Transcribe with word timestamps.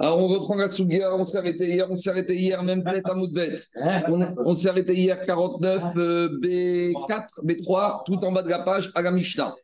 Alors, 0.00 0.18
on 0.18 0.28
reprend 0.28 0.54
la 0.54 0.68
Sougia, 0.68 1.12
on 1.14 1.24
s'est 1.24 1.38
arrêté 1.38 1.74
hier, 1.74 1.90
on 1.90 1.96
s'est 1.96 2.10
arrêté 2.10 2.36
hier, 2.36 2.62
même 2.62 2.84
peut 2.84 3.00
à 3.02 3.14
Moudbet. 3.14 3.56
On, 4.08 4.34
on 4.44 4.54
s'est 4.54 4.68
arrêté 4.68 4.94
hier 4.94 5.20
49 5.20 5.84
euh, 5.96 6.38
B4, 6.40 7.44
B3, 7.44 8.04
tout 8.06 8.24
en 8.24 8.30
bas 8.30 8.42
de 8.42 8.48
la 8.48 8.60
page, 8.60 8.92
à 8.94 9.02
la 9.02 9.10
Mishnah. 9.10 9.56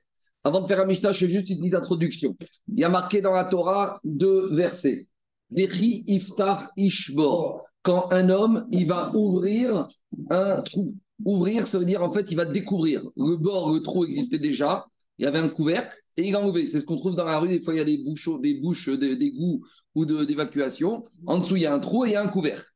Avant 0.43 0.61
de 0.61 0.67
faire 0.67 0.79
la 0.79 0.87
Mishnah, 0.87 1.13
je 1.13 1.21
fais 1.21 1.33
juste 1.33 1.49
une 1.51 1.59
petite 1.59 1.75
introduction. 1.75 2.37
Il 2.67 2.81
y 2.81 2.85
a 2.85 2.89
marqué 2.89 3.23
dans 3.23 3.33
la 3.33 3.45
Torah 3.45 4.01
deux 4.03 4.53
versets. 4.55 5.07
Vechi 5.51 6.05
iftar 6.09 6.69
ishbor. 6.77 7.63
Quand 7.83 8.11
un 8.11 8.29
homme, 8.29 8.67
il 8.73 8.89
va 8.89 9.15
ouvrir 9.15 9.87
un 10.31 10.63
trou. 10.63 10.97
Ouvrir, 11.25 11.67
ça 11.67 11.79
veut 11.79 11.85
dire 11.85 12.03
en 12.03 12.11
fait, 12.11 12.31
il 12.31 12.37
va 12.37 12.45
découvrir. 12.45 13.03
Le 13.17 13.37
bord, 13.37 13.73
le 13.73 13.81
trou 13.81 14.05
existait 14.05 14.39
déjà. 14.39 14.85
Il 15.19 15.25
y 15.25 15.29
avait 15.29 15.39
un 15.39 15.49
couvercle 15.49 15.97
et 16.17 16.29
il 16.29 16.37
enlevé. 16.37 16.67
C'est 16.67 16.81
ce 16.81 16.85
qu'on 16.85 16.97
trouve 16.97 17.17
dans 17.17 17.25
la 17.25 17.39
rue. 17.39 17.49
Des 17.49 17.61
fois, 17.61 17.75
il 17.75 17.79
y 17.79 17.81
a 17.81 17.85
des, 17.85 17.99
bouchons, 17.99 18.39
des 18.39 18.55
bouches 18.61 18.89
d'égout 18.89 19.65
ou 19.95 20.05
d'évacuation. 20.05 21.05
En 21.27 21.39
dessous, 21.39 21.57
il 21.57 21.63
y 21.63 21.67
a 21.67 21.75
un 21.75 21.81
trou 21.81 22.05
et 22.05 22.11
il 22.11 22.13
y 22.13 22.17
a 22.17 22.23
un 22.23 22.29
couvercle. 22.29 22.67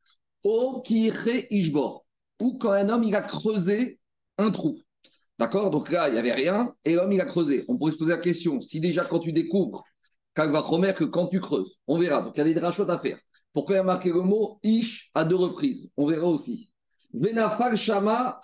O 0.43 0.83
ishbor. 0.87 2.05
Ou 2.41 2.57
quand 2.57 2.71
un 2.71 2.89
homme, 2.89 3.03
il 3.03 3.15
a 3.15 3.21
creusé 3.21 3.99
un 4.37 4.51
trou. 4.51 4.79
D'accord? 5.37 5.71
Donc 5.71 5.91
là, 5.91 6.09
il 6.09 6.13
n'y 6.13 6.19
avait 6.19 6.33
rien 6.33 6.73
et 6.85 6.93
l'homme, 6.93 7.11
il 7.11 7.21
a 7.21 7.25
creusé. 7.25 7.65
On 7.67 7.77
pourrait 7.77 7.91
se 7.91 7.97
poser 7.97 8.11
la 8.11 8.19
question 8.19 8.61
si 8.61 8.79
déjà, 8.79 9.05
quand 9.05 9.19
tu 9.19 9.33
découvres, 9.33 9.83
que 10.47 11.03
quand 11.05 11.27
tu 11.27 11.39
creuses, 11.39 11.77
on 11.87 11.99
verra. 11.99 12.21
Donc 12.21 12.33
il 12.35 12.39
y 12.39 12.41
a 12.41 12.45
des 12.45 12.53
drachotes 12.53 12.89
à 12.89 12.99
faire. 12.99 13.19
Pourquoi 13.53 13.75
il 13.75 13.77
y 13.79 13.81
a 13.81 13.83
marqué 13.83 14.09
le 14.09 14.21
mot 14.21 14.59
ish 14.63 15.11
à 15.13 15.25
deux 15.25 15.35
reprises? 15.35 15.89
On 15.97 16.05
verra 16.05 16.27
aussi. 16.27 16.71
Venafal 17.13 17.75
shama 17.75 18.39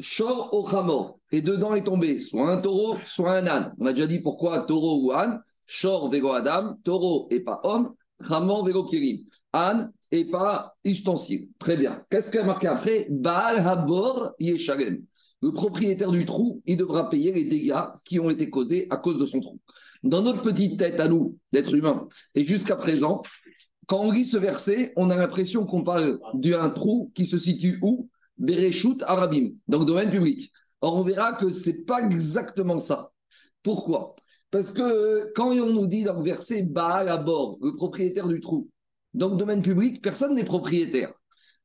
shor 0.00 0.52
ochamor. 0.52 1.18
Et 1.32 1.42
dedans 1.42 1.74
est 1.74 1.84
tombé 1.84 2.18
soit 2.18 2.50
un 2.50 2.60
taureau, 2.60 2.96
soit 3.04 3.32
un 3.32 3.46
âne. 3.46 3.74
On 3.78 3.86
a 3.86 3.92
déjà 3.92 4.06
dit 4.06 4.20
pourquoi 4.20 4.60
taureau 4.60 5.00
ou 5.04 5.12
âne. 5.12 5.40
Shor 5.66 6.10
vego 6.10 6.32
adam, 6.32 6.76
taureau 6.84 7.28
et 7.30 7.40
pas 7.40 7.60
homme. 7.64 7.94
Ramon 8.18 8.64
vego 8.64 8.84
kirim. 8.84 9.18
Âne 9.52 9.92
et 10.10 10.28
pas 10.30 10.74
ustensile. 10.84 11.48
Très 11.58 11.76
bien. 11.76 12.02
Qu'est-ce 12.10 12.30
qu'il 12.30 12.40
a 12.40 12.44
marqué 12.44 12.66
après? 12.66 13.06
Baal 13.10 13.58
habor 13.58 14.32
yeshalem. 14.38 15.02
Le 15.42 15.52
propriétaire 15.52 16.10
du 16.10 16.26
trou, 16.26 16.60
il 16.66 16.76
devra 16.76 17.08
payer 17.08 17.32
les 17.32 17.44
dégâts 17.44 17.82
qui 18.04 18.20
ont 18.20 18.28
été 18.28 18.50
causés 18.50 18.86
à 18.90 18.98
cause 18.98 19.18
de 19.18 19.24
son 19.24 19.40
trou. 19.40 19.58
Dans 20.02 20.22
notre 20.22 20.42
petite 20.42 20.78
tête 20.78 21.00
à 21.00 21.08
nous, 21.08 21.38
d'être 21.52 21.74
humains, 21.74 22.08
et 22.34 22.44
jusqu'à 22.44 22.76
présent, 22.76 23.22
quand 23.86 24.00
on 24.00 24.10
lit 24.10 24.26
ce 24.26 24.36
verset, 24.36 24.92
on 24.96 25.08
a 25.10 25.16
l'impression 25.16 25.64
qu'on 25.64 25.82
parle 25.82 26.18
d'un 26.34 26.68
trou 26.70 27.10
qui 27.14 27.24
se 27.24 27.38
situe 27.38 27.78
où? 27.82 28.08
Bereshut 28.40 29.02
Arabim, 29.02 29.50
dans 29.68 29.84
domaine 29.84 30.10
public. 30.10 30.50
Or, 30.80 30.96
on 30.96 31.02
verra 31.02 31.34
que 31.34 31.50
ce 31.50 31.70
n'est 31.70 31.82
pas 31.82 32.02
exactement 32.02 32.80
ça. 32.80 33.12
Pourquoi? 33.62 34.16
Parce 34.50 34.72
que 34.72 35.30
quand 35.34 35.50
on 35.50 35.72
nous 35.72 35.86
dit 35.86 36.04
dans 36.04 36.18
le 36.18 36.24
verset 36.24 36.62
Baal 36.62 37.08
à 37.08 37.18
bord, 37.18 37.58
le 37.60 37.76
propriétaire 37.76 38.26
du 38.26 38.40
trou, 38.40 38.68
dans 39.14 39.28
le 39.28 39.36
domaine 39.36 39.62
public, 39.62 40.02
personne 40.02 40.34
n'est 40.34 40.44
propriétaire. 40.44 41.12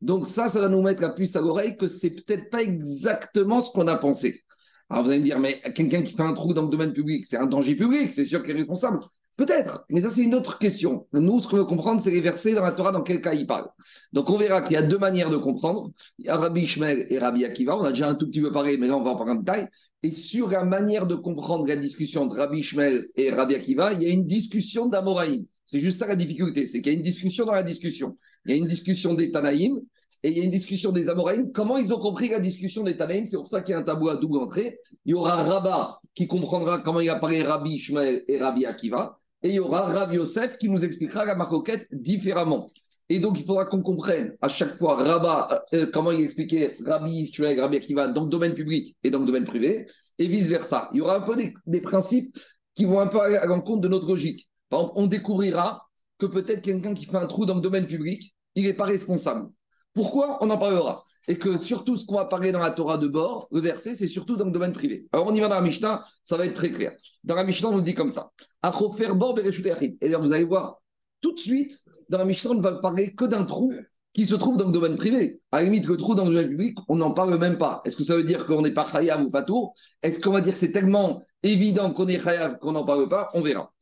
Donc 0.01 0.27
ça, 0.27 0.49
ça 0.49 0.59
va 0.59 0.67
nous 0.67 0.81
mettre 0.81 1.01
la 1.01 1.11
puce 1.11 1.35
à 1.35 1.41
l'oreille 1.41 1.77
que 1.77 1.87
c'est 1.87 2.11
peut-être 2.11 2.49
pas 2.49 2.61
exactement 2.61 3.61
ce 3.61 3.71
qu'on 3.71 3.87
a 3.87 3.97
pensé. 3.97 4.43
Alors 4.89 5.05
vous 5.05 5.09
allez 5.09 5.19
me 5.19 5.25
dire, 5.25 5.39
mais 5.39 5.59
quelqu'un 5.73 6.03
qui 6.03 6.13
fait 6.13 6.21
un 6.21 6.33
trou 6.33 6.53
dans 6.53 6.63
le 6.63 6.69
domaine 6.69 6.93
public, 6.93 7.25
c'est 7.25 7.37
un 7.37 7.47
danger 7.47 7.75
public, 7.75 8.13
c'est 8.13 8.25
sûr 8.25 8.43
qu'il 8.43 8.51
est 8.51 8.59
responsable. 8.59 8.99
Peut-être, 9.37 9.85
mais 9.89 10.01
ça 10.01 10.09
c'est 10.09 10.21
une 10.21 10.33
autre 10.33 10.59
question. 10.59 11.07
Nous, 11.11 11.41
ce 11.41 11.47
qu'on 11.49 11.57
veut 11.57 11.65
comprendre, 11.65 12.01
c'est 12.01 12.11
les 12.11 12.21
versets 12.21 12.53
dans 12.53 12.63
la 12.63 12.71
Torah, 12.71 12.93
dans 12.93 13.03
quel 13.03 13.21
cas 13.21 13.33
il 13.33 13.45
parle. 13.45 13.67
Donc 14.13 14.29
on 14.29 14.37
verra 14.37 14.61
qu'il 14.61 14.73
y 14.73 14.77
a 14.77 14.81
deux 14.81 14.97
manières 14.97 15.29
de 15.29 15.37
comprendre. 15.37 15.91
Il 16.19 16.27
y 16.27 16.29
a 16.29 16.37
Rabbi 16.37 16.61
Ishmael 16.61 17.05
et 17.09 17.19
Rabbi 17.19 17.43
Akiva. 17.43 17.75
On 17.77 17.83
a 17.83 17.91
déjà 17.91 18.07
un 18.07 18.15
tout 18.15 18.27
petit 18.27 18.41
peu 18.41 18.51
parlé, 18.51 18.77
mais 18.77 18.87
là 18.87 18.95
on 18.95 19.03
va 19.03 19.11
en 19.11 19.17
parler 19.17 19.33
en 19.33 19.35
détail. 19.35 19.67
Et 20.03 20.11
sur 20.11 20.49
la 20.49 20.63
manière 20.63 21.05
de 21.05 21.15
comprendre 21.15 21.67
la 21.67 21.75
discussion 21.75 22.21
entre 22.21 22.37
Rabbi 22.37 22.59
Ishmael 22.59 23.07
et 23.15 23.29
Rabbi 23.29 23.55
Akiva, 23.55 23.91
il 23.93 24.03
y 24.03 24.05
a 24.05 24.09
une 24.09 24.25
discussion 24.25 24.85
d'Amoraïm. 24.85 25.45
C'est 25.65 25.79
juste 25.79 25.99
ça 25.99 26.07
la 26.07 26.15
difficulté, 26.15 26.65
c'est 26.65 26.81
qu'il 26.81 26.93
y 26.93 26.95
a 26.95 26.97
une 26.97 27.03
discussion 27.03 27.45
dans 27.45 27.53
la 27.53 27.63
discussion. 27.63 28.17
Il 28.45 28.51
y 28.51 28.53
a 28.53 28.57
une 28.57 28.67
discussion 28.67 29.15
des 29.15 29.31
Tanaïm 29.31 29.81
et 30.23 30.29
il 30.29 30.37
y 30.37 30.41
a 30.41 30.43
une 30.43 30.51
discussion 30.51 30.91
des 30.91 31.09
Amoraïm. 31.09 31.51
Comment 31.51 31.77
ils 31.77 31.93
ont 31.93 31.99
compris 31.99 32.29
la 32.29 32.39
discussion 32.39 32.83
des 32.83 32.95
Tanaïm? 32.95 33.25
C'est 33.25 33.37
pour 33.37 33.47
ça 33.47 33.61
qu'il 33.61 33.73
y 33.73 33.75
a 33.75 33.79
un 33.79 33.83
tabou 33.83 34.07
à 34.07 34.15
double 34.15 34.37
entrée. 34.37 34.79
Il 35.05 35.11
y 35.11 35.13
aura 35.13 35.43
Rabat 35.43 35.99
qui 36.13 36.27
comprendra 36.27 36.79
comment 36.79 37.01
il 37.01 37.09
apparaît 37.09 37.41
Rabbi 37.41 37.71
Ishmael 37.71 38.23
et 38.27 38.37
Rabbi 38.37 38.65
Akiva. 38.65 39.19
Et 39.45 39.49
il 39.49 39.53
y 39.53 39.59
aura 39.59 39.85
Rabbi 39.85 40.15
Yosef 40.15 40.57
qui 40.57 40.67
nous 40.69 40.83
expliquera 40.83 41.23
la 41.23 41.35
maroquette 41.35 41.87
différemment. 41.91 42.65
Et 43.09 43.19
donc, 43.19 43.39
il 43.39 43.45
faudra 43.45 43.65
qu'on 43.65 43.83
comprenne 43.83 44.35
à 44.41 44.47
chaque 44.47 44.75
fois 44.79 44.95
Rabat, 44.95 45.65
euh, 45.71 45.83
euh, 45.83 45.91
comment 45.93 46.09
il 46.09 46.21
expliquait 46.21 46.73
Rabbi 46.83 47.11
Ishmael, 47.11 47.59
Rabbi 47.59 47.77
Akiva 47.77 48.07
dans 48.07 48.23
le 48.23 48.29
domaine 48.31 48.55
public 48.55 48.97
et 49.03 49.11
dans 49.11 49.19
le 49.19 49.27
domaine 49.27 49.45
privé, 49.45 49.85
et 50.17 50.27
vice-versa. 50.27 50.89
Il 50.93 50.97
y 50.97 51.01
aura 51.01 51.17
un 51.17 51.21
peu 51.21 51.35
des, 51.35 51.81
principes 51.81 52.35
qui 52.73 52.85
vont 52.85 52.99
un 52.99 53.05
peu 53.05 53.21
à 53.21 53.45
l'encontre 53.45 53.81
de 53.81 53.87
notre 53.87 54.07
logique. 54.07 54.49
Par 54.67 54.79
exemple, 54.79 54.99
on 54.99 55.05
découvrira 55.05 55.87
que 56.17 56.25
peut-être 56.25 56.63
quelqu'un 56.63 56.95
qui 56.95 57.05
fait 57.05 57.17
un 57.17 57.27
trou 57.27 57.45
dans 57.45 57.53
le 57.53 57.61
domaine 57.61 57.85
public, 57.85 58.33
il 58.55 58.63
n'est 58.63 58.73
pas 58.73 58.85
responsable. 58.85 59.49
Pourquoi? 59.93 60.39
On 60.41 60.49
en 60.49 60.57
parlera. 60.57 61.03
Et 61.27 61.37
que 61.37 61.57
surtout 61.57 61.95
ce 61.95 62.05
qu'on 62.05 62.15
va 62.15 62.25
parler 62.25 62.51
dans 62.51 62.59
la 62.59 62.71
Torah 62.71 62.97
de 62.97 63.07
bord, 63.07 63.47
le 63.51 63.59
verset, 63.59 63.95
c'est 63.95 64.07
surtout 64.07 64.35
dans 64.35 64.45
le 64.45 64.51
domaine 64.51 64.73
privé. 64.73 65.07
Alors 65.11 65.27
on 65.27 65.33
y 65.33 65.39
va 65.39 65.47
dans 65.47 65.55
la 65.55 65.61
Mishnah, 65.61 66.03
ça 66.23 66.37
va 66.37 66.45
être 66.45 66.53
très 66.53 66.71
clair. 66.71 66.93
Dans 67.23 67.35
la 67.35 67.43
Mishnah, 67.43 67.69
on 67.69 67.75
nous 67.77 67.81
dit 67.81 67.95
comme 67.95 68.11
ça. 68.11 68.31
Et 68.63 68.69
là, 68.69 70.17
vous 70.19 70.31
allez 70.33 70.43
voir, 70.43 70.81
tout 71.21 71.33
de 71.33 71.39
suite, 71.39 71.83
dans 72.09 72.19
la 72.19 72.25
Mishnah, 72.25 72.51
on 72.51 72.55
ne 72.55 72.61
va 72.61 72.73
parler 72.73 73.15
que 73.15 73.25
d'un 73.25 73.45
trou 73.45 73.73
qui 74.13 74.25
se 74.25 74.35
trouve 74.35 74.57
dans 74.57 74.67
le 74.67 74.71
domaine 74.71 74.95
privé. 74.95 75.41
À 75.51 75.57
la 75.57 75.65
limite, 75.65 75.87
le 75.87 75.97
trou 75.97 76.15
dans 76.15 76.25
le 76.25 76.31
domaine 76.31 76.49
public, 76.49 76.77
on 76.87 76.95
n'en 76.95 77.11
parle 77.11 77.37
même 77.37 77.57
pas. 77.57 77.81
Est-ce 77.85 77.97
que 77.97 78.03
ça 78.03 78.15
veut 78.15 78.23
dire 78.23 78.45
qu'on 78.45 78.61
n'est 78.61 78.73
pas 78.73 78.85
khayab 78.89 79.25
ou 79.25 79.29
pas 79.29 79.43
tour? 79.43 79.73
Est-ce 80.03 80.21
qu'on 80.21 80.31
va 80.31 80.41
dire 80.41 80.53
que 80.53 80.59
c'est 80.59 80.71
tellement 80.71 81.21
évident 81.43 81.91
qu'on 81.91 82.07
est 82.07 82.23
khayab 82.23 82.59
qu'on 82.59 82.71
n'en 82.71 82.85
parle 82.85 83.09
pas? 83.09 83.27
On 83.33 83.41
verra. 83.41 83.73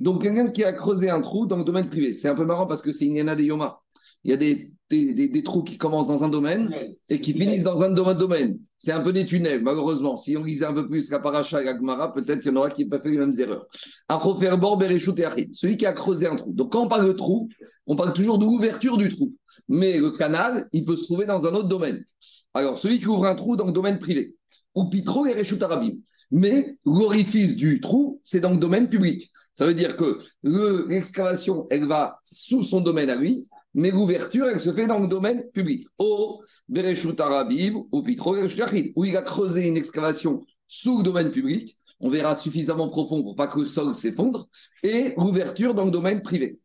Donc, 0.00 0.22
quelqu'un 0.22 0.50
qui 0.50 0.62
a 0.62 0.72
creusé 0.72 1.10
un 1.10 1.20
trou 1.20 1.46
dans 1.46 1.56
le 1.56 1.64
domaine 1.64 1.88
privé. 1.88 2.12
C'est 2.12 2.28
un 2.28 2.36
peu 2.36 2.44
marrant 2.44 2.66
parce 2.66 2.82
que 2.82 2.92
c'est 2.92 3.06
une 3.06 3.16
yana 3.16 3.34
de 3.34 3.42
Yoma 3.42 3.80
il 4.24 4.30
y 4.30 4.34
a 4.34 4.36
des, 4.36 4.72
des, 5.14 5.42
trous 5.42 5.62
qui 5.62 5.76
commencent 5.78 6.08
dans 6.08 6.24
un 6.24 6.28
domaine 6.28 6.70
et 7.08 7.20
qui 7.20 7.32
finissent 7.32 7.62
dans 7.62 7.82
un 7.82 7.90
domaine. 7.90 8.58
C'est 8.78 8.92
un 8.92 9.02
peu 9.02 9.12
des 9.12 9.26
tunnels, 9.26 9.62
malheureusement. 9.62 10.16
Si 10.16 10.36
on 10.36 10.42
lisait 10.42 10.66
un 10.66 10.74
peu 10.74 10.88
plus 10.88 11.10
la 11.10 11.18
paracha 11.18 11.62
et 11.62 11.64
la 11.64 12.08
peut-être 12.08 12.40
qu'il 12.40 12.52
y 12.52 12.54
en 12.54 12.58
aura 12.58 12.70
qui 12.70 12.84
n'ont 12.84 12.90
pas 12.90 13.00
fait 13.00 13.10
les 13.10 13.18
mêmes 13.18 13.32
erreurs. 13.38 13.66
Celui 14.10 15.76
qui 15.76 15.86
a 15.86 15.92
creusé 15.92 16.26
un 16.26 16.36
trou. 16.36 16.52
Donc, 16.52 16.72
quand 16.72 16.84
on 16.84 16.88
parle 16.88 17.06
de 17.06 17.12
trou, 17.12 17.48
on 17.86 17.96
parle 17.96 18.12
toujours 18.12 18.38
de 18.38 18.44
l'ouverture 18.44 18.96
du 18.96 19.08
trou. 19.14 19.32
Mais 19.68 19.98
le 19.98 20.10
canal, 20.10 20.68
il 20.72 20.84
peut 20.84 20.96
se 20.96 21.04
trouver 21.04 21.26
dans 21.26 21.46
un 21.46 21.54
autre 21.54 21.68
domaine. 21.68 22.04
Alors, 22.52 22.78
celui 22.78 22.98
qui 22.98 23.06
ouvre 23.06 23.26
un 23.26 23.34
trou 23.34 23.56
dans 23.56 23.66
le 23.66 23.72
domaine 23.72 23.98
privé, 23.98 24.34
ou 24.74 24.88
pitro 24.88 25.26
et 25.26 25.34
reshut 25.34 25.62
arabim. 25.62 25.94
Mais 26.30 26.76
l'orifice 26.84 27.56
du 27.56 27.80
trou, 27.80 28.20
c'est 28.22 28.40
dans 28.40 28.50
le 28.50 28.58
domaine 28.58 28.88
public. 28.88 29.30
Ça 29.54 29.66
veut 29.66 29.74
dire 29.74 29.96
que 29.96 30.18
l'excavation, 30.42 31.66
elle 31.70 31.86
va 31.86 32.20
sous 32.30 32.62
son 32.62 32.80
domaine 32.80 33.08
à 33.08 33.16
lui, 33.16 33.46
mais 33.74 33.90
l'ouverture, 33.90 34.46
elle 34.46 34.60
se 34.60 34.72
fait 34.72 34.86
dans 34.86 35.00
le 35.00 35.08
domaine 35.08 35.50
public. 35.52 35.86
Au 35.98 36.42
Bereshut 36.68 37.18
Arabim, 37.20 37.84
au 37.90 38.02
Pitro 38.02 38.36
où 38.96 39.04
il 39.04 39.16
a 39.16 39.22
creusé 39.22 39.66
une 39.66 39.76
excavation 39.76 40.44
sous 40.68 40.98
le 40.98 41.04
domaine 41.04 41.30
public, 41.30 41.76
on 42.00 42.10
verra 42.10 42.36
suffisamment 42.36 42.88
profond 42.88 43.22
pour 43.22 43.36
pas 43.36 43.48
que 43.48 43.60
le 43.60 43.64
sol 43.64 43.94
s'effondre, 43.94 44.48
et 44.82 45.14
l'ouverture 45.16 45.74
dans 45.74 45.84
le 45.84 45.90
domaine 45.90 46.22
privé. 46.22 46.58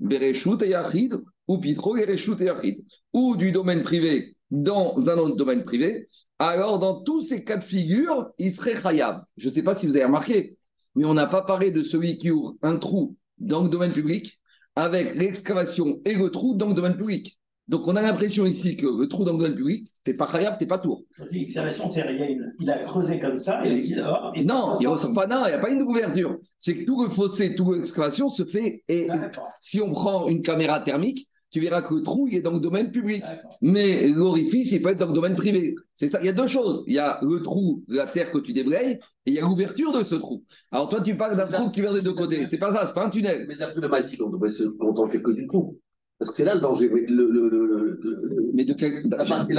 Bereshut 0.00 0.60
Yachid, 0.62 1.20
ou 1.48 1.58
Pitro 1.58 1.94
Bereshut 1.94 2.40
Yachid, 2.40 2.84
ou 3.12 3.36
du 3.36 3.52
domaine 3.52 3.82
privé 3.82 4.36
dans 4.50 5.08
un 5.08 5.18
autre 5.18 5.36
domaine 5.36 5.64
privé, 5.64 6.08
alors 6.38 6.78
dans 6.78 7.02
tous 7.02 7.20
ces 7.20 7.44
cas 7.44 7.58
de 7.58 7.64
figure, 7.64 8.30
il 8.38 8.52
serait 8.52 8.80
khayab. 8.80 9.24
Je 9.36 9.48
ne 9.48 9.52
sais 9.52 9.62
pas 9.62 9.74
si 9.74 9.86
vous 9.86 9.96
avez 9.96 10.04
remarqué, 10.04 10.56
mais 10.94 11.04
on 11.04 11.14
n'a 11.14 11.26
pas 11.26 11.42
parlé 11.42 11.70
de 11.70 11.82
celui 11.82 12.18
qui 12.18 12.30
ouvre 12.30 12.56
un 12.62 12.76
trou 12.76 13.16
dans 13.38 13.62
le 13.62 13.68
domaine 13.68 13.92
public 13.92 14.38
avec 14.76 15.14
l'excavation 15.14 16.00
et 16.04 16.14
le 16.14 16.30
trou 16.30 16.54
dans 16.54 16.68
le 16.68 16.74
domaine 16.74 16.96
public. 16.96 17.38
Donc 17.66 17.86
on 17.86 17.96
a 17.96 18.02
l'impression 18.02 18.44
ici 18.44 18.76
que 18.76 18.86
le 18.86 19.08
trou 19.08 19.24
dans 19.24 19.32
le 19.32 19.38
domaine 19.38 19.54
public, 19.54 19.90
t'es 20.04 20.12
pas 20.12 20.26
khayab, 20.26 20.58
t'es 20.58 20.66
pas 20.66 20.78
tour. 20.78 21.02
L'excavation, 21.30 21.88
c'est 21.88 22.04
il 22.60 22.70
a 22.70 22.78
creusé 22.80 23.18
comme 23.18 23.38
ça. 23.38 23.64
Et, 23.64 23.72
il 23.72 24.04
oh, 24.06 24.38
non, 24.44 24.76
il 24.78 24.86
ressort 24.86 25.14
pas, 25.14 25.26
non, 25.26 25.46
il 25.46 25.50
n'y 25.50 25.54
a 25.54 25.58
pas 25.58 25.70
une 25.70 25.82
ouverture. 25.82 26.38
C'est 26.58 26.74
que 26.74 26.84
tout 26.84 27.02
le 27.02 27.08
fossé, 27.08 27.54
toute 27.54 27.76
l'excavation 27.76 28.28
se 28.28 28.44
fait. 28.44 28.82
Et 28.88 29.08
si 29.60 29.80
on 29.80 29.92
prend 29.92 30.28
une 30.28 30.42
caméra 30.42 30.80
thermique, 30.80 31.26
tu 31.54 31.60
verras 31.60 31.82
que 31.82 31.94
le 31.94 32.02
trou, 32.02 32.26
il 32.26 32.34
est 32.38 32.42
dans 32.42 32.50
le 32.50 32.58
domaine 32.58 32.90
public. 32.90 33.22
Mais 33.62 34.08
l'orifice, 34.08 34.72
il 34.72 34.82
peut 34.82 34.88
être 34.88 34.98
dans 34.98 35.06
le 35.06 35.12
domaine 35.12 35.36
privé. 35.36 35.76
C'est 35.94 36.08
ça. 36.08 36.18
Il 36.20 36.26
y 36.26 36.28
a 36.28 36.32
deux 36.32 36.48
choses. 36.48 36.82
Il 36.88 36.94
y 36.94 36.98
a 36.98 37.20
le 37.22 37.40
trou, 37.44 37.84
la 37.86 38.08
terre 38.08 38.32
que 38.32 38.38
tu 38.38 38.52
débrayes, 38.52 38.98
et 39.24 39.30
il 39.30 39.34
y 39.34 39.38
a 39.38 39.42
l'ouverture 39.42 39.92
de 39.92 40.02
ce 40.02 40.16
trou. 40.16 40.42
Alors 40.72 40.88
toi, 40.88 41.00
tu 41.00 41.16
parles 41.16 41.36
d'un 41.36 41.46
trou 41.46 41.70
qui 41.70 41.80
vient 41.80 41.94
des 41.94 42.02
deux 42.02 42.12
côtés. 42.12 42.44
C'est 42.46 42.58
pas 42.58 42.72
ça, 42.72 42.86
c'est 42.86 42.94
pas 42.94 43.06
un 43.06 43.10
tunnel. 43.10 43.46
Mais 43.46 43.54
d'après 43.54 43.80
le 43.80 43.88
massif, 43.88 44.20
on 44.20 44.30
devrait 44.30 44.48
se 44.48 44.64
contenter 44.64 45.22
que 45.22 45.30
du 45.30 45.46
trou. 45.46 45.78
Parce 46.18 46.30
que 46.30 46.36
c'est 46.36 46.44
là 46.44 46.54
le 46.54 46.60
danger. 46.60 46.88
Le, 46.88 47.28
le, 47.28 47.48
le, 47.48 48.50
mais 48.54 48.64
de 48.64 48.72
quel. 48.72 49.02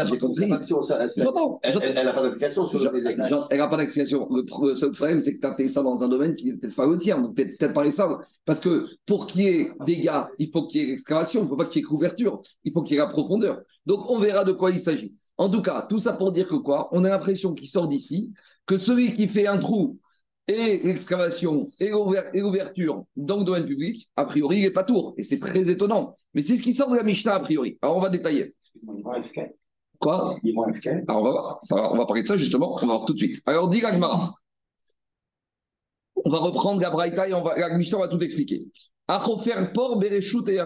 J'ai 0.06 0.18
compris. 0.18 0.44
Elle 0.44 0.50
n'a 0.50 2.13
pas 2.13 2.24
d'application 2.24 2.66
sur 2.66 2.80
le 2.80 2.90
désert. 2.92 3.48
Elle 3.50 3.57
n'a 3.57 3.68
pas 3.68 3.78
d'application. 3.78 4.30
Le 4.31 4.75
seul 4.75 4.92
problème, 4.92 5.19
c'est 5.19 5.36
que 5.36 5.42
tu 5.42 5.46
as 5.48 5.56
fait 5.56 5.68
ça 5.68 5.84
dans 5.84 6.02
un 6.02 6.07
domaine 6.07 6.34
qui 6.36 6.46
n'est 6.46 6.54
peut-être 6.54 6.75
pas 6.75 6.88
le 6.88 6.98
tien. 6.98 7.22
Donc, 7.22 7.36
peut-être 7.36 7.74
pas 7.74 7.84
les. 7.84 7.92
Parce 8.46 8.62
que 8.62 8.86
pour 9.06 9.28
qu'il 9.28 9.42
y 9.42 9.48
ait 9.48 9.72
dégâts, 9.86 10.22
il 10.40 10.50
faut 10.50 10.66
qu'il 10.66 10.81
y 10.81 10.90
ait 10.90 10.94
excavation. 10.94 11.42
Il 11.42 11.44
ne 11.44 11.50
faut 11.50 11.57
pas 11.57 11.66
qu'il 11.66 11.81
y 11.81 11.84
ait 11.84 11.88
couverture. 11.88 12.42
Il 12.63 12.72
faut 12.72 12.84
qu'il 12.84 12.96
y 12.96 13.00
ait 13.00 13.04
la 13.04 13.10
profondeur. 13.10 13.62
Donc, 13.86 14.10
on 14.10 14.19
verra 14.19 14.46
de 14.46 14.54
quoi 14.54 14.72
il 14.72 14.80
s'agit. 14.80 15.13
En 15.38 15.50
tout 15.50 15.62
cas, 15.62 15.86
tout 15.90 15.98
ça 15.98 16.13
pour 16.13 16.31
dire 16.31 16.48
que 16.48 16.56
quoi? 16.56 16.88
On 16.94 17.04
a 17.04 17.10
l'impression 17.10 17.54
qu'il 17.54 17.68
sort 17.68 17.90
d'ici, 17.90 18.31
que 18.66 18.78
celui 18.78 19.13
qui 19.13 19.28
fait 19.28 19.48
un 19.48 19.57
trou 19.57 20.00
et 20.47 20.80
l'excavation 20.83 21.71
et 21.80 21.89
l'ouverture 21.89 23.03
dans 23.15 23.38
le 23.38 23.44
domaine 23.44 23.65
public, 23.65 24.09
a 24.15 24.25
priori, 24.25 24.57
il 24.57 24.62
n'est 24.63 24.71
pas 24.71 24.83
tour. 24.83 25.15
Et 25.18 25.24
c'est 25.24 25.39
très 25.39 25.69
étonnant. 25.69 26.15
Mais 26.33 26.42
c'est 26.42 26.57
ce 26.57 26.62
qui 26.62 26.74
sort 26.74 26.92
de 26.92 26.97
la 26.97 27.03
Mishnah, 27.03 27.36
a 27.36 27.39
priori. 27.39 27.80
Alors, 27.81 27.97
on 27.97 28.00
va 28.00 28.09
détailler. 28.09 28.53
Quoi? 30.00 30.38
Alors, 31.07 31.21
on 31.21 31.24
va 31.24 31.31
voir. 31.31 31.59
on 31.71 31.97
va 31.97 32.06
parler 32.06 32.24
de 32.24 32.27
ça, 32.27 32.38
justement. 32.38 32.74
On 32.74 32.86
va 32.86 32.86
voir 32.86 33.06
tout 33.06 33.13
de 33.13 33.19
suite. 33.19 33.42
Alors, 33.45 33.69
dit 33.69 33.80
Gagmara. 33.80 34.36
On 36.24 36.30
va 36.30 36.38
reprendre 36.39 36.81
la 36.81 36.89
Braïta 36.89 37.27
et 37.27 37.33
on 37.33 37.44
va, 37.44 37.57
la 37.57 37.77
Mishnah 37.77 37.97
va 37.97 38.07
tout 38.07 38.21
expliquer. 38.21 38.68
Achofer 39.07 39.71
por 39.74 40.00
bereshut 40.00 40.47
et 40.47 40.59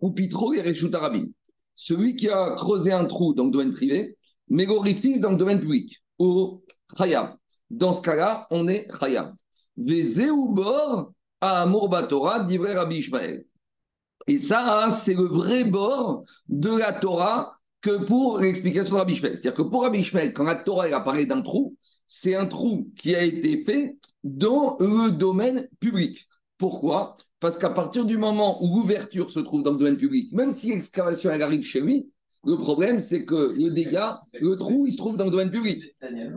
ou 0.00 0.10
pitro 0.12 0.50
bereshut 0.50 0.94
arabim. 0.94 1.26
Celui 1.74 2.16
qui 2.16 2.28
a 2.28 2.54
creusé 2.56 2.92
un 2.92 3.04
trou 3.04 3.34
dans 3.34 3.44
le 3.44 3.50
domaine 3.50 3.72
privé, 3.72 4.16
mégorifis 4.48 5.20
dans 5.20 5.30
le 5.30 5.36
domaine 5.36 5.60
public, 5.60 6.02
ou 6.18 6.62
chayab. 6.96 7.36
Dans 7.70 7.92
ce 7.92 8.02
cas-là, 8.02 8.46
on 8.50 8.68
est 8.68 8.88
chayab. 8.98 9.34
bor 9.76 11.12
à 11.40 11.66
Batora, 11.66 12.44
d'Ivray 12.44 12.74
Rabbi 12.74 12.96
Ishmael. 12.96 13.44
Et 14.26 14.38
ça, 14.38 14.88
c'est 14.90 15.14
le 15.14 15.24
vrai 15.24 15.64
bord 15.64 16.24
de 16.48 16.70
la 16.70 16.92
Torah 16.94 17.58
que 17.82 18.04
pour 18.04 18.38
l'explication 18.38 18.94
de 18.94 19.00
Rabbi 19.00 19.12
Ishmael. 19.12 19.36
C'est-à-dire 19.36 19.54
que 19.54 19.68
pour 19.68 19.82
Rabbi 19.82 20.00
Ishmael, 20.00 20.32
quand 20.32 20.44
la 20.44 20.56
Torah 20.56 20.86
a 20.86 21.00
parlé 21.00 21.26
d'un 21.26 21.42
trou, 21.42 21.76
c'est 22.06 22.34
un 22.34 22.46
trou 22.46 22.90
qui 22.96 23.14
a 23.14 23.22
été 23.22 23.62
fait 23.62 23.96
dans 24.22 24.76
le 24.80 25.10
domaine 25.10 25.68
public. 25.80 26.26
Pourquoi? 26.56 27.16
Parce 27.40 27.58
qu'à 27.58 27.70
partir 27.70 28.06
du 28.06 28.16
moment 28.16 28.62
où 28.62 28.76
l'ouverture 28.76 29.30
se 29.30 29.40
trouve 29.40 29.62
dans 29.62 29.72
le 29.72 29.78
domaine 29.78 29.98
public, 29.98 30.32
même 30.32 30.52
si 30.52 30.70
l'excavation 30.70 31.30
arrive 31.30 31.62
chez 31.62 31.80
lui, 31.80 32.10
le 32.46 32.56
problème, 32.56 32.98
c'est 32.98 33.24
que 33.24 33.54
le 33.56 33.70
dégât, 33.70 34.20
le 34.40 34.56
trou, 34.56 34.86
il 34.86 34.92
se 34.92 34.96
trouve 34.96 35.16
dans 35.16 35.24
le 35.24 35.30
domaine 35.30 35.50
public. 35.50 35.82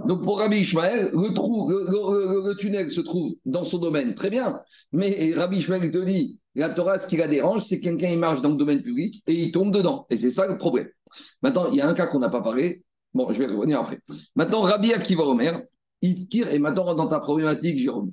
Donc 0.05 0.23
pour 0.23 0.39
Rabbi 0.39 0.57
Ishmael, 0.57 1.11
le 1.13 1.33
trou, 1.33 1.69
le, 1.69 2.53
tunnel 2.55 2.89
se 2.89 3.01
trouve 3.01 3.33
dans 3.45 3.63
son 3.63 3.77
domaine, 3.77 4.15
très 4.15 4.29
bien. 4.29 4.59
Mais 4.91 5.33
Rabbi 5.35 5.57
Ishmael 5.57 5.91
te 5.91 5.97
dit, 5.97 6.39
la 6.55 6.69
Torah, 6.69 6.99
ce 6.99 7.07
qui 7.07 7.17
la 7.17 7.27
dérange, 7.27 7.65
c'est 7.65 7.79
quelqu'un 7.79 8.09
il 8.09 8.19
marche 8.19 8.41
dans 8.41 8.49
le 8.49 8.55
domaine 8.55 8.81
public 8.81 9.21
et 9.27 9.33
il 9.33 9.51
tombe 9.51 9.73
dedans. 9.73 10.05
Et 10.09 10.17
c'est 10.17 10.31
ça 10.31 10.47
le 10.47 10.57
problème. 10.57 10.87
Maintenant, 11.41 11.67
il 11.69 11.75
y 11.75 11.81
a 11.81 11.87
un 11.87 11.93
cas 11.93 12.07
qu'on 12.07 12.19
n'a 12.19 12.29
pas 12.29 12.41
parlé. 12.41 12.83
Bon, 13.13 13.31
je 13.31 13.39
vais 13.39 13.53
revenir 13.53 13.79
après. 13.79 13.99
Maintenant, 14.35 14.61
Rabbi 14.61 14.93
Akiva 14.93 15.23
Omer, 15.23 15.61
Ifkir, 16.01 16.53
et 16.53 16.59
maintenant 16.59 16.95
dans 16.95 17.07
ta 17.07 17.19
problématique, 17.19 17.77
Jérôme. 17.77 18.09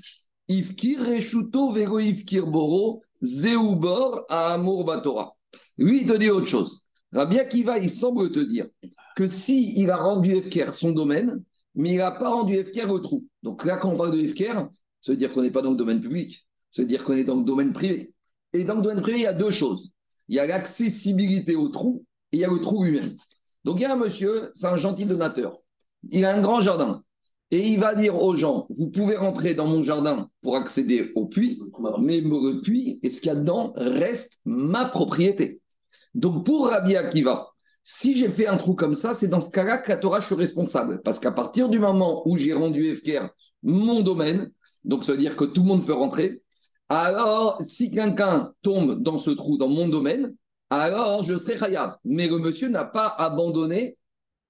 Ifkir 0.48 1.02
Vego 1.02 1.98
Ifkir 1.98 2.46
Boro, 2.46 3.02
Zeubor 3.22 4.26
Batora. 4.28 5.34
Lui, 5.78 6.02
il 6.02 6.06
te 6.06 6.16
dit 6.16 6.30
autre 6.30 6.46
chose. 6.46 6.83
Rabbi 7.14 7.38
Akiva, 7.38 7.78
il 7.78 7.90
semble 7.90 8.32
te 8.32 8.40
dire 8.40 8.66
que 9.14 9.28
si 9.28 9.80
il 9.80 9.90
a 9.90 9.96
rendu 9.96 10.34
Efker 10.34 10.72
son 10.72 10.90
domaine, 10.90 11.42
mais 11.76 11.92
il 11.92 11.96
n'a 11.98 12.10
pas 12.10 12.28
rendu 12.28 12.56
Efker 12.56 12.86
au 12.86 12.98
trou. 12.98 13.24
Donc 13.42 13.64
là, 13.64 13.76
quand 13.76 13.92
on 13.92 13.96
parle 13.96 14.16
de 14.16 14.18
Efker, 14.18 14.66
ça 15.00 15.12
veut 15.12 15.16
dire 15.16 15.32
qu'on 15.32 15.42
n'est 15.42 15.52
pas 15.52 15.62
dans 15.62 15.70
le 15.70 15.76
domaine 15.76 16.00
public, 16.00 16.46
ça 16.70 16.82
veut 16.82 16.88
dire 16.88 17.04
qu'on 17.04 17.12
est 17.14 17.24
dans 17.24 17.36
le 17.36 17.44
domaine 17.44 17.72
privé. 17.72 18.14
Et 18.52 18.64
dans 18.64 18.74
le 18.74 18.82
domaine 18.82 19.00
privé, 19.00 19.18
il 19.18 19.22
y 19.22 19.26
a 19.26 19.32
deux 19.32 19.52
choses. 19.52 19.92
Il 20.28 20.34
y 20.34 20.40
a 20.40 20.46
l'accessibilité 20.46 21.54
au 21.54 21.68
trou 21.68 22.04
et 22.32 22.38
il 22.38 22.40
y 22.40 22.44
a 22.44 22.48
le 22.48 22.60
trou 22.60 22.82
lui-même. 22.82 23.14
Donc 23.64 23.78
il 23.78 23.82
y 23.82 23.84
a 23.84 23.92
un 23.92 23.96
monsieur, 23.96 24.50
c'est 24.54 24.66
un 24.66 24.76
gentil 24.76 25.06
donateur. 25.06 25.58
Il 26.10 26.24
a 26.24 26.34
un 26.34 26.42
grand 26.42 26.60
jardin. 26.60 27.02
Et 27.50 27.68
il 27.68 27.78
va 27.78 27.94
dire 27.94 28.20
aux 28.20 28.34
gens, 28.34 28.66
vous 28.70 28.90
pouvez 28.90 29.16
rentrer 29.16 29.54
dans 29.54 29.66
mon 29.66 29.84
jardin 29.84 30.28
pour 30.42 30.56
accéder 30.56 31.12
au 31.14 31.26
puits, 31.26 31.60
mais 32.00 32.20
le 32.20 32.60
puits 32.60 32.98
et 33.02 33.10
ce 33.10 33.20
qu'il 33.20 33.28
y 33.28 33.32
a 33.32 33.36
dedans 33.36 33.72
reste 33.76 34.40
ma 34.44 34.86
propriété. 34.86 35.60
Donc 36.14 36.44
pour 36.44 36.68
Rabbi 36.68 36.96
Akiva, 36.96 37.48
si 37.82 38.16
j'ai 38.16 38.28
fait 38.28 38.46
un 38.46 38.56
trou 38.56 38.74
comme 38.74 38.94
ça, 38.94 39.14
c'est 39.14 39.28
dans 39.28 39.40
ce 39.40 39.50
cas-là 39.50 39.78
que 39.78 39.90
la 39.90 39.98
Torah, 39.98 40.20
je 40.20 40.26
suis 40.26 40.34
responsable. 40.34 41.02
Parce 41.04 41.18
qu'à 41.18 41.32
partir 41.32 41.68
du 41.68 41.78
moment 41.78 42.26
où 42.26 42.36
j'ai 42.36 42.54
rendu 42.54 42.86
Efker 42.86 43.26
mon 43.62 44.00
domaine, 44.00 44.50
donc 44.84 45.04
ça 45.04 45.12
veut 45.12 45.18
dire 45.18 45.36
que 45.36 45.44
tout 45.44 45.62
le 45.62 45.68
monde 45.68 45.86
peut 45.86 45.92
rentrer, 45.92 46.42
alors 46.88 47.60
si 47.62 47.90
quelqu'un 47.90 48.52
tombe 48.62 49.02
dans 49.02 49.18
ce 49.18 49.30
trou, 49.30 49.58
dans 49.58 49.68
mon 49.68 49.88
domaine, 49.88 50.34
alors 50.70 51.22
je 51.22 51.36
serai 51.36 51.56
khayab. 51.56 51.96
Mais 52.04 52.28
le 52.28 52.38
monsieur 52.38 52.68
n'a 52.68 52.84
pas 52.84 53.14
abandonné, 53.18 53.98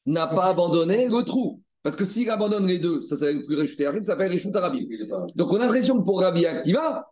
n'a 0.07 0.27
pas 0.27 0.47
abandonné 0.47 1.09
le 1.09 1.23
trou. 1.23 1.61
Parce 1.83 1.97
que 1.97 2.07
s'il 2.07 2.31
abandonne 2.31 2.67
les 2.67 2.79
deux, 2.79 3.03
ça 3.03 3.17
s'appelle 3.17 3.45
plus 3.45 3.57
Réchuté 3.57 3.85
ça 3.85 4.05
s'appelle 4.05 4.31
Réchut 4.31 4.55
Arabi. 4.55 4.89
Donc 5.35 5.53
on 5.53 5.57
a 5.57 5.59
l'impression 5.61 5.99
que 5.99 6.05
pour 6.05 6.21
Rabbi 6.21 6.47
Akiva, 6.47 7.11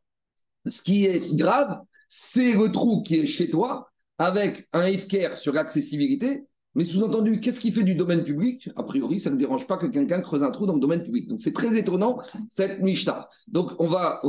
ce 0.67 0.83
qui 0.83 1.05
est 1.05 1.35
grave, 1.35 1.81
c'est 2.09 2.55
le 2.55 2.71
trou 2.71 3.03
qui 3.03 3.17
est 3.21 3.27
chez 3.27 3.51
toi, 3.51 3.91
avec 4.19 4.69
un 4.73 4.87
IFCARE 4.87 5.37
sur 5.37 5.53
l'accessibilité, 5.53 6.45
mais 6.75 6.85
sous-entendu, 6.85 7.39
qu'est-ce 7.41 7.61
qui 7.61 7.71
fait 7.71 7.83
du 7.83 7.95
domaine 7.95 8.23
public? 8.23 8.71
A 8.77 8.83
priori, 8.83 9.21
ça 9.21 9.31
ne 9.31 9.37
dérange 9.37 9.67
pas 9.67 9.77
que 9.77 9.87
quelqu'un 9.87 10.23
creuse 10.23 10.43
un 10.43 10.51
trou 10.51 10.65
dans 10.65 10.75
le 10.75 10.81
domaine 10.81 11.03
public. 11.03 11.29
Donc 11.29 11.41
c'est 11.41 11.53
très 11.53 11.77
étonnant, 11.77 12.19
cette 12.49 12.81
Mishnah. 12.81 13.29
Donc 13.49 13.73
on 13.79 13.89
va, 13.89 14.23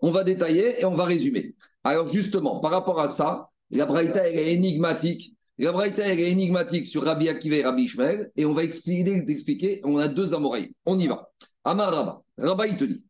on 0.00 0.10
va 0.10 0.24
détailler 0.24 0.80
et 0.80 0.84
on 0.86 0.94
va 0.94 1.04
résumer. 1.04 1.54
Alors 1.84 2.06
justement, 2.06 2.60
par 2.60 2.70
rapport 2.70 2.98
à 2.98 3.08
ça, 3.08 3.50
la 3.70 3.84
Braïta 3.84 4.30
est 4.30 4.54
énigmatique. 4.54 5.34
La 5.58 5.72
Braïta 5.72 6.06
est 6.06 6.30
énigmatique 6.30 6.86
sur 6.86 7.02
Rabbi 7.02 7.28
Akiva 7.28 7.56
et 7.56 7.64
Rabbi 7.64 7.84
Ishmael, 7.84 8.30
et 8.36 8.46
on 8.46 8.54
va 8.54 8.64
expliquer, 8.64 9.80
on 9.84 9.98
a 9.98 10.08
deux 10.08 10.34
amoreilles. 10.34 10.74
On 10.86 10.98
y 10.98 11.06
va. 11.06 11.30
Amar 11.64 11.92
Rabba. 11.92 12.22
Rabba, 12.38 12.66
il 12.68 12.76
te 12.76 12.84
dit. 12.84 13.02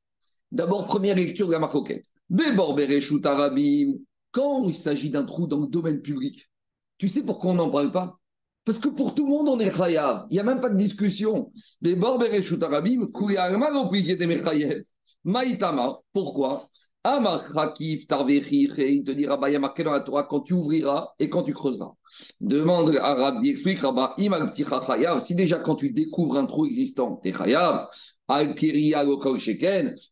D'abord, 0.50 0.87
première 0.87 1.17
lecture 1.17 1.47
de 1.47 1.52
la 1.52 1.59
marcoquette. 1.59 2.06
Bebor 2.31 2.75
Bereshut 2.75 3.25
Arabim, 3.26 3.94
quand 4.37 4.69
il 4.69 4.75
s'agit 4.75 5.09
d'un 5.09 5.25
trou 5.25 5.47
dans 5.47 5.61
le 5.61 5.67
domaine 5.67 6.03
public, 6.03 6.50
tu 6.99 7.09
sais 7.09 7.25
pourquoi 7.25 7.53
on 7.53 7.55
n'en 7.55 7.71
parle 7.71 7.91
pas? 7.91 8.19
Parce 8.67 8.79
que 8.79 8.88
pour 8.88 9.15
tout 9.15 9.25
le 9.25 9.31
monde, 9.31 9.49
on 9.49 9.59
est 9.59 9.75
chayav. 9.75 10.27
Il 10.29 10.35
n'y 10.35 10.41
a 10.41 10.43
même 10.43 10.61
pas 10.61 10.69
de 10.69 10.77
discussion. 10.77 11.50
Les 11.81 11.97
Arabim, 11.99 13.09
Maïtama, 15.25 16.00
pourquoi? 16.12 16.62
Amar 17.03 17.44
il 17.81 18.06
te 18.06 19.11
dira, 19.12 19.41
il 19.49 19.53
y 19.53 19.56
a 19.56 19.59
marqué 19.59 19.85
dans 19.85 19.93
la 19.93 20.00
Torah 20.00 20.25
quand 20.25 20.41
tu 20.41 20.53
ouvriras 20.53 21.09
et 21.19 21.31
quand 21.31 21.44
tu 21.44 21.55
creuseras. 21.55 21.94
Demande 22.41 22.94
à 22.97 23.15
Rabbi, 23.15 23.49
explique 23.49 23.79
Rabba, 23.79 24.17
si 25.21 25.35
déjà 25.35 25.61
quand 25.61 25.77
tu 25.77 25.93
découvres 25.93 26.37
un 26.37 26.47
trou 26.47 26.67
existant, 26.67 27.21
tu 27.23 27.31
es 27.31 27.33
chayav, 27.33 27.88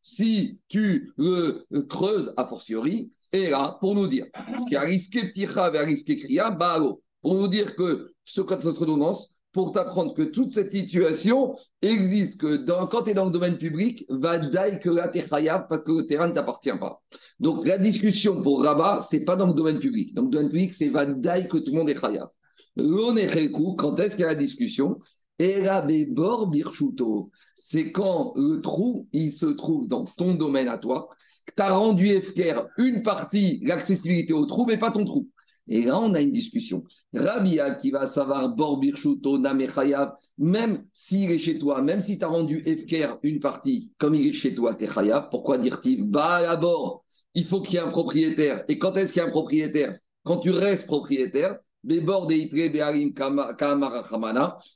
si 0.03 0.59
tu 0.69 1.12
le 1.19 1.67
creuses 1.88 2.32
a 2.37 2.47
fortiori, 2.47 3.11
et 3.34 3.50
là, 3.50 3.76
pour 3.81 3.96
nous 3.96 4.06
dire 4.06 4.26
qu'il 4.69 4.76
a 4.76 4.82
risqué 4.82 5.25
Pticha 5.25 5.72
et 5.75 5.78
risqué 5.78 6.16
Kriya, 6.16 6.52
Baalo. 6.52 7.02
Pour 7.20 7.34
nous 7.34 7.48
dire 7.48 7.75
que 7.75 8.12
ce 8.25 8.40
de 8.42 8.78
redondance, 8.78 9.28
pour 9.50 9.72
t'apprendre 9.72 10.14
que 10.14 10.22
toute 10.22 10.52
cette 10.52 10.70
situation 10.70 11.56
existe, 11.82 12.40
que 12.40 12.56
dans, 12.56 12.86
quand 12.86 13.02
tu 13.02 13.10
es 13.10 13.14
dans 13.14 13.25
le 13.25 13.32
domaine 13.32 13.58
public, 13.58 14.04
va 14.08 14.38
d'aille 14.38 14.78
que 14.78 14.88
là, 14.88 15.08
tu 15.08 15.19
es 15.19 15.22
parce 15.28 15.82
que 15.82 15.90
le 15.90 16.06
terrain 16.06 16.28
ne 16.28 16.32
t'appartient 16.32 16.78
pas. 16.78 17.02
Donc 17.40 17.66
la 17.66 17.76
discussion 17.76 18.40
pour 18.40 18.62
Rabat, 18.62 19.00
c'est 19.00 19.25
pas 19.25 19.35
dans 19.35 19.49
le 19.49 19.54
domaine 19.54 19.80
public. 19.80 20.14
Dans 20.14 20.23
le 20.23 20.28
domaine 20.28 20.50
public, 20.50 20.73
c'est 20.73 20.88
va 20.90 21.04
d'aille 21.04 21.49
que 21.49 21.59
tout 21.59 21.73
le 21.73 21.78
monde 21.78 21.90
est 21.90 22.00
chayav. 22.00 22.28
Quand 22.76 23.99
est-ce 23.99 24.14
qu'il 24.14 24.23
y 24.23 24.26
a 24.26 24.28
la 24.28 24.35
discussion? 24.37 25.00
Là, 25.38 25.85
Birchuto, 25.85 27.31
c'est 27.57 27.91
quand 27.91 28.33
le 28.37 28.61
trou, 28.61 29.09
il 29.12 29.33
se 29.33 29.47
trouve 29.47 29.88
dans 29.88 30.05
ton 30.05 30.35
domaine 30.35 30.69
à 30.69 30.79
toi, 30.79 31.09
tu 31.47 31.62
as 31.62 31.73
rendu 31.73 32.21
FKR 32.21 32.67
une 32.79 33.03
partie, 33.03 33.61
l'accessibilité 33.64 34.33
au 34.33 34.47
trou, 34.47 34.64
mais 34.67 34.79
pas 34.79 34.93
ton 34.93 35.05
trou. 35.05 35.29
Et 35.67 35.83
là, 35.83 35.99
on 35.99 36.14
a 36.14 36.21
une 36.21 36.33
discussion. 36.33 36.85
Rabia 37.14 37.75
qui 37.76 37.91
va 37.91 38.07
savoir 38.07 38.55
Bor 38.55 38.79
Birchuto 38.79 39.38
Namechayav, 39.38 40.12
même 40.38 40.85
s'il 40.93 41.31
est 41.31 41.38
chez 41.38 41.59
toi, 41.59 41.81
même 41.83 42.00
si 42.00 42.19
tu 42.19 42.25
as 42.25 42.29
rendu 42.29 42.61
FKR 42.61 43.19
une 43.23 43.41
partie, 43.41 43.91
comme 43.99 44.14
il 44.14 44.29
est 44.29 44.33
chez 44.33 44.55
toi, 44.55 44.75
tu 44.75 44.85
es 44.85 44.87
Chayav, 44.87 45.31
pourquoi 45.31 45.59
dire-t-il? 45.59 46.11
Bah, 46.11 46.43
d'abord, 46.43 47.05
il 47.35 47.47
faut 47.47 47.61
qu'il 47.61 47.75
y 47.75 47.76
ait 47.79 47.81
un 47.81 47.91
propriétaire. 47.91 48.64
Et 48.69 48.79
quand 48.79 48.95
est-ce 48.97 49.12
qu'il 49.12 49.23
y 49.23 49.25
a 49.25 49.29
un 49.29 49.33
propriétaire? 49.33 49.99
Quand 50.23 50.38
tu 50.38 50.50
restes 50.50 50.87
propriétaire, 50.87 51.59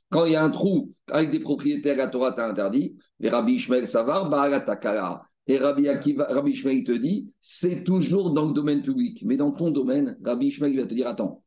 quand 0.09 0.25
il 0.25 0.31
y 0.31 0.35
a 0.35 0.43
un 0.43 0.49
trou 0.51 0.91
avec 1.07 1.31
des 1.31 1.39
propriétaires, 1.39 1.97
la 1.97 2.07
Torah 2.07 2.33
t'a 2.33 2.47
interdit. 2.47 2.97
Et 3.19 3.29
Rabbi 3.29 3.53
Ishmael 3.53 3.87
Savar, 3.87 4.29
et 5.49 5.57
Rabbi, 5.57 5.87
Akiva, 5.89 6.25
Rabbi 6.29 6.51
Ishmael 6.51 6.83
te 6.83 6.91
dit, 6.91 7.33
c'est 7.41 7.83
toujours 7.83 8.33
dans 8.33 8.49
le 8.49 8.53
domaine 8.53 8.83
public. 8.83 9.23
Mais 9.25 9.35
dans 9.35 9.51
ton 9.51 9.71
domaine, 9.71 10.15
Rabbi 10.23 10.47
Ishmael 10.47 10.77
va 10.77 10.85
te 10.85 10.93
dire, 10.93 11.07
attends. 11.07 11.43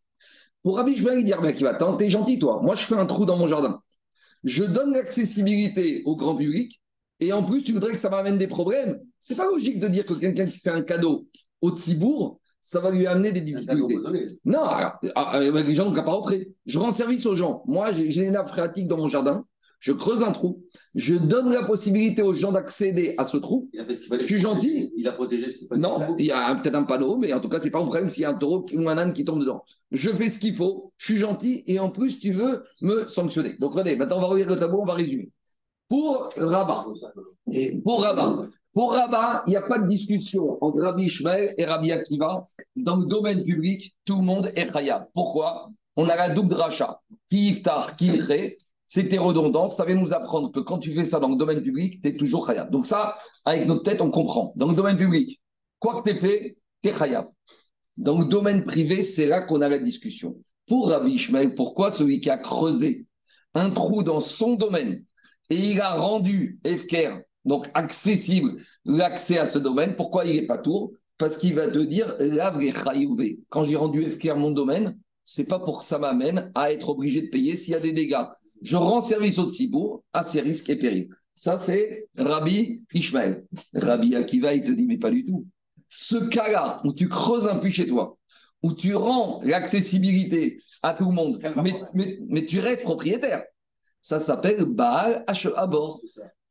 Pour 0.64 0.76
Rabbi 0.76 0.92
Ishmael, 0.92 1.20
il 1.20 1.24
dit, 1.24 1.32
Rabbi 1.32 1.46
Akiva, 1.46 1.70
attends, 1.70 1.96
t'es 1.96 2.10
gentil 2.10 2.40
toi. 2.40 2.60
Moi, 2.64 2.74
je 2.74 2.82
fais 2.82 2.96
un 2.96 3.06
trou 3.06 3.26
dans 3.26 3.38
mon 3.38 3.46
jardin. 3.46 3.80
Je 4.42 4.64
donne 4.64 4.92
l'accessibilité 4.92 6.02
au 6.04 6.16
grand 6.16 6.34
public. 6.34 6.80
Et 7.20 7.32
en 7.32 7.44
plus, 7.44 7.62
tu 7.62 7.70
voudrais 7.70 7.92
que 7.92 7.98
ça 7.98 8.10
m'amène 8.10 8.38
des 8.38 8.48
problèmes. 8.48 9.00
C'est 9.20 9.36
pas 9.36 9.46
logique 9.46 9.78
de 9.78 9.86
dire 9.86 10.04
que 10.04 10.14
quelqu'un 10.14 10.46
qui 10.46 10.58
fait 10.58 10.70
un 10.70 10.82
cadeau 10.82 11.28
au 11.60 11.70
Tzibourg, 11.70 12.40
ça 12.62 12.80
va 12.80 12.92
lui 12.92 13.06
amener 13.06 13.32
des 13.32 13.40
difficultés. 13.40 13.98
Non, 14.44 14.62
alors, 14.62 14.92
ah, 15.16 15.38
euh, 15.38 15.62
les 15.62 15.74
gens 15.74 15.84
n'ont 15.84 15.94
qu'à 15.94 16.04
pas 16.04 16.12
rentrer. 16.12 16.52
Je 16.64 16.78
rends 16.78 16.92
service 16.92 17.26
aux 17.26 17.34
gens. 17.34 17.64
Moi, 17.66 17.92
j'ai 17.92 18.08
des 18.08 18.30
nappes 18.30 18.48
phréatiques 18.48 18.88
dans 18.88 18.96
mon 18.96 19.08
jardin. 19.08 19.44
Je 19.80 19.90
creuse 19.90 20.22
un 20.22 20.30
trou. 20.30 20.62
Je 20.94 21.16
donne 21.16 21.50
la 21.50 21.64
possibilité 21.64 22.22
aux 22.22 22.34
gens 22.34 22.52
d'accéder 22.52 23.16
à 23.18 23.24
ce 23.24 23.36
trou. 23.36 23.68
je 23.74 24.22
suis 24.22 24.38
gentil. 24.38 24.92
Il 24.96 25.08
a 25.08 25.12
protégé 25.12 25.50
ce 25.50 25.58
qu'il 25.58 25.66
fallait. 25.66 25.80
Non, 25.80 26.16
il 26.18 26.26
y 26.26 26.30
a 26.30 26.54
peut-être 26.54 26.76
un 26.76 26.84
panneau, 26.84 27.16
mais 27.16 27.32
en 27.32 27.40
tout 27.40 27.48
cas, 27.48 27.58
c'est 27.58 27.72
pas 27.72 27.80
un 27.80 27.84
problème 27.84 28.06
s'il 28.06 28.22
y 28.22 28.24
a 28.24 28.30
un 28.30 28.38
taureau 28.38 28.64
ou 28.72 28.88
un 28.88 28.96
âne 28.96 29.12
qui 29.12 29.24
tombe 29.24 29.40
dedans. 29.40 29.64
Je 29.90 30.10
fais 30.10 30.28
ce 30.28 30.38
qu'il 30.38 30.54
faut. 30.54 30.92
Je 30.98 31.06
suis 31.06 31.16
gentil. 31.16 31.64
Et 31.66 31.80
en 31.80 31.90
plus, 31.90 32.20
tu 32.20 32.30
veux 32.30 32.62
me 32.80 33.08
sanctionner. 33.08 33.56
Donc, 33.58 33.72
regardez, 33.72 33.96
maintenant, 33.96 34.18
on 34.18 34.20
va 34.20 34.26
revenir 34.28 34.48
le 34.48 34.56
tableau, 34.56 34.82
on 34.82 34.86
va 34.86 34.94
résumer. 34.94 35.30
Pour 35.88 36.30
Rabat, 36.36 36.86
pour 37.82 38.02
Rabat, 38.02 38.40
Pour 38.72 38.92
Rabat, 38.92 39.42
il 39.46 39.50
n'y 39.50 39.56
a 39.56 39.62
pas 39.62 39.78
de 39.78 39.86
discussion 39.86 40.56
entre 40.64 40.80
Rabbi 40.80 41.04
Ishmael 41.04 41.54
et 41.58 41.64
Rabbi 41.66 41.92
Akiva. 41.92 42.48
Dans 42.74 42.96
le 42.96 43.06
domaine 43.06 43.44
public, 43.44 43.94
tout 44.06 44.16
le 44.16 44.22
monde 44.22 44.50
est 44.56 44.66
khayab. 44.66 45.08
Pourquoi? 45.12 45.70
On 45.96 46.08
a 46.08 46.16
la 46.16 46.30
double 46.30 46.48
dracha. 46.48 47.00
Qui 47.28 47.50
iftar, 47.50 47.94
c'était 48.86 49.18
redondant. 49.18 49.68
Ça 49.68 49.84
va 49.84 49.92
nous 49.94 50.14
apprendre 50.14 50.50
que 50.52 50.60
quand 50.60 50.78
tu 50.78 50.94
fais 50.94 51.04
ça 51.04 51.20
dans 51.20 51.28
le 51.28 51.36
domaine 51.36 51.62
public, 51.62 52.00
tu 52.02 52.08
es 52.08 52.16
toujours 52.16 52.46
khayab. 52.46 52.70
Donc 52.70 52.86
ça, 52.86 53.16
avec 53.44 53.66
notre 53.66 53.82
tête, 53.82 54.00
on 54.00 54.10
comprend. 54.10 54.54
Dans 54.56 54.68
le 54.68 54.74
domaine 54.74 54.96
public, 54.96 55.40
quoi 55.78 56.00
que 56.00 56.08
tu 56.08 56.16
aies 56.16 56.18
fait, 56.18 56.56
tu 56.82 56.88
es 56.88 56.92
khayab. 56.92 57.28
Dans 57.98 58.18
le 58.18 58.24
domaine 58.24 58.64
privé, 58.64 59.02
c'est 59.02 59.26
là 59.26 59.42
qu'on 59.42 59.60
a 59.60 59.68
la 59.68 59.78
discussion. 59.78 60.36
Pour 60.66 60.88
Rabbi 60.88 61.12
Ishmael, 61.12 61.54
pourquoi 61.54 61.90
celui 61.90 62.20
qui 62.20 62.30
a 62.30 62.38
creusé 62.38 63.06
un 63.54 63.68
trou 63.68 64.02
dans 64.02 64.20
son 64.20 64.54
domaine 64.54 65.04
et 65.50 65.56
il 65.56 65.80
a 65.82 65.94
rendu 65.94 66.58
Efker, 66.64 67.20
donc 67.44 67.68
accessible, 67.74 68.56
l'accès 68.84 69.38
à 69.38 69.46
ce 69.46 69.58
domaine, 69.58 69.96
pourquoi 69.96 70.24
il 70.24 70.40
n'est 70.40 70.46
pas 70.46 70.58
tour? 70.58 70.92
Parce 71.18 71.36
qu'il 71.36 71.54
va 71.54 71.68
te 71.68 71.78
dire, 71.78 72.16
quand 73.48 73.64
j'ai 73.64 73.76
rendu 73.76 74.02
Efker 74.02 74.34
mon 74.34 74.50
domaine, 74.50 74.98
c'est 75.24 75.44
pas 75.44 75.60
pour 75.60 75.78
que 75.78 75.84
ça 75.84 75.98
m'amène 75.98 76.50
à 76.54 76.72
être 76.72 76.88
obligé 76.88 77.22
de 77.22 77.28
payer 77.28 77.56
s'il 77.56 77.72
y 77.72 77.76
a 77.76 77.80
des 77.80 77.92
dégâts. 77.92 78.24
Je 78.62 78.76
rends 78.76 79.00
service 79.00 79.38
au 79.38 79.48
Tzibour 79.48 80.04
à 80.12 80.22
ses 80.22 80.40
risques 80.40 80.70
et 80.70 80.76
périls. 80.76 81.08
Ça, 81.34 81.58
c'est 81.58 82.08
Rabbi 82.16 82.84
Ishmael. 82.92 83.46
Rabbi 83.74 84.14
Akiva, 84.14 84.54
il 84.54 84.62
te 84.62 84.72
dit, 84.72 84.86
mais 84.86 84.98
pas 84.98 85.10
du 85.10 85.24
tout. 85.24 85.46
Ce 85.88 86.16
cas-là, 86.16 86.80
où 86.84 86.92
tu 86.92 87.08
creuses 87.08 87.48
un 87.48 87.58
puits 87.58 87.72
chez 87.72 87.86
toi, 87.86 88.16
où 88.62 88.72
tu 88.72 88.94
rends 88.94 89.40
l'accessibilité 89.42 90.58
à 90.82 90.94
tout 90.94 91.06
le 91.06 91.12
monde, 91.12 91.40
mais, 92.28 92.44
tu 92.44 92.60
restes 92.60 92.84
propriétaire. 92.84 93.44
Ça 94.00 94.20
s'appelle 94.20 94.64
Baal 94.64 95.24
à 95.26 95.66
bord. 95.66 96.00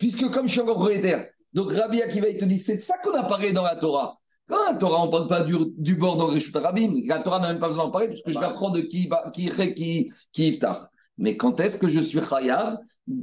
Puisque 0.02 0.32
comme 0.32 0.48
je 0.48 0.54
suis 0.54 0.62
encore 0.62 0.78
propriétaire, 0.78 1.28
donc 1.54 1.72
Rabbi 1.72 2.02
Akiva, 2.02 2.28
il 2.28 2.40
te 2.40 2.46
dit, 2.46 2.58
c'est 2.58 2.78
de 2.78 2.82
ça 2.82 2.98
qu'on 3.04 3.14
a 3.14 3.22
parlé 3.22 3.54
dans 3.54 3.62
la 3.62 3.76
Torah. 3.76 4.18
Quand 4.48 4.58
la 4.66 4.74
Torah, 4.74 5.04
on 5.04 5.06
ne 5.06 5.12
parle 5.12 5.28
pas 5.28 5.44
du, 5.44 5.96
bord 5.96 6.18
dans 6.18 6.32
les 6.32 6.42
Rabim, 6.56 6.94
la 7.06 7.20
Torah 7.20 7.40
n'a 7.40 7.50
même 7.50 7.60
pas 7.60 7.68
besoin 7.68 7.86
d'en 7.86 7.92
parler, 7.92 8.08
puisque 8.08 8.32
je 8.32 8.40
l'apprends 8.40 8.72
de 8.72 8.82
qui, 8.82 9.08
qui, 9.32 9.52
qui, 9.52 9.74
qui, 9.76 10.12
qui 10.34 10.48
iftar. 10.48 10.90
Mais 11.20 11.38
quand 11.38 11.60
est-ce 11.60 11.78
que 11.78 11.88
je 11.88 12.00
suis 12.00 12.20
Chayav 12.20 12.80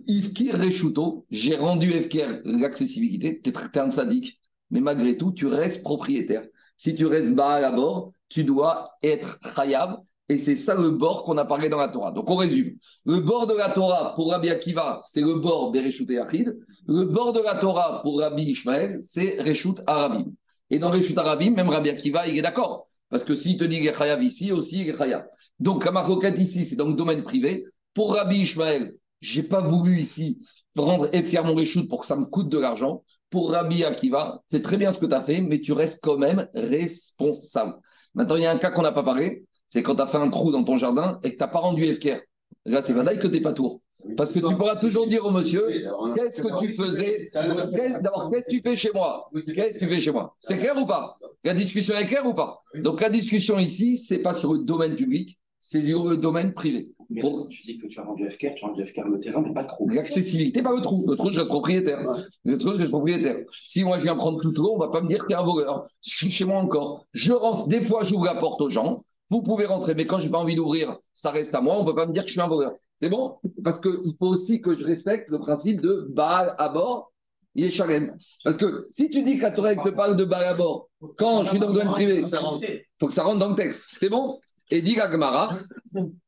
Ifkir 0.07 0.57
Reshuto, 0.57 1.27
j'ai 1.33 1.57
rendu 1.57 1.91
Efker 1.91 2.43
l'accessibilité, 2.45 3.41
tu 3.43 3.51
es 3.51 3.79
un 3.81 3.91
sadique, 3.91 4.41
mais 4.71 4.81
malgré 4.81 5.17
tout, 5.17 5.33
tu 5.33 5.47
restes 5.47 5.83
propriétaire. 5.83 6.47
Si 6.77 6.95
tu 6.95 7.07
restes 7.07 7.35
bas 7.35 7.55
à 7.55 7.73
bord, 7.73 8.13
tu 8.29 8.45
dois 8.45 8.93
être 9.03 9.41
Chayav, 9.57 9.99
et 10.29 10.39
c'est 10.39 10.57
ça 10.57 10.75
le 10.75 10.91
bord 10.91 11.25
qu'on 11.25 11.39
a 11.39 11.45
parlé 11.45 11.69
dans 11.69 11.79
la 11.79 11.89
Torah. 11.89 12.13
Donc 12.13 12.29
on 12.29 12.37
résume. 12.37 12.77
Le 13.07 13.21
bord 13.21 13.47
de 13.47 13.55
la 13.55 13.71
Torah 13.71 14.15
pour 14.15 14.31
Rabbi 14.31 14.51
Akiva, 14.51 15.01
c'est 15.03 15.23
le 15.23 15.35
bord 15.37 15.73
Bereshut 15.73 16.11
et 16.11 16.19
Achid. 16.19 16.55
Le 16.87 17.05
bord 17.05 17.33
de 17.33 17.41
la 17.41 17.57
Torah 17.57 18.01
pour 18.03 18.21
Rabbi 18.21 18.43
Ishmael, 18.43 19.01
c'est 19.03 19.41
Reshut 19.41 19.81
Arabim. 19.87 20.27
Et 20.71 20.79
dans 20.79 20.91
Reshut 20.91 21.17
Arabim, 21.17 21.53
même 21.53 21.69
Rabbi 21.69 21.89
Akiva, 21.89 22.27
il 22.27 22.37
est 22.37 22.43
d'accord. 22.43 22.89
Parce 23.09 23.25
que 23.25 23.35
s'il 23.35 23.57
te 23.57 23.65
dit 23.65 23.79
qu'il 23.79 23.87
est 23.87 23.97
Chayav 23.97 24.23
ici, 24.23 24.53
aussi 24.53 24.83
il 24.83 24.91
est 24.91 24.97
Chayav. 24.97 25.27
Donc 25.59 25.85
la 25.85 26.31
ici, 26.37 26.67
c'est 26.67 26.77
dans 26.77 26.89
le 26.89 26.95
domaine 26.95 27.23
privé. 27.23 27.65
Pour 27.95 28.13
Rabbi 28.13 28.43
Ishmael, 28.43 28.93
j'ai 29.21 29.43
pas 29.43 29.63
voulu 29.63 29.99
ici 29.99 30.39
rendre 30.77 31.09
et 31.13 31.25
faire 31.25 31.45
mon 31.45 31.55
reshoot 31.55 31.89
pour 31.89 32.01
que 32.01 32.07
ça 32.07 32.17
me 32.17 32.27
coûte 32.27 32.49
de 32.49 32.59
l'argent. 32.59 33.03
Pour 33.31 33.51
Rabbi 33.51 33.85
Akiva, 33.85 34.43
c'est 34.47 34.63
très 34.63 34.77
bien 34.77 34.93
ce 34.93 34.99
que 34.99 35.07
tu 35.07 35.15
as 35.15 35.23
fait, 35.23 35.41
mais 35.41 35.61
tu 35.61 35.73
restes 35.73 36.01
quand 36.03 36.17
même 36.17 36.49
responsable. 36.55 37.75
Maintenant, 38.15 38.37
il 38.37 38.43
y 38.43 38.47
a 38.47 38.53
un 38.53 38.59
cas 38.59 38.71
qu'on 38.71 38.83
n'a 38.83 38.93
pas 38.93 39.03
parlé, 39.03 39.45
c'est 39.69 39.83
quand 39.83 39.95
tu 39.95 40.03
as 40.03 40.07
fait 40.07 40.19
un 40.19 40.31
trou 40.31 40.51
dans 40.51 40.65
ton 40.65 40.79
jardin 40.79 41.21
et 41.23 41.31
que 41.31 41.37
tu 41.37 41.41
n'as 41.41 41.49
pas 41.49 41.61
rendu 41.61 41.85
FKR. 41.95 42.21
Là, 42.65 42.83
c'est 42.83 42.93
vrai 42.93 43.19
que 43.19 43.27
tu 43.27 43.35
n'es 43.35 43.41
pas 43.41 43.53
tour. 43.53 43.81
Parce 44.17 44.31
que 44.31 44.39
tu 44.39 44.55
pourras 44.55 44.77
toujours 44.77 45.07
dire 45.07 45.25
au 45.25 45.31
monsieur, 45.31 45.67
qu'est-ce 46.15 46.43
que 46.43 46.59
tu 46.61 46.73
faisais 46.73 47.31
D'abord, 47.35 48.31
qu'est-ce 48.31 48.47
que 48.47 48.51
tu 48.51 48.63
fais 48.63 48.77
chez 48.77 48.91
moi 48.95 49.29
Qu'est-ce 49.55 49.79
que 49.79 49.85
tu 49.85 49.91
fais 49.91 50.01
chez 50.01 50.13
moi 50.13 50.35
C'est 50.39 50.57
clair 50.57 50.77
ou 50.81 50.87
pas 50.87 51.19
La 51.45 51.53
discussion 51.53 51.97
est 51.97 52.07
claire 52.07 52.27
ou 52.27 52.35
pas 52.35 52.63
Donc 52.77 53.01
la 53.01 53.11
discussion 53.11 53.59
ici, 53.59 53.99
c'est 53.99 54.19
pas 54.19 54.35
sur 54.35 54.55
le 54.55 54.61
domaine 54.61 54.95
public, 54.95 55.39
c'est 55.59 55.85
sur 55.85 56.05
le 56.09 56.17
domaine 56.17 56.53
privé. 56.53 56.93
Mais 57.11 57.23
tu 57.49 57.63
dis 57.63 57.79
que 57.79 57.87
tu 57.87 57.99
as 57.99 58.05
rendu 58.05 58.31
FKR, 58.31 58.55
tu 58.55 58.65
as 58.65 58.69
rendu 58.69 58.85
FKR 58.85 59.09
le 59.09 59.19
terrain, 59.19 59.41
mais 59.41 59.53
pas 59.55 59.63
le 59.63 59.69
trou. 59.69 59.89
L'accessibilité, 59.89 60.63
pas 60.63 60.75
le 60.75 60.83
trou. 60.83 61.07
Le 61.09 61.17
trou, 61.17 61.33
je 61.33 61.39
reste 61.39 61.49
propriétaire. 61.49 62.07
Le 62.45 62.59
trou, 62.59 62.75
je 62.75 62.79
reste 62.79 62.91
propriétaire. 62.91 63.39
Si 63.51 63.83
moi 63.83 63.99
je 63.99 64.05
viens 64.05 64.15
prendre 64.15 64.41
tout 64.41 64.49
le 64.49 64.55
tour, 64.55 64.75
on 64.75 64.79
ne 64.79 64.85
va 64.85 64.93
pas 64.93 65.01
me 65.01 65.09
dire 65.09 65.27
qu'il 65.27 65.33
y 65.33 65.35
a 65.35 65.41
un 65.41 65.45
voleur. 65.45 65.89
Je 66.05 66.11
suis 66.11 66.31
chez 66.31 66.45
moi 66.45 66.61
encore. 66.61 67.07
Je 67.13 67.33
rentre, 67.33 67.67
des 67.69 67.81
fois, 67.81 68.05
j'ouvre 68.05 68.27
la 68.27 68.35
porte 68.35 68.61
aux 68.61 68.69
gens. 68.69 69.05
Vous 69.31 69.43
pouvez 69.43 69.67
rentrer, 69.67 69.95
mais 69.95 70.07
quand 70.07 70.19
je 70.19 70.27
n'ai 70.27 70.31
pas 70.31 70.39
envie 70.39 70.55
d'ouvrir, 70.55 70.97
ça 71.13 71.31
reste 71.31 71.55
à 71.55 71.61
moi. 71.61 71.77
On 71.77 71.83
ne 71.83 71.87
peut 71.87 71.95
pas 71.95 72.07
me 72.07 72.13
dire 72.13 72.23
que 72.23 72.29
je 72.29 72.33
suis 72.33 72.41
un 72.41 72.49
voleur. 72.49 72.73
C'est 72.97 73.11
bon? 73.11 73.37
Parce 73.63 73.81
qu'il 73.81 74.15
faut 74.19 74.29
aussi 74.29 74.61
que 74.61 74.79
je 74.79 74.85
respecte 74.85 75.31
le 75.31 75.39
principe 75.39 75.81
de 75.81 76.07
Baal 76.11 76.55
à 76.59 76.69
bord. 76.69 77.13
Il 77.55 77.65
est 77.65 77.71
chalem. 77.71 78.15
Parce 78.45 78.57
que 78.57 78.87
si 78.91 79.11
tu 79.11 79.23
dis 79.23 79.39
que 79.39 79.43
la 79.43 79.51
te 79.51 79.91
parle 79.91 80.17
de 80.17 80.25
Baal 80.25 80.45
à 80.45 80.55
bord, 80.55 80.89
quand 81.17 81.45
je 81.45 81.51
suis 81.51 81.59
dans 81.59 81.69
le 81.69 81.75
domaine 81.75 81.91
privé, 81.91 82.23
il 82.23 82.85
faut 82.99 83.07
que 83.07 83.13
ça 83.13 83.23
rentre 83.23 83.39
dans 83.39 83.51
le 83.51 83.57
texte. 83.57 83.97
C'est 83.99 84.09
bon? 84.09 84.41
Et 84.71 84.83
dit 84.83 84.95
Gagmara, 84.95 85.49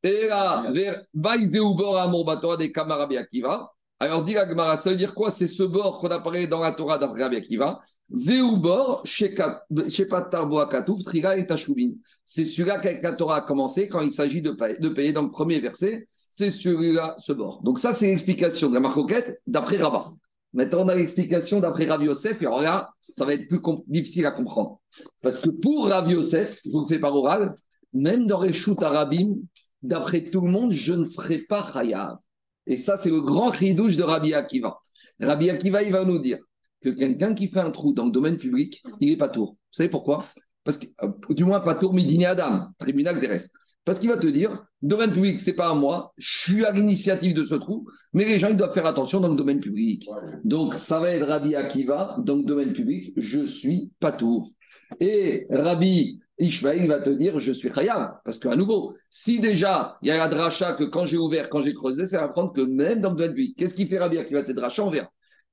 et 0.03 0.29
là, 0.29 0.71
des 0.73 2.73
Kamarabi 2.73 3.17
Akiva. 3.17 3.73
Alors 3.99 4.25
dit 4.25 4.33
Gagmara, 4.33 4.77
ça 4.77 4.91
veut 4.91 4.97
dire 4.97 5.15
quoi? 5.15 5.31
C'est 5.31 5.49
ce 5.49 5.63
bord 5.63 6.01
qu'on 6.01 6.09
a 6.09 6.21
parlé 6.21 6.47
dans 6.47 6.61
la 6.61 6.73
Torah 6.73 6.99
d'Abraham 6.99 7.23
Rabbi 7.23 7.37
Akiva. 7.37 7.81
Zéoubor, 8.13 9.05
Shepatar 9.07 10.47
Boakatouf, 10.47 11.05
Triga 11.05 11.37
et 11.37 11.47
Tashubin. 11.47 11.93
C'est 12.25 12.45
celui-là 12.45 12.81
qu'avec 12.81 13.03
la 13.03 13.13
Torah 13.13 13.37
a 13.37 13.41
commencé 13.43 13.89
quand 13.89 14.01
il 14.01 14.11
s'agit 14.11 14.43
de 14.43 14.51
payer, 14.89 15.13
dans 15.13 15.23
le 15.23 15.31
premier 15.31 15.61
verset. 15.61 16.09
C'est 16.17 16.51
celui-là, 16.51 17.17
ce 17.19 17.33
bord. 17.33 17.63
Donc, 17.63 17.79
ça, 17.79 17.93
c'est 17.93 18.07
l'explication 18.07 18.69
de 18.69 18.75
la 18.75 18.81
marcoquette 18.81 19.41
d'après 19.47 19.77
Rabat. 19.77 20.13
Maintenant, 20.53 20.85
on 20.85 20.89
a 20.89 20.95
l'explication 20.95 21.61
d'après 21.61 21.87
Rav 21.87 22.03
Yosef, 22.03 22.43
et 22.43 22.47
alors 22.47 22.63
là, 22.63 22.91
ça 23.09 23.25
va 23.25 23.35
être 23.35 23.49
plus 23.49 23.61
difficile 23.87 24.27
à 24.27 24.33
comprendre. 24.33 24.81
Parce 25.23 25.41
que 25.41 25.51
pour 25.51 25.89
Rav 25.89 26.11
Yosef, 26.11 26.61
je 26.65 26.71
vous 26.71 26.81
le 26.81 26.87
fais 26.87 26.99
par 26.99 27.15
oral, 27.15 27.55
même 27.93 28.27
dans 28.27 28.51
shoots 28.53 28.83
arabim, 28.83 29.37
d'après 29.83 30.25
tout 30.25 30.41
le 30.41 30.51
monde, 30.51 30.73
je 30.73 30.93
ne 30.93 31.05
serai 31.05 31.39
pas 31.39 31.69
khayab. 31.73 32.19
Et 32.67 32.77
ça, 32.77 32.97
c'est 32.97 33.11
le 33.11 33.21
grand 33.21 33.53
douche 33.75 33.97
de 33.97 34.03
Rabbi 34.03 34.35
Akiva. 34.35 34.79
Rabbi 35.21 35.51
Akiva, 35.51 35.83
il 35.83 35.93
va 35.93 36.05
nous 36.05 36.19
dire 36.19 36.39
que 36.83 36.91
quelqu'un 36.91 37.35
qui 37.35 37.49
fait 37.49 37.61
un 37.61 37.71
trou 37.71 37.93
dans 37.93 38.07
le 38.07 38.11
domaine 38.11 38.37
public, 38.37 38.83
il 39.01 39.11
n'est 39.11 39.17
pas 39.17 39.29
tour. 39.29 39.53
Vous 39.53 39.77
savez 39.77 39.89
pourquoi? 39.89 40.25
Parce 40.65 40.79
que, 40.79 40.87
euh, 41.03 41.11
du 41.31 41.45
moins, 41.45 41.61
pas 41.61 41.75
tour, 41.75 41.95
Midini 41.95 42.27
Adam, 42.27 42.69
tribunal 42.79 43.21
des 43.21 43.27
restes. 43.27 43.55
Parce 43.85 43.99
qu'il 43.99 44.11
va 44.11 44.19
te 44.19 44.27
dire, 44.27 44.65
domaine 44.83 45.11
public, 45.11 45.41
c'est 45.41 45.55
pas 45.55 45.71
à 45.71 45.75
moi, 45.75 46.13
je 46.19 46.51
suis 46.51 46.65
à 46.65 46.73
l'initiative 46.73 47.35
de 47.35 47.45
ce 47.45 47.55
trou, 47.55 47.87
mais 48.13 48.25
les 48.25 48.39
gens, 48.39 48.49
ils 48.49 48.57
doivent 48.57 48.75
faire 48.75 48.87
attention 48.87 49.21
dans 49.21 49.29
le 49.29 49.37
domaine 49.37 49.61
public. 49.61 50.09
Donc, 50.45 50.75
ça 50.75 51.01
va 51.01 51.11
être 51.11 51.27
Rabbi 51.27 51.55
Akiva, 51.55 52.17
dans 52.19 52.37
le 52.37 52.45
domaine 52.45 52.73
public, 52.73 53.13
je 53.17 53.47
suis 53.47 53.91
pas 53.99 54.13
tour. 54.13 54.51
Et 55.01 55.47
Rabbi 55.51 56.21
Ishmael 56.41 56.89
va 56.89 57.01
te 57.01 57.11
dire 57.11 57.39
je 57.39 57.53
suis 57.53 57.71
khayab. 57.71 58.15
Parce 58.25 58.39
qu'à 58.39 58.57
nouveau, 58.57 58.95
si 59.09 59.41
déjà 59.41 59.99
il 60.03 60.09
y 60.09 60.11
a 60.11 60.17
la 60.17 60.29
dracha 60.29 60.73
que 60.73 60.85
quand 60.85 61.07
j'ai 61.07 61.19
ouvert, 61.19 61.49
quand 61.49 61.63
j'ai 61.63 61.75
creusé, 61.75 62.07
ça 62.07 62.21
va 62.21 62.29
prendre 62.29 62.53
que 62.53 62.63
même 62.63 63.01
dans 63.01 63.11
le 63.11 63.17
domaine 63.17 63.35
public. 63.35 63.57
Qu'est-ce 63.57 63.75
qui 63.75 63.87
fait 63.87 63.99
Rabbi 63.99 64.19
Akiva? 64.19 64.45
Cette 64.45 64.57
dracha 64.57 64.83
On 64.83 64.91
verra. 64.91 65.11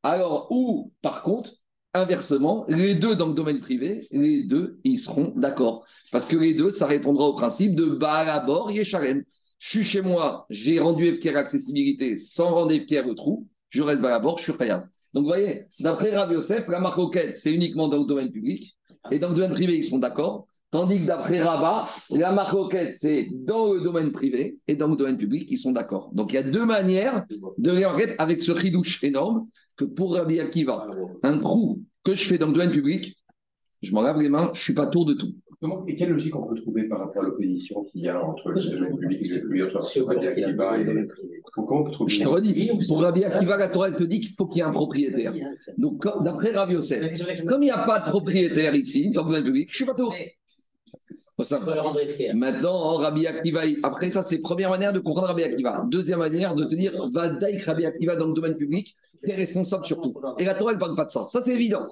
Alors, 0.09 0.47
ou 0.51 0.93
par 1.01 1.21
contre, 1.21 1.51
inversement, 1.93 2.63
les 2.69 2.95
deux 2.95 3.17
dans 3.17 3.27
le 3.27 3.33
domaine 3.33 3.59
privé, 3.59 3.99
les 4.11 4.43
deux, 4.43 4.79
ils 4.85 4.97
seront 4.97 5.33
d'accord. 5.35 5.85
Parce 6.13 6.25
que 6.25 6.37
les 6.37 6.53
deux, 6.53 6.71
ça 6.71 6.87
répondra 6.87 7.25
au 7.25 7.33
principe 7.33 7.75
de 7.75 7.85
bord, 7.85 8.71
Yesharem. 8.71 9.23
Je 9.59 9.67
suis 9.67 9.83
chez 9.83 10.01
moi, 10.01 10.45
j'ai 10.49 10.79
rendu 10.79 11.11
FKR 11.13 11.35
accessibilité 11.35 12.17
sans 12.17 12.51
rendre 12.51 12.73
FKR 12.73 13.05
au 13.07 13.15
trou, 13.15 13.47
je 13.67 13.81
reste 13.81 14.01
bord, 14.01 14.37
je 14.37 14.43
suis 14.43 14.57
khayab. 14.57 14.87
Donc 15.13 15.23
vous 15.23 15.29
voyez, 15.29 15.65
d'après 15.81 16.15
Rabbi 16.15 16.35
Yosef, 16.35 16.67
la 16.69 16.79
marque 16.79 16.99
c'est 17.33 17.51
uniquement 17.51 17.89
dans 17.89 17.99
le 17.99 18.05
domaine 18.05 18.31
public. 18.31 18.77
Et 19.11 19.19
dans 19.19 19.29
le 19.29 19.35
domaine 19.35 19.51
privé, 19.51 19.75
ils 19.75 19.83
sont 19.83 19.99
d'accord. 19.99 20.47
Tandis 20.69 20.99
que 20.99 21.05
d'après 21.05 21.41
Rabat, 21.41 21.85
la 22.11 22.33
marque 22.33 22.75
c'est 22.93 23.27
dans 23.45 23.73
le 23.73 23.81
domaine 23.81 24.11
privé 24.11 24.59
et 24.67 24.75
dans 24.75 24.89
le 24.89 24.97
domaine 24.97 25.17
public, 25.17 25.49
ils 25.49 25.57
sont 25.57 25.71
d'accord. 25.71 26.09
Donc 26.13 26.33
il 26.33 26.35
y 26.35 26.39
a 26.39 26.43
deux 26.43 26.65
manières 26.65 27.25
de 27.57 27.71
réenquête 27.71 28.15
avec 28.19 28.41
ce 28.41 28.51
ridouche 28.51 29.01
énorme 29.03 29.47
que 29.77 29.85
pour 29.85 30.13
Rabbi 30.13 30.41
Akiva, 30.41 30.87
un 31.23 31.37
trou 31.37 31.83
que 32.03 32.15
je 32.15 32.25
fais 32.25 32.37
dans 32.37 32.47
le 32.47 32.53
domaine 32.53 32.71
public, 32.71 33.15
je 33.81 33.93
m'en 33.93 34.01
lave 34.01 34.19
les 34.19 34.27
mains, 34.27 34.51
je 34.53 34.59
ne 34.59 34.63
suis 34.63 34.73
pas 34.73 34.87
tour 34.87 35.05
de 35.05 35.13
tout. 35.13 35.33
Et 35.87 35.95
quelle 35.95 36.09
logique 36.09 36.35
on 36.35 36.43
peut 36.43 36.55
trouver 36.61 36.83
par 36.83 36.99
rapport 36.99 37.23
à 37.23 37.25
l'opposition 37.25 37.83
qu'il 37.85 38.01
y 38.01 38.09
a 38.09 38.23
entre 38.23 38.51
le 38.51 38.61
domaine 38.61 38.95
public 38.95 39.25
et 39.25 39.29
le 39.29 39.47
privé, 39.47 39.63
entre 39.63 40.03
Rabbi 40.03 40.27
Akiva 40.27 40.79
et 40.79 41.07
Comment 41.51 41.81
on 41.81 41.83
peut 41.83 41.91
trouver 41.91 42.13
Je 42.13 42.23
te 42.23 42.27
redis, 42.27 42.71
pour 42.87 43.01
Rabbi 43.01 43.23
Akiva, 43.23 43.57
la 43.57 43.69
Torah 43.69 43.91
te 43.91 44.03
dit 44.03 44.19
qu'il 44.19 44.35
faut 44.35 44.45
qu'il 44.45 44.59
y 44.59 44.61
ait 44.61 44.65
un 44.65 44.71
propriétaire. 44.71 45.33
Donc, 45.77 46.05
d'après 46.23 46.51
Rabbi 46.51 46.73
Yosef, 46.73 47.01
comme 47.47 47.63
il 47.63 47.65
n'y 47.65 47.71
a 47.71 47.85
pas 47.85 48.01
de 48.01 48.09
propriétaire 48.09 48.75
ici, 48.75 49.09
dans 49.09 49.23
le 49.23 49.29
domaine 49.29 49.45
public, 49.45 49.69
je 49.69 49.73
ne 49.73 49.77
suis 49.77 49.85
pas 49.85 49.95
tour. 49.95 50.13
Maintenant, 52.35 52.97
Rabbi 52.97 53.25
Akiva, 53.25 53.61
après 53.81 54.11
ça, 54.11 54.21
c'est 54.21 54.41
première 54.41 54.69
manière 54.69 54.93
de 54.93 54.99
comprendre 54.99 55.29
Rabbi 55.29 55.43
Akiva. 55.43 55.83
Deuxième 55.89 56.19
manière 56.19 56.55
de 56.55 56.65
te 56.65 56.75
dire, 56.75 56.93
va 57.11 57.31
Rabbi 57.65 57.85
Akiva 57.85 58.15
dans 58.15 58.27
le 58.27 58.33
domaine 58.33 58.55
public, 58.55 58.95
tu 59.23 59.31
es 59.31 59.35
responsable 59.35 59.85
surtout. 59.85 60.13
Et 60.37 60.45
la 60.45 60.53
Torah, 60.53 60.71
elle 60.71 60.77
ne 60.77 60.81
parle 60.81 60.95
pas 60.95 61.05
de 61.05 61.11
ça. 61.11 61.23
Ça, 61.31 61.41
c'est 61.41 61.55
évident. 61.55 61.87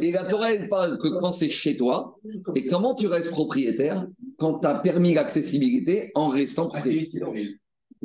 Et 0.00 0.12
la 0.12 0.24
Torah, 0.24 0.52
elle 0.54 0.68
parle 0.68 0.98
que 0.98 1.08
quand 1.20 1.32
c'est 1.32 1.48
chez 1.48 1.76
toi, 1.76 2.18
et 2.54 2.64
comment 2.66 2.94
tu 2.94 3.06
restes 3.06 3.30
propriétaire 3.30 4.06
quand 4.38 4.60
tu 4.60 4.66
as 4.66 4.78
permis 4.78 5.14
l'accessibilité 5.14 6.10
en 6.14 6.28
restant 6.28 6.68
propriétaire. 6.68 7.28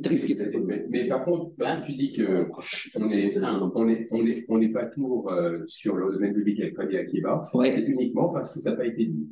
risqué. 0.05 0.35
Mais, 0.65 0.85
mais 0.89 1.07
par 1.07 1.23
contre, 1.23 1.51
parce 1.57 1.81
que 1.81 1.85
tu 1.85 1.93
dis 1.93 2.13
que 2.13 2.47
on 2.95 3.09
est, 3.11 3.37
on 3.75 3.87
est, 3.89 4.07
on 4.11 4.25
est, 4.25 4.45
on 4.49 4.57
n'est 4.57 4.69
pas 4.69 4.85
tour 4.87 5.31
euh, 5.31 5.59
sur 5.67 5.95
le 5.95 6.11
domaine 6.13 6.33
public 6.33 6.59
avec 6.61 6.77
Rabbi 6.77 6.97
Akiva, 6.97 7.43
Ouais. 7.53 7.73
c'est 7.75 7.83
uniquement 7.91 8.29
parce 8.29 8.53
que 8.53 8.59
ça 8.59 8.71
n'a 8.71 8.75
pas 8.77 8.85
été 8.87 9.05
dit. 9.05 9.27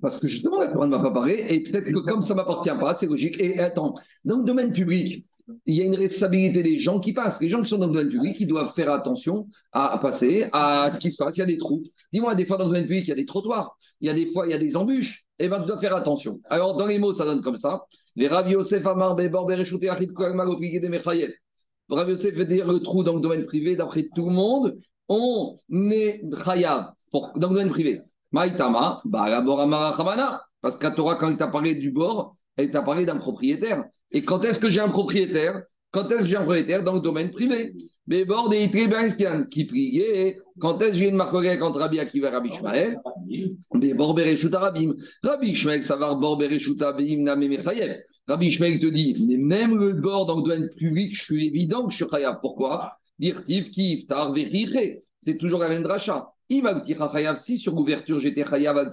Parce 0.00 0.20
que 0.20 0.28
justement, 0.28 0.58
la 0.60 0.68
Torah 0.68 0.86
ne 0.86 0.90
m'a 0.92 1.00
pas 1.00 1.10
parlé, 1.10 1.44
et 1.48 1.62
peut-être 1.62 1.90
que 1.90 1.98
comme 1.98 2.22
ça 2.22 2.34
ne 2.34 2.38
m'appartient 2.38 2.70
pas, 2.78 2.94
c'est 2.94 3.06
logique. 3.06 3.42
Et 3.42 3.58
attends, 3.58 3.94
dans 4.24 4.38
le 4.38 4.44
domaine 4.44 4.72
public, 4.72 5.26
il 5.66 5.74
y 5.74 5.82
a 5.82 5.84
une 5.84 5.94
responsabilité 5.94 6.62
des 6.62 6.78
gens 6.78 7.00
qui 7.00 7.12
passent. 7.12 7.40
Les 7.40 7.48
gens 7.48 7.62
qui 7.62 7.68
sont 7.68 7.78
dans 7.78 7.86
le 7.86 7.92
domaine 7.92 8.08
public, 8.08 8.36
ils 8.40 8.46
doivent 8.46 8.72
faire 8.72 8.90
attention 8.92 9.46
à, 9.72 9.98
passer, 9.98 10.48
à 10.52 10.90
ce 10.90 10.98
qui 10.98 11.10
se 11.10 11.22
passe. 11.22 11.36
Il 11.36 11.40
y 11.40 11.42
a 11.42 11.46
des 11.46 11.58
trous. 11.58 11.82
Dis-moi, 12.12 12.34
des 12.34 12.46
fois, 12.46 12.56
dans 12.56 12.64
le 12.64 12.70
domaine 12.70 12.84
public, 12.84 13.06
il 13.06 13.10
y 13.10 13.12
a 13.12 13.16
des 13.16 13.26
trottoirs. 13.26 13.76
Il 14.00 14.08
y 14.08 14.10
a 14.10 14.14
des 14.14 14.26
fois, 14.26 14.46
il 14.46 14.50
y 14.50 14.54
a 14.54 14.58
des 14.58 14.76
embûches. 14.76 15.24
Eh 15.38 15.48
bien, 15.48 15.60
tu 15.60 15.66
dois 15.66 15.78
faire 15.78 15.96
attention. 15.96 16.40
Alors, 16.48 16.76
dans 16.76 16.86
les 16.86 16.98
mots, 16.98 17.12
ça 17.12 17.24
donne 17.24 17.42
comme 17.42 17.56
ça. 17.56 17.84
Les 18.16 18.28
Rav 18.28 18.50
Yosef 18.50 18.86
Amar 18.86 19.16
Bebor 19.16 19.46
Bereshut 19.46 19.82
Yachid 19.82 20.12
Kol 20.12 20.34
Mal 20.34 20.48
Obligue 20.48 20.82
de 20.82 20.88
Mechayev. 20.88 21.32
Rav 21.88 22.08
Yosef 22.08 22.34
veut 22.34 22.44
dire 22.44 22.70
le 22.70 22.80
trou 22.80 23.02
dans 23.02 23.14
le 23.14 23.20
domaine 23.20 23.46
privé, 23.46 23.76
d'après 23.76 24.08
tout 24.14 24.26
le 24.26 24.34
monde, 24.34 24.78
on 25.08 25.56
est 25.90 26.22
chayav 26.44 26.92
dans 27.12 27.32
le 27.34 27.40
domaine 27.40 27.70
privé. 27.70 28.02
Maïtama, 28.32 29.00
la 29.12 29.40
Boramara 29.40 29.96
Chamana. 29.96 30.42
Parce 30.60 30.76
qu'à 30.76 30.90
Torah, 30.90 31.16
quand 31.16 31.28
il 31.28 31.36
t'a 31.36 31.48
parlé 31.48 31.74
du 31.74 31.90
bord, 31.90 32.36
elle 32.56 32.70
t'a 32.70 32.82
parlé 32.82 33.06
d'un 33.06 33.18
propriétaire. 33.18 33.84
Et 34.12 34.22
quand 34.22 34.44
est-ce 34.44 34.58
que 34.58 34.68
j'ai 34.68 34.80
un 34.80 34.88
propriétaire? 34.88 35.62
Quand 35.92 36.10
est-ce 36.10 36.22
que 36.22 36.26
j'ai 36.26 36.36
un 36.36 36.42
propriétaire 36.42 36.82
dans 36.82 36.94
le 36.94 37.00
domaine 37.00 37.30
privé? 37.30 37.74
Mais 38.06 38.24
bord 38.24 38.48
des 38.48 38.68
qui 39.50 39.64
priait. 39.64 40.36
Quand 40.58 40.80
est-ce 40.80 40.90
que 40.90 40.96
j'ai 40.96 41.08
une 41.08 41.16
marque 41.16 41.34
entre 41.34 41.78
Rabbi 41.78 42.00
Akiva 42.00 42.28
et 42.28 42.30
Rabbi 42.32 42.50
mais 43.74 43.94
bord 43.94 44.18
Arabim. 44.52 44.94
Rabbi 45.22 45.54
Shmael, 45.54 45.84
ça 45.84 45.96
va 45.96 46.14
bord 46.14 46.40
Arabim, 46.42 47.22
Name 47.22 47.48
Mechayev. 47.48 48.00
Rabbi 48.26 48.50
Shmael 48.50 48.80
te 48.80 48.86
dit, 48.86 49.14
mais 49.28 49.36
même 49.36 49.78
le 49.78 49.94
bord 49.94 50.26
dans 50.26 50.36
le 50.38 50.42
domaine 50.42 50.68
public, 50.76 51.14
je 51.14 51.22
suis 51.22 51.46
évident 51.46 51.86
que 51.86 51.92
je 51.92 51.96
suis 51.96 52.10
chayav. 52.10 52.38
Pourquoi? 52.40 52.92
Dirtiv, 53.18 53.70
Kif, 53.70 54.06
Tar. 54.06 54.34
C'est 55.20 55.36
toujours 55.36 55.60
la 55.60 55.68
même 55.68 55.82
dracha. 55.82 56.32
Imagtira 56.48 57.10
chayav, 57.12 57.36
si 57.38 57.58
sur 57.58 57.74
l'ouverture 57.74 58.18
j'étais 58.18 58.44
chayav 58.44 58.76
al 58.76 58.92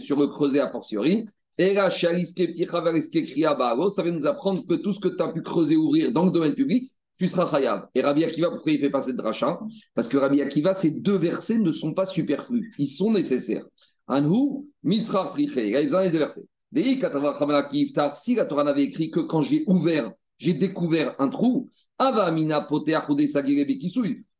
sur 0.00 0.18
le 0.18 0.26
creuset 0.28 0.60
a 0.60 0.70
fortiori. 0.70 1.26
Et 1.58 1.74
là, 1.74 1.90
ça 1.90 2.12
va 2.12 4.10
nous 4.10 4.26
apprendre 4.26 4.66
que 4.66 4.74
tout 4.74 4.92
ce 4.92 5.00
que 5.00 5.08
tu 5.08 5.22
as 5.22 5.32
pu 5.32 5.42
creuser, 5.42 5.76
ouvrir 5.76 6.12
dans 6.12 6.24
le 6.26 6.32
domaine 6.32 6.54
public, 6.54 6.90
tu 7.18 7.28
seras 7.28 7.50
chayav. 7.50 7.88
Et 7.94 8.00
Rabbi 8.00 8.24
Akiva, 8.24 8.50
pourquoi 8.50 8.72
il 8.72 8.80
fait 8.80 8.90
pas 8.90 9.02
cette 9.02 9.16
dracha? 9.16 9.60
Parce 9.94 10.08
que 10.08 10.16
Rabbi 10.16 10.40
Akiva, 10.40 10.74
ces 10.74 10.90
deux 10.90 11.16
versets 11.16 11.58
ne 11.58 11.72
sont 11.72 11.92
pas 11.94 12.06
superflus. 12.06 12.74
Ils 12.78 12.90
sont 12.90 13.12
nécessaires. 13.12 13.64
Anhu, 14.08 14.66
Mitzrach 14.82 15.30
Sriche. 15.30 15.54
Il 15.56 15.76
a 15.76 15.82
besoin 15.82 16.08
deux 16.10 16.18
versets. 16.18 16.48
Si 16.74 18.34
la 18.34 18.46
Torah 18.46 18.64
n'avait 18.64 18.84
écrit 18.84 19.10
que 19.10 19.20
quand 19.20 19.42
j'ai 19.42 19.62
ouvert, 19.66 20.10
j'ai 20.38 20.54
découvert 20.54 21.14
un 21.20 21.28
trou. 21.28 21.68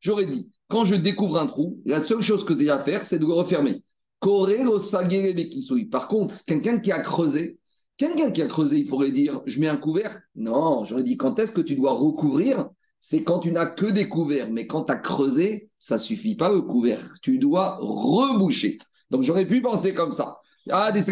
J'aurais 0.00 0.26
dit, 0.26 0.50
quand 0.68 0.84
je 0.86 0.94
découvre 0.94 1.38
un 1.38 1.46
trou, 1.46 1.80
la 1.84 2.00
seule 2.00 2.22
chose 2.22 2.44
que 2.44 2.58
j'ai 2.58 2.70
à 2.70 2.82
faire, 2.82 3.04
c'est 3.04 3.18
de 3.18 3.26
le 3.26 3.34
refermer. 3.34 3.82
Par 5.90 6.08
contre, 6.08 6.44
quelqu'un 6.44 6.78
qui 6.78 6.92
a 6.92 7.00
creusé, 7.00 7.58
quelqu'un 7.96 8.30
qui 8.30 8.42
a 8.42 8.46
creusé, 8.46 8.78
il 8.78 8.86
pourrait 8.86 9.10
dire, 9.10 9.42
je 9.46 9.60
mets 9.60 9.68
un 9.68 9.76
couvercle. 9.76 10.22
Non, 10.36 10.84
j'aurais 10.84 11.02
dit, 11.02 11.16
quand 11.16 11.38
est-ce 11.38 11.52
que 11.52 11.60
tu 11.60 11.76
dois 11.76 11.92
recouvrir? 11.92 12.70
C'est 13.00 13.24
quand 13.24 13.40
tu 13.40 13.50
n'as 13.50 13.66
que 13.66 13.86
découvert, 13.86 14.48
mais 14.50 14.68
quand 14.68 14.84
tu 14.84 14.92
as 14.92 14.96
creusé, 14.96 15.70
ça 15.78 15.98
suffit 15.98 16.36
pas 16.36 16.52
le 16.52 16.62
couvercle. 16.62 17.10
Tu 17.20 17.38
dois 17.38 17.78
reboucher. 17.80 18.78
Donc 19.10 19.24
j'aurais 19.24 19.46
pu 19.46 19.60
penser 19.60 19.92
comme 19.92 20.14
ça. 20.14 20.38
Ah, 20.70 20.92
des 20.92 21.02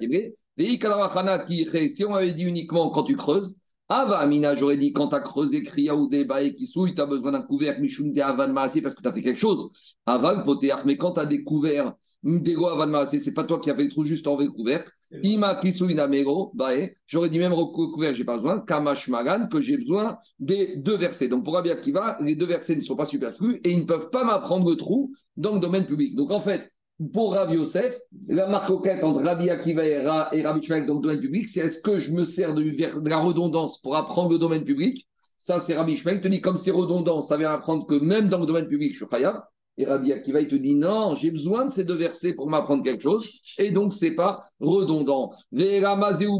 des. 0.00 0.34
Des 0.56 1.88
si 1.88 2.04
on 2.04 2.14
avait 2.14 2.32
dit 2.32 2.44
uniquement 2.44 2.90
quand 2.90 3.04
tu 3.04 3.16
creuses, 3.16 3.56
Ava 3.94 4.20
Amina, 4.20 4.56
j'aurais 4.56 4.78
dit 4.78 4.94
quand 4.94 5.08
tu 5.08 5.16
as 5.16 5.20
creusé, 5.20 5.62
Kriya 5.64 5.94
ou 5.94 6.08
débat 6.08 6.40
et 6.40 6.54
qui 6.54 6.66
souille, 6.66 6.94
tu 6.94 7.02
as 7.02 7.06
besoin 7.06 7.32
d'un 7.32 7.42
couvercle, 7.42 7.82
Mishum 7.82 8.10
de 8.10 8.20
Avan 8.22 8.50
Maasé, 8.50 8.80
parce 8.80 8.94
que 8.94 9.02
tu 9.02 9.08
as 9.08 9.12
fait 9.12 9.20
quelque 9.20 9.38
chose. 9.38 9.68
Aval 10.06 10.44
Potéach, 10.44 10.86
mais 10.86 10.96
quand 10.96 11.12
tu 11.12 11.20
as 11.20 11.26
découvert, 11.26 11.92
Ndego 12.22 12.68
Avan 12.68 12.86
Maasé, 12.86 13.18
c'est 13.18 13.34
pas 13.34 13.44
toi 13.44 13.60
qui 13.60 13.70
as 13.70 13.76
fait 13.76 13.84
le 13.84 13.90
trou 13.90 14.04
juste 14.04 14.26
en 14.26 14.38
le 14.38 14.48
couvercle. 14.50 14.90
Ima 15.22 15.56
Kisuina 15.56 16.08
Mero, 16.08 16.52
Bae, 16.54 16.94
j'aurais 17.06 17.28
dit 17.28 17.38
même 17.38 17.52
recouvert, 17.52 18.14
j'ai 18.14 18.24
pas 18.24 18.36
besoin, 18.36 18.60
Kamash 18.60 19.08
Magan, 19.08 19.48
que 19.52 19.60
j'ai 19.60 19.76
besoin 19.76 20.16
des 20.38 20.76
deux 20.76 20.96
versets. 20.96 21.28
Donc 21.28 21.44
pour 21.44 21.52
Rabbi 21.52 21.68
Akiva, 21.68 22.16
les 22.22 22.34
deux 22.34 22.46
versets 22.46 22.76
ne 22.76 22.80
sont 22.80 22.96
pas 22.96 23.04
superflus 23.04 23.60
et 23.62 23.72
ils 23.72 23.80
ne 23.80 23.84
peuvent 23.84 24.08
pas 24.08 24.24
m'apprendre 24.24 24.70
le 24.70 24.76
trou 24.76 25.12
dans 25.36 25.52
le 25.52 25.60
domaine 25.60 25.84
public. 25.84 26.16
Donc 26.16 26.30
en 26.30 26.40
fait, 26.40 26.71
pour 27.12 27.34
Rabbi 27.34 27.54
Yosef, 27.54 27.98
la 28.28 28.46
marcoquette 28.46 29.02
entre 29.02 29.22
Rabbi 29.22 29.50
Akiva 29.50 29.86
et, 29.86 30.06
Ra- 30.06 30.28
et 30.32 30.42
Rabbi 30.42 30.64
Shmuel 30.64 30.86
dans 30.86 30.94
le 30.94 31.00
domaine 31.00 31.20
public, 31.20 31.48
c'est 31.48 31.60
est-ce 31.60 31.80
que 31.80 31.98
je 31.98 32.12
me 32.12 32.24
sers 32.24 32.54
de, 32.54 33.08
la 33.08 33.18
redondance 33.18 33.80
pour 33.80 33.96
apprendre 33.96 34.32
le 34.32 34.38
domaine 34.38 34.64
public? 34.64 35.08
Ça, 35.38 35.58
c'est 35.58 35.74
Rabbi 35.74 35.96
Shmuel 35.96 36.16
qui 36.16 36.22
te 36.22 36.28
dit, 36.28 36.40
comme 36.40 36.56
c'est 36.56 36.70
redondant, 36.70 37.20
ça 37.20 37.36
vient 37.36 37.50
apprendre 37.50 37.86
que 37.86 37.94
même 37.94 38.28
dans 38.28 38.38
le 38.38 38.46
domaine 38.46 38.68
public, 38.68 38.92
je 38.92 38.98
suis 38.98 39.06
khayab. 39.06 39.42
Et 39.78 39.86
Rabbi 39.86 40.12
Akiva, 40.12 40.40
il 40.40 40.48
te 40.48 40.54
dit 40.54 40.74
non, 40.74 41.14
j'ai 41.14 41.30
besoin 41.30 41.64
de 41.64 41.70
ces 41.70 41.84
deux 41.84 41.96
versets 41.96 42.34
pour 42.34 42.46
m'apprendre 42.46 42.82
quelque 42.82 43.02
chose, 43.02 43.40
et 43.58 43.70
donc 43.70 43.94
c'est 43.94 44.14
pas 44.14 44.44
redondant. 44.60 45.32
C'est 45.56 45.80
le 45.80 46.38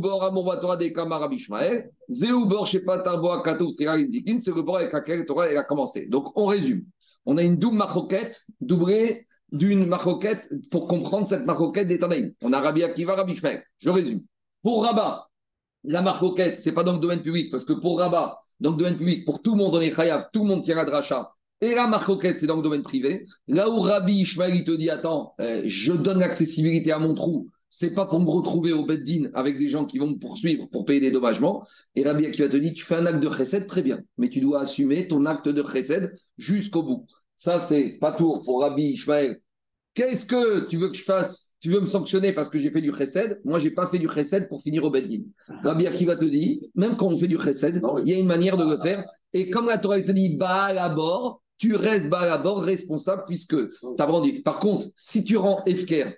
bord 4.62 4.76
avec 4.76 4.92
lequel 4.92 5.20
la 5.20 5.24
Torah 5.24 5.46
a 5.46 5.64
commencé. 5.64 6.06
Donc 6.08 6.30
on 6.36 6.44
résume. 6.44 6.84
On 7.24 7.38
a 7.38 7.42
une 7.42 7.56
double 7.56 7.78
maroquette, 7.78 8.42
doublée 8.60 9.26
d'une 9.52 9.86
maroquette 9.86 10.48
pour 10.70 10.88
comprendre 10.88 11.28
cette 11.28 11.44
maroquette 11.44 11.88
des 11.88 11.98
Tanaïm. 11.98 12.32
On 12.42 12.52
a 12.52 12.60
Rabbi 12.60 12.82
Akiva, 12.82 13.14
Rabbi 13.14 13.36
Shmael. 13.36 13.62
Je 13.78 13.90
résume. 13.90 14.22
Pour 14.62 14.84
Rabat, 14.84 15.28
la 15.84 16.02
maroquette, 16.02 16.60
c'est 16.60 16.72
pas 16.72 16.84
dans 16.84 16.94
le 16.94 17.00
domaine 17.00 17.22
public, 17.22 17.50
parce 17.50 17.64
que 17.64 17.72
pour 17.74 17.98
Rabat, 17.98 18.42
dans 18.60 18.70
le 18.70 18.76
domaine 18.76 18.96
public, 18.96 19.24
pour 19.24 19.42
tout 19.42 19.52
le 19.52 19.58
monde, 19.58 19.74
on 19.74 19.80
est 19.80 19.94
chayav, 19.94 20.28
tout 20.32 20.42
le 20.42 20.48
monde 20.48 20.64
tient 20.64 20.76
la 20.76 20.84
dracha. 20.84 21.34
Et 21.60 21.76
la 21.76 21.86
marcoquette, 21.86 22.40
c'est 22.40 22.46
dans 22.48 22.56
le 22.56 22.62
domaine 22.62 22.82
privé. 22.82 23.26
Là 23.46 23.70
où 23.70 23.80
Rabbi 23.80 24.22
Ishmael, 24.22 24.56
il 24.56 24.64
te 24.64 24.72
dit 24.72 24.90
Attends, 24.90 25.34
euh, 25.40 25.62
je 25.64 25.92
donne 25.92 26.18
l'accessibilité 26.18 26.90
à 26.90 26.98
mon 26.98 27.14
trou. 27.14 27.50
C'est 27.68 27.94
pas 27.94 28.04
pour 28.04 28.20
me 28.20 28.28
retrouver 28.28 28.72
au 28.72 28.84
Beddin 28.84 29.30
avec 29.32 29.58
des 29.58 29.68
gens 29.68 29.86
qui 29.86 29.98
vont 29.98 30.08
me 30.08 30.18
poursuivre 30.18 30.68
pour 30.70 30.84
payer 30.84 31.00
des 31.00 31.12
dommagements. 31.12 31.64
Et 31.94 32.02
Rabbi 32.02 32.26
Akiva 32.26 32.48
te 32.48 32.56
dit 32.56 32.74
Tu 32.74 32.84
fais 32.84 32.96
un 32.96 33.06
acte 33.06 33.20
de 33.20 33.30
chesed, 33.30 33.68
très 33.68 33.82
bien. 33.82 34.00
Mais 34.18 34.28
tu 34.28 34.40
dois 34.40 34.60
assumer 34.60 35.06
ton 35.06 35.24
acte 35.24 35.48
de 35.48 35.62
chesed 35.62 36.12
jusqu'au 36.36 36.82
bout. 36.82 37.06
Ça, 37.42 37.58
c'est 37.58 37.98
pas 38.00 38.12
tour 38.12 38.40
pour 38.44 38.60
Rabbi 38.60 38.92
Ishmael. 38.92 39.40
Qu'est-ce 39.94 40.24
que 40.24 40.64
tu 40.68 40.76
veux 40.76 40.90
que 40.90 40.96
je 40.96 41.02
fasse? 41.02 41.50
Tu 41.58 41.70
veux 41.70 41.80
me 41.80 41.88
sanctionner 41.88 42.32
parce 42.32 42.48
que 42.48 42.56
j'ai 42.56 42.70
fait 42.70 42.80
du 42.80 42.94
chesed? 42.94 43.40
Moi, 43.44 43.58
j'ai 43.58 43.72
pas 43.72 43.88
fait 43.88 43.98
du 43.98 44.08
chesed 44.08 44.48
pour 44.48 44.62
finir 44.62 44.84
au 44.84 44.92
Beddin. 44.92 45.24
Rabbi 45.64 45.88
Akiva 45.88 46.14
te 46.14 46.24
dit 46.24 46.70
Même 46.76 46.96
quand 46.96 47.08
on 47.08 47.18
fait 47.18 47.26
du 47.26 47.36
chesed, 47.40 47.82
il 48.04 48.08
y 48.08 48.14
a 48.14 48.18
une 48.20 48.28
manière 48.28 48.56
de 48.56 48.64
le 48.64 48.80
faire. 48.80 49.04
Et 49.32 49.50
comme 49.50 49.66
la 49.66 49.78
Torah 49.78 50.00
te 50.00 50.12
dit 50.12 50.36
Bah 50.36 50.66
à 50.66 50.94
bord, 50.94 51.42
tu 51.58 51.74
restes 51.74 52.08
bas 52.08 52.32
à 52.32 52.38
bord 52.38 52.62
responsable 52.62 53.24
puisque 53.26 53.56
tu 53.56 53.86
as 53.98 54.06
vendu. 54.06 54.40
Par 54.44 54.60
contre, 54.60 54.86
si 54.94 55.24
tu 55.24 55.36
rends 55.36 55.64
Efker 55.66 56.12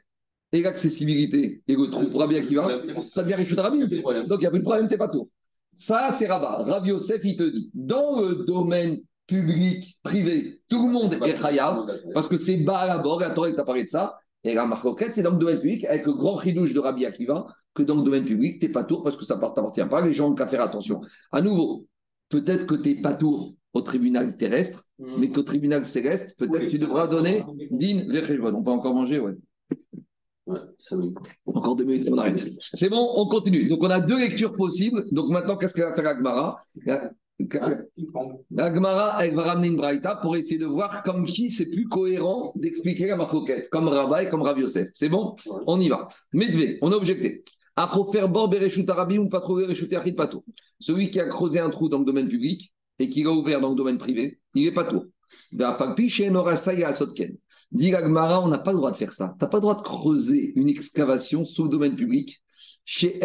et 0.52 0.60
l'accessibilité 0.60 1.62
et 1.66 1.74
le 1.74 1.88
trou 1.88 2.10
pour 2.10 2.20
Rabbi 2.20 2.36
Akiva, 2.36 2.68
ça 3.00 3.22
devient 3.22 3.36
Rishut 3.36 3.58
Rabbi. 3.58 3.78
Donc 3.80 3.90
il 3.90 4.38
n'y 4.40 4.46
a 4.46 4.50
plus 4.50 4.58
de 4.58 4.64
problème, 4.64 4.88
t'es 4.88 4.98
pas 4.98 5.08
tout. 5.08 5.30
Ça, 5.74 6.10
c'est 6.12 6.26
Rabat. 6.26 6.64
Rabbi 6.64 6.90
Yosef, 6.90 7.22
il 7.24 7.36
te 7.36 7.44
dit, 7.44 7.70
dans 7.72 8.20
le 8.20 8.44
domaine 8.44 8.98
public, 9.26 9.98
privé, 10.02 10.60
tout 10.68 10.86
le 10.86 10.92
monde 10.92 11.12
est 11.14 11.36
chayav, 11.36 11.86
parce 12.12 12.28
que 12.28 12.36
c'est 12.36 12.58
bas 12.58 12.80
à 12.80 12.98
bord, 12.98 13.20
la 13.20 13.30
Torah 13.30 13.52
t'a 13.52 13.64
parlé 13.64 13.84
de 13.84 13.88
ça, 13.88 14.18
et 14.44 14.54
la 14.54 14.66
marcoquette, 14.66 15.14
c'est 15.14 15.22
dans 15.22 15.32
le 15.32 15.38
domaine 15.38 15.60
public, 15.60 15.84
avec 15.84 16.04
le 16.04 16.12
grand 16.12 16.34
ridouche 16.34 16.74
de 16.74 16.80
Rabbi 16.80 17.06
Akiva, 17.06 17.46
que 17.74 17.82
dans 17.82 17.96
le 17.96 18.02
domaine 18.02 18.24
public, 18.24 18.60
t'es 18.60 18.68
pas 18.68 18.84
tour 18.84 19.02
parce 19.02 19.16
que 19.16 19.24
ça 19.24 19.36
ne 19.36 19.40
t'appartient 19.40 19.84
pas, 19.84 20.06
les 20.06 20.12
gens 20.12 20.30
ont 20.30 20.34
qu'à 20.34 20.46
faire 20.46 20.60
attention. 20.60 21.00
À 21.32 21.40
nouveau, 21.40 21.86
peut-être 22.28 22.66
que 22.66 22.74
t'es 22.74 22.94
pas 22.94 23.14
tour 23.14 23.54
au 23.72 23.80
tribunal 23.80 24.36
terrestre, 24.36 24.84
mais 24.98 25.30
qu'au 25.30 25.42
tribunal 25.42 25.84
céleste, 25.84 26.38
peut-être 26.38 26.68
tu 26.68 26.78
devras 26.78 27.08
donner 27.08 27.44
din. 27.70 28.06
On 28.08 28.62
peut 28.62 28.70
encore 28.70 28.94
manger, 28.94 29.18
ouais. 29.18 29.34
Ouais, 30.46 30.58
ça 30.78 30.96
Encore 31.46 31.74
deux 31.74 31.84
minutes, 31.84 32.08
on 32.12 32.18
arrête. 32.18 32.46
C'est 32.74 32.90
bon, 32.90 33.12
on 33.16 33.26
continue. 33.28 33.68
Donc 33.68 33.82
on 33.82 33.90
a 33.90 33.98
deux 33.98 34.18
lectures 34.18 34.52
possibles. 34.52 35.02
Donc 35.10 35.30
maintenant, 35.30 35.56
qu'est-ce 35.56 35.72
qu'elle 35.72 35.84
va 35.84 35.94
faire 35.94 36.06
Agmara? 36.06 36.56
La 38.50 38.72
Gemara, 38.72 39.24
elle 39.24 39.34
va 39.34 39.42
ramener 39.42 39.68
une 39.68 39.76
braïta 39.76 40.16
pour 40.16 40.36
essayer 40.36 40.58
de 40.58 40.66
voir 40.66 41.02
comme 41.02 41.24
qui 41.24 41.50
c'est 41.50 41.66
plus 41.66 41.88
cohérent 41.88 42.52
d'expliquer 42.54 43.06
la 43.08 43.16
marcoquette, 43.16 43.68
comme 43.70 43.88
Rabba 43.88 44.22
et 44.22 44.30
comme 44.30 44.42
Rav 44.42 44.58
Yosef. 44.58 44.88
C'est 44.94 45.08
bon? 45.08 45.34
On 45.66 45.80
y 45.80 45.88
va. 45.88 46.06
Medvé, 46.32 46.78
on 46.80 46.92
a 46.92 46.96
objecté. 46.96 47.44
Achofer 47.76 48.28
bor 48.28 48.48
bereshut 48.48 48.88
arabi 48.88 49.18
ou 49.18 49.28
pas 49.28 49.40
trouver 49.40 49.66
bereshut 49.66 49.92
achid 49.94 50.14
pato. 50.14 50.44
Celui 50.78 51.10
qui 51.10 51.18
a 51.18 51.26
creusé 51.26 51.58
un 51.58 51.70
trou 51.70 51.88
dans 51.88 51.98
le 51.98 52.04
domaine 52.04 52.28
public 52.28 52.72
et 53.00 53.08
qui 53.08 53.24
l'a 53.24 53.32
ouvert 53.32 53.60
dans 53.60 53.70
le 53.70 53.76
domaine 53.76 53.98
privé, 53.98 54.38
il 54.54 54.68
est 54.68 54.72
pas 54.72 54.84
tout. 54.84 55.10
Dit 57.72 57.90
la 57.90 58.00
Gemara, 58.00 58.40
on 58.40 58.48
n'a 58.48 58.58
pas 58.58 58.70
le 58.70 58.78
droit 58.78 58.92
de 58.92 58.96
faire 58.96 59.12
ça. 59.12 59.34
Tu 59.36 59.44
n'as 59.44 59.48
pas 59.48 59.56
le 59.56 59.62
droit 59.62 59.74
de 59.74 59.82
creuser 59.82 60.52
une 60.54 60.68
excavation 60.68 61.44
sous 61.44 61.64
le 61.64 61.70
domaine 61.70 61.96
public 61.96 62.43
chez 62.84 63.18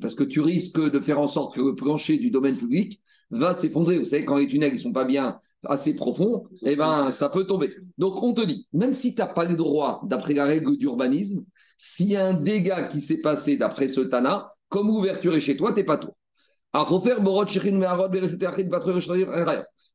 parce 0.00 0.14
que 0.14 0.24
tu 0.24 0.40
risques 0.40 0.80
de 0.80 1.00
faire 1.00 1.20
en 1.20 1.26
sorte 1.26 1.54
que 1.54 1.60
le 1.60 1.74
plancher 1.74 2.18
du 2.18 2.30
domaine 2.30 2.56
public 2.56 3.00
va 3.30 3.52
s'effondrer. 3.52 3.98
Vous 3.98 4.04
savez, 4.04 4.24
quand 4.24 4.38
les 4.38 4.48
tunnels 4.48 4.72
ne 4.72 4.78
sont 4.78 4.92
pas 4.92 5.04
bien 5.04 5.40
assez 5.64 5.94
profonds, 5.94 6.44
eh 6.64 6.76
ben, 6.76 7.10
ça 7.12 7.28
peut 7.28 7.44
tomber. 7.44 7.70
Donc, 7.98 8.22
on 8.22 8.32
te 8.32 8.44
dit, 8.44 8.66
même 8.72 8.94
si 8.94 9.14
tu 9.14 9.20
n'as 9.20 9.26
pas 9.26 9.44
le 9.44 9.56
droit, 9.56 10.00
d'après 10.04 10.34
la 10.34 10.44
règle 10.44 10.76
d'urbanisme, 10.76 11.44
s'il 11.76 12.10
y 12.10 12.16
a 12.16 12.26
un 12.26 12.34
dégât 12.34 12.88
qui 12.88 13.00
s'est 13.00 13.20
passé 13.20 13.56
d'après 13.56 13.88
ce 13.88 14.00
Tana, 14.00 14.52
comme 14.68 14.88
l'ouverture 14.88 15.34
est 15.34 15.40
chez 15.40 15.56
toi, 15.56 15.72
tu 15.72 15.80
n'es 15.80 15.84
pas 15.84 15.98
tour. 15.98 16.16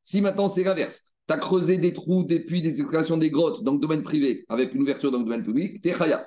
Si 0.03 0.21
maintenant 0.21 0.49
c'est 0.49 0.63
l'inverse, 0.63 1.01
tu 1.27 1.33
as 1.33 1.37
creusé 1.37 1.77
des 1.77 1.93
trous, 1.93 2.23
des 2.23 2.39
puits, 2.39 2.61
des 2.61 2.81
excavations, 2.81 3.17
des 3.17 3.29
grottes 3.29 3.63
dans 3.63 3.73
le 3.73 3.79
domaine 3.79 4.03
privé 4.03 4.45
avec 4.49 4.73
une 4.73 4.81
ouverture 4.81 5.11
dans 5.11 5.19
le 5.19 5.25
domaine 5.25 5.43
public, 5.43 5.81
tu 5.81 5.89
es 5.89 5.93
chaya. 5.93 6.25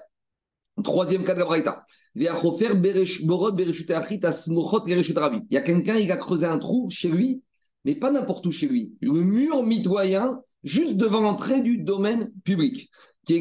Troisième 0.83 1.25
cas 1.25 1.35
de 1.35 1.39
la 1.39 1.45
Braïta. 1.45 1.85
Il 2.17 2.23
y 2.23 2.29
a 2.29 2.35
quelqu'un, 5.61 5.97
il 5.97 6.13
a 6.13 6.17
creusé 6.17 6.47
un 6.47 6.59
trou 6.59 6.89
chez 6.91 7.09
lui, 7.09 7.43
mais 7.85 7.95
pas 7.95 8.11
n'importe 8.11 8.47
où 8.47 8.53
chez 8.53 8.67
lui. 8.67 8.95
Le 9.01 9.13
mur 9.13 9.63
mitoyen, 9.63 10.41
juste 10.63 10.97
devant 10.97 11.21
l'entrée 11.21 11.63
du 11.63 11.79
domaine 11.79 12.33
public. 12.45 12.89
C'est 13.27 13.41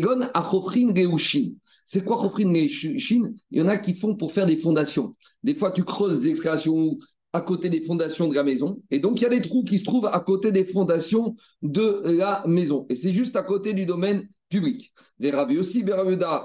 quoi 2.03 2.31
Geushin? 2.35 3.31
Il 3.51 3.57
y 3.57 3.61
en 3.61 3.67
a 3.67 3.77
qui 3.77 3.93
font 3.93 4.15
pour 4.15 4.31
faire 4.31 4.45
des 4.45 4.57
fondations. 4.57 5.13
Des 5.43 5.55
fois, 5.55 5.71
tu 5.71 5.83
creuses 5.83 6.19
des 6.19 6.29
excavations 6.29 6.97
à 7.33 7.41
côté 7.41 7.69
des 7.69 7.83
fondations 7.83 8.27
de 8.27 8.35
la 8.35 8.43
maison. 8.43 8.81
Et 8.91 8.99
donc, 8.99 9.19
il 9.19 9.23
y 9.23 9.27
a 9.27 9.29
des 9.29 9.41
trous 9.41 9.63
qui 9.63 9.79
se 9.79 9.83
trouvent 9.83 10.05
à 10.05 10.19
côté 10.19 10.51
des 10.51 10.65
fondations 10.65 11.35
de 11.61 12.03
la 12.05 12.43
maison. 12.47 12.85
Et 12.89 12.95
c'est 12.95 13.11
juste 13.11 13.35
à 13.35 13.43
côté 13.43 13.73
du 13.73 13.85
domaine 13.85 14.27
public. 14.53 14.93
Et 15.19 15.31
Rabbi 15.31 15.57
aussi, 15.57 15.83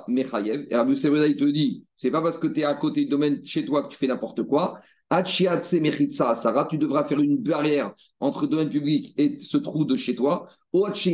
Mechayev. 0.09 0.67
Et 0.71 0.77
Rabbi 0.77 0.93
il 0.95 1.37
te 1.37 1.45
dit, 1.45 1.85
c'est 1.97 2.11
pas 2.11 2.23
parce 2.23 2.39
que 2.39 2.47
tu 2.47 2.61
es 2.61 2.65
à 2.65 2.75
côté 2.75 3.05
du 3.05 3.11
domaine 3.11 3.45
chez 3.45 3.65
toi 3.65 3.83
que 3.83 3.89
tu 3.89 3.99
fais 3.99 4.07
n'importe 4.07 4.43
quoi. 4.45 4.79
Sarah, 5.11 6.67
tu 6.71 6.79
devras 6.79 7.05
faire 7.05 7.19
une 7.19 7.43
barrière 7.43 7.95
entre 8.21 8.43
le 8.43 8.49
domaine 8.49 8.69
public 8.69 9.15
et 9.17 9.39
ce 9.41 9.57
trou 9.57 9.85
de 9.85 9.97
chez 9.97 10.15
toi. 10.15 10.49
Ou 10.73 10.87
tu 10.91 11.13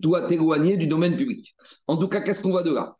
dois 0.00 0.26
t'éloigner 0.28 0.76
du 0.76 0.86
domaine 0.86 1.16
public. 1.16 1.56
En 1.86 1.96
tout 1.96 2.08
cas, 2.08 2.20
qu'est-ce 2.20 2.42
qu'on 2.42 2.50
voit 2.50 2.62
de 2.62 2.72
là? 2.72 2.96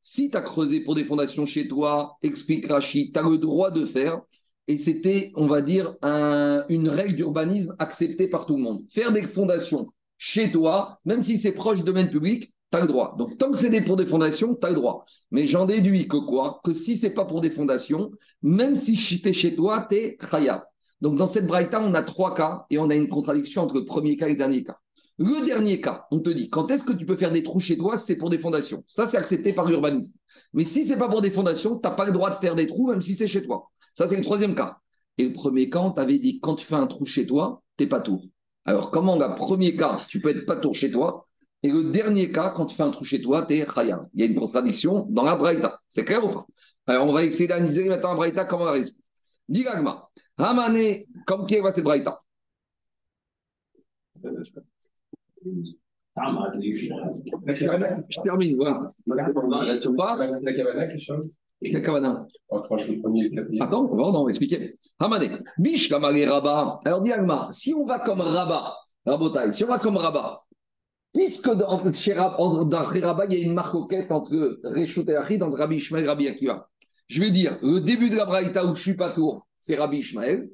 Si 0.00 0.30
tu 0.30 0.36
as 0.36 0.42
creusé 0.42 0.80
pour 0.80 0.94
des 0.94 1.04
fondations 1.04 1.46
chez 1.46 1.66
toi, 1.66 2.16
explique 2.22 2.70
Rachid, 2.70 3.12
tu 3.12 3.18
as 3.18 3.22
le 3.22 3.38
droit 3.38 3.70
de 3.70 3.86
faire 3.86 4.20
et 4.68 4.76
c'était, 4.76 5.32
on 5.36 5.46
va 5.46 5.62
dire, 5.62 5.96
une 6.02 6.88
règle 6.88 7.14
d'urbanisme 7.14 7.74
acceptée 7.78 8.28
par 8.28 8.46
tout 8.46 8.56
le 8.56 8.62
monde. 8.62 8.80
Faire 8.90 9.12
des 9.12 9.22
fondations 9.22 9.88
chez 10.18 10.50
toi, 10.50 10.98
même 11.04 11.22
si 11.22 11.38
c'est 11.38 11.52
proche 11.52 11.78
du 11.78 11.84
domaine 11.84 12.10
public, 12.10 12.52
tu 12.72 12.80
le 12.80 12.88
droit. 12.88 13.14
Donc, 13.16 13.38
tant 13.38 13.50
que 13.50 13.58
c'est 13.58 13.80
pour 13.82 13.96
des 13.96 14.06
fondations, 14.06 14.54
tu 14.54 14.68
le 14.68 14.74
droit. 14.74 15.04
Mais 15.30 15.46
j'en 15.46 15.66
déduis 15.66 16.08
que 16.08 16.16
quoi? 16.16 16.60
Que 16.64 16.74
si 16.74 16.96
c'est 16.96 17.14
pas 17.14 17.24
pour 17.24 17.40
des 17.40 17.50
fondations, 17.50 18.10
même 18.42 18.74
si 18.74 18.94
tu 18.96 19.32
chez 19.32 19.54
toi, 19.54 19.86
tu 19.88 19.96
es. 19.96 20.18
Donc, 21.00 21.16
dans 21.16 21.28
cette 21.28 21.46
braïta, 21.46 21.80
on 21.80 21.94
a 21.94 22.02
trois 22.02 22.34
cas 22.34 22.66
et 22.70 22.78
on 22.78 22.90
a 22.90 22.94
une 22.94 23.08
contradiction 23.08 23.62
entre 23.62 23.74
le 23.74 23.84
premier 23.84 24.16
cas 24.16 24.26
et 24.26 24.32
le 24.32 24.36
dernier 24.36 24.64
cas. 24.64 24.78
Le 25.18 25.46
dernier 25.46 25.80
cas, 25.80 26.06
on 26.10 26.20
te 26.20 26.28
dit, 26.28 26.50
quand 26.50 26.70
est-ce 26.70 26.84
que 26.84 26.92
tu 26.92 27.06
peux 27.06 27.16
faire 27.16 27.32
des 27.32 27.42
trous 27.42 27.60
chez 27.60 27.76
toi 27.76 27.96
C'est 27.96 28.16
pour 28.16 28.30
des 28.30 28.38
fondations? 28.38 28.84
Ça, 28.86 29.06
c'est 29.06 29.16
accepté 29.16 29.52
par 29.52 29.66
l'urbanisme. 29.66 30.14
Mais 30.52 30.64
si 30.64 30.84
c'est 30.84 30.98
pas 30.98 31.08
pour 31.08 31.22
des 31.22 31.30
fondations, 31.30 31.78
tu 31.78 31.88
n'as 31.88 31.94
pas 31.94 32.04
le 32.04 32.12
droit 32.12 32.30
de 32.30 32.36
faire 32.36 32.54
des 32.54 32.66
trous, 32.66 32.88
même 32.88 33.00
si 33.00 33.14
c'est 33.14 33.28
chez 33.28 33.42
toi. 33.42 33.70
Ça, 33.96 34.06
c'est 34.06 34.16
le 34.16 34.22
troisième 34.22 34.54
cas. 34.54 34.76
Et 35.16 35.24
le 35.24 35.32
premier 35.32 35.70
cas, 35.70 35.78
on 35.78 35.90
t'avait 35.90 36.18
dit, 36.18 36.38
quand 36.40 36.56
tu 36.56 36.66
fais 36.66 36.74
un 36.74 36.86
trou 36.86 37.06
chez 37.06 37.26
toi, 37.26 37.62
t'es 37.78 37.86
pas 37.86 38.00
tour. 38.00 38.26
Alors, 38.66 38.90
comment, 38.90 39.16
le 39.16 39.34
premier 39.34 39.74
cas, 39.74 39.96
tu 40.06 40.20
peux 40.20 40.28
être 40.28 40.44
pas 40.44 40.56
tour 40.56 40.74
chez 40.74 40.90
toi, 40.90 41.26
et 41.62 41.70
le 41.70 41.90
dernier 41.90 42.30
cas, 42.30 42.50
quand 42.50 42.66
tu 42.66 42.76
fais 42.76 42.82
un 42.82 42.90
trou 42.90 43.06
chez 43.06 43.22
toi, 43.22 43.46
t'es 43.46 43.64
khayam. 43.64 44.06
Il 44.12 44.20
y 44.20 44.22
a 44.22 44.26
une 44.26 44.38
contradiction 44.38 45.06
dans 45.08 45.22
la 45.22 45.34
braïta. 45.34 45.80
C'est 45.88 46.04
clair 46.04 46.22
ou 46.22 46.28
pas? 46.28 46.46
Alors, 46.86 47.06
on 47.06 47.14
va 47.14 47.24
essayer 47.24 47.48
d'analyser 47.48 47.88
maintenant 47.88 48.10
la 48.10 48.16
braïta, 48.16 48.44
comment 48.44 48.64
on 48.64 48.78
va 48.78 48.84
Dis 49.48 49.64
Hamane, 50.36 51.04
comme 51.26 51.46
qui 51.46 51.58
va 51.58 51.72
cette 51.72 51.84
braïta? 51.84 52.20
Je 54.22 54.50
termine, 58.22 58.56
voilà. 58.56 58.88
La 61.62 61.80
Kavana. 61.80 62.26
Attends, 63.60 63.88
on 63.90 63.96
va, 63.96 64.02
on 64.04 64.24
va 64.24 64.28
expliquer. 64.28 64.78
Hamane. 64.98 65.42
Bish 65.58 65.90
Rabat. 65.90 66.80
Alors, 66.84 67.02
dis 67.02 67.12
si 67.52 67.74
on 67.74 67.86
va 67.86 67.98
comme 68.00 68.20
Rabat, 68.20 68.74
Rabotai, 69.06 69.52
si 69.52 69.64
on 69.64 69.68
va 69.68 69.78
comme 69.78 69.96
Rabat, 69.96 70.42
puisque 71.14 71.50
dans, 71.50 71.92
chez 71.92 72.12
Rabat, 72.12 73.26
il 73.26 73.38
y 73.38 73.42
a 73.42 73.46
une 73.46 73.54
marcoquette 73.54 74.10
entre 74.12 74.60
Réchout 74.64 75.08
et 75.08 75.16
Achid, 75.16 75.42
entre 75.42 75.58
Rabbi 75.58 75.76
Ishmael 75.76 76.04
et 76.04 76.08
Rabbi 76.08 76.28
Akiva. 76.28 76.68
Je 77.08 77.22
vais 77.22 77.30
dire, 77.30 77.56
le 77.62 77.80
début 77.80 78.10
de 78.10 78.16
la 78.16 78.26
Braïta 78.26 78.66
où 78.66 78.74
je 78.74 78.82
suis 78.82 78.96
pas 78.96 79.10
tour, 79.10 79.46
c'est 79.60 79.76
Rabbi 79.76 79.98
Ishmael, 79.98 80.50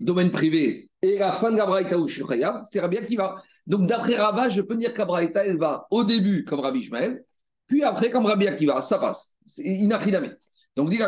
domaine 0.00 0.30
privé, 0.30 0.88
et 1.02 1.18
la 1.18 1.32
fin 1.32 1.50
de 1.50 1.56
la 1.56 1.66
Braïta 1.66 1.98
où 1.98 2.08
je 2.08 2.22
suis 2.22 2.42
c'est 2.70 2.80
Rabbi 2.80 2.96
Akiva. 2.96 3.34
Donc, 3.66 3.88
d'après 3.88 4.16
Rabat, 4.16 4.48
je 4.48 4.62
peux 4.62 4.76
dire 4.76 4.94
que 4.94 4.98
la 4.98 5.04
Braïta, 5.04 5.44
elle 5.44 5.58
va 5.58 5.86
au 5.90 6.02
début 6.02 6.44
comme 6.44 6.60
Rabbi 6.60 6.80
Ishmael, 6.80 7.24
puis 7.66 7.82
après 7.82 8.10
comme 8.10 8.26
Rabbi 8.26 8.46
Akiva. 8.46 8.82
Ça 8.82 8.98
passe. 8.98 9.36
C'est 9.44 9.64
inachidamé. 9.64 10.30
Donc, 10.76 10.90
dis 10.90 10.98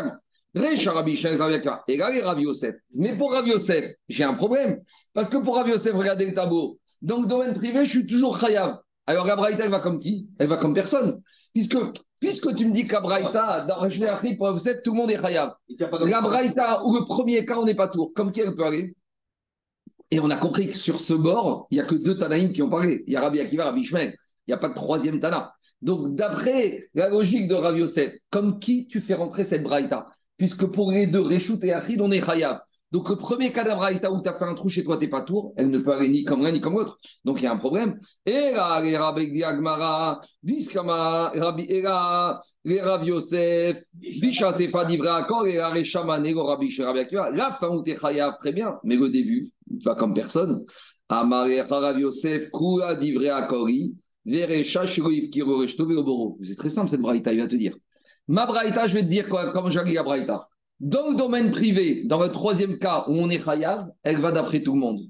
Récha 0.55 0.91
Rabbi 0.91 1.11
Ishmael, 1.11 1.37
Rabbi 1.37 1.53
Akiva, 1.53 1.83
égal 1.87 2.15
et 2.15 2.21
Rabbi 2.21 2.41
Yosef. 2.43 2.75
Mais 2.95 3.15
pour 3.15 3.31
Rabbi 3.31 3.51
Yosef, 3.51 3.93
j'ai 4.07 4.23
un 4.23 4.33
problème. 4.33 4.81
Parce 5.13 5.29
que 5.29 5.37
pour 5.37 5.55
Rabbi 5.55 5.71
Yosef, 5.71 5.93
regardez 5.93 6.25
le 6.25 6.33
tableau. 6.33 6.79
Donc, 7.01 7.27
domaine 7.27 7.53
privé, 7.55 7.85
je 7.85 7.89
suis 7.89 8.07
toujours 8.07 8.39
Khayav. 8.39 8.79
Alors, 9.05 9.25
la 9.25 9.35
Braïta, 9.35 9.65
elle 9.65 9.71
va 9.71 9.79
comme 9.79 9.99
qui? 9.99 10.27
Elle 10.37 10.47
va 10.47 10.57
comme 10.57 10.73
personne. 10.73 11.21
Puisque, 11.53 11.77
puisque 12.19 12.53
tu 12.55 12.65
me 12.65 12.73
dis 12.73 12.87
qu'à 12.87 12.99
Braïta, 12.99 13.65
dans 13.67 13.75
Rachel 13.75 14.37
pour 14.37 14.47
Yosef, 14.47 14.81
tout 14.83 14.91
le 14.93 14.97
monde 14.97 15.11
est 15.11 15.21
Khayav. 15.21 15.53
La 16.07 16.21
Braïta, 16.21 16.83
où 16.83 16.95
le 16.95 17.05
premier 17.05 17.45
cas, 17.45 17.57
on 17.57 17.65
n'est 17.65 17.75
pas 17.75 17.87
tour. 17.87 18.11
Comme 18.15 18.31
qui 18.31 18.41
elle 18.41 18.55
peut 18.55 18.65
aller? 18.65 18.95
Et 20.11 20.19
on 20.19 20.31
a 20.31 20.37
compris 20.37 20.69
que 20.69 20.77
sur 20.77 20.99
ce 20.99 21.13
bord, 21.13 21.67
il 21.69 21.75
n'y 21.75 21.81
a 21.81 21.85
que 21.85 21.93
deux 21.93 22.17
Tanaïm 22.17 22.51
qui 22.51 22.63
ont 22.63 22.69
parlé. 22.69 23.03
Il 23.05 23.13
y 23.13 23.15
a 23.15 23.21
Rabbi 23.21 23.39
Akiva, 23.39 23.65
Rabbi 23.65 23.81
Ishmael. 23.81 24.15
Il 24.47 24.51
n'y 24.51 24.53
a 24.55 24.57
pas 24.57 24.69
de 24.69 24.73
troisième 24.73 25.19
Tana. 25.19 25.53
Donc, 25.81 26.15
d'après 26.15 26.89
la 26.93 27.09
logique 27.09 27.47
de 27.47 27.55
Rav 27.55 27.77
Yosef, 27.77 28.13
comme 28.29 28.59
qui 28.59 28.87
tu 28.87 29.01
fais 29.01 29.15
rentrer 29.15 29.45
cette 29.45 29.63
Braïta? 29.63 30.07
Puisque 30.37 30.65
pour 30.65 30.91
les 30.91 31.07
deux, 31.07 31.21
Réchout 31.21 31.59
et 31.63 31.73
Achid, 31.73 31.99
on 32.01 32.11
est 32.11 32.25
Chayav. 32.25 32.61
Donc, 32.91 33.07
le 33.07 33.17
premier 33.17 33.51
cas 33.51 33.63
d'Abraïta 33.63 34.11
où 34.11 34.21
tu 34.23 34.29
as 34.29 34.33
fait 34.33 34.45
un 34.45 34.55
trou 34.55 34.67
chez 34.67 34.83
toi, 34.83 34.97
t'es 34.97 35.07
pas 35.07 35.21
tour, 35.21 35.53
elle 35.57 35.69
ne 35.69 35.77
peut 35.77 35.91
aller 35.91 36.09
ni 36.09 36.23
comme 36.23 36.41
l'un 36.41 36.51
ni 36.51 36.59
comme 36.59 36.73
l'autre. 36.73 36.97
Donc, 37.23 37.39
il 37.39 37.43
y 37.43 37.47
a 37.47 37.51
un 37.51 37.57
problème. 37.57 37.99
Et 38.25 38.51
là, 38.51 38.81
les 38.81 38.97
Rabbi 38.97 39.31
Diagmara, 39.31 40.19
Biskama, 40.41 41.31
Rabbi, 41.35 41.65
et 41.65 41.83
là, 41.83 42.41
les 42.63 42.81
Rav 42.81 43.05
Yosef, 43.05 43.77
Bisha 43.93 44.53
Sefa 44.53 44.85
Divra 44.85 45.17
Akor, 45.17 45.45
et 45.45 45.57
là, 45.57 45.69
Reshama, 45.69 46.19
Nego 46.19 46.43
Rabbi, 46.43 46.75
Rabbi 46.79 46.99
Akiva. 46.99 47.29
La 47.29 47.51
fin 47.51 47.69
où 47.69 47.83
tu 47.83 47.91
es 47.91 47.97
Chayav, 47.97 48.37
très 48.39 48.53
bien. 48.53 48.79
Mais 48.83 48.95
le 48.95 49.09
début, 49.09 49.51
vas 49.85 49.93
comme 49.93 50.15
personne. 50.15 50.65
Amare 51.09 51.67
Rav 51.69 51.99
Yosef, 51.99 52.49
Kura 52.49 52.95
Divra 52.95 53.35
Akori. 53.35 53.95
C'est 54.31 54.45
très 56.55 56.69
simple 56.69 56.89
cette 56.89 57.01
braïta, 57.01 57.33
il 57.33 57.39
va 57.39 57.47
te 57.47 57.55
dire. 57.55 57.75
Ma 58.27 58.45
braïta, 58.45 58.85
je 58.85 58.93
vais 58.93 59.01
te 59.01 59.07
dire 59.07 59.27
comment 59.27 59.69
j'ai 59.69 59.83
la 59.83 60.03
braïta. 60.03 60.47
Dans 60.79 61.09
le 61.09 61.15
domaine 61.15 61.49
privé, 61.51 62.05
dans 62.05 62.21
le 62.21 62.31
troisième 62.31 62.77
cas 62.77 63.05
où 63.07 63.13
on 63.13 63.29
est 63.29 63.43
chayav, 63.43 63.89
elle 64.03 64.21
va 64.21 64.31
d'après 64.31 64.61
tout 64.61 64.73
le 64.73 64.79
monde. 64.79 65.01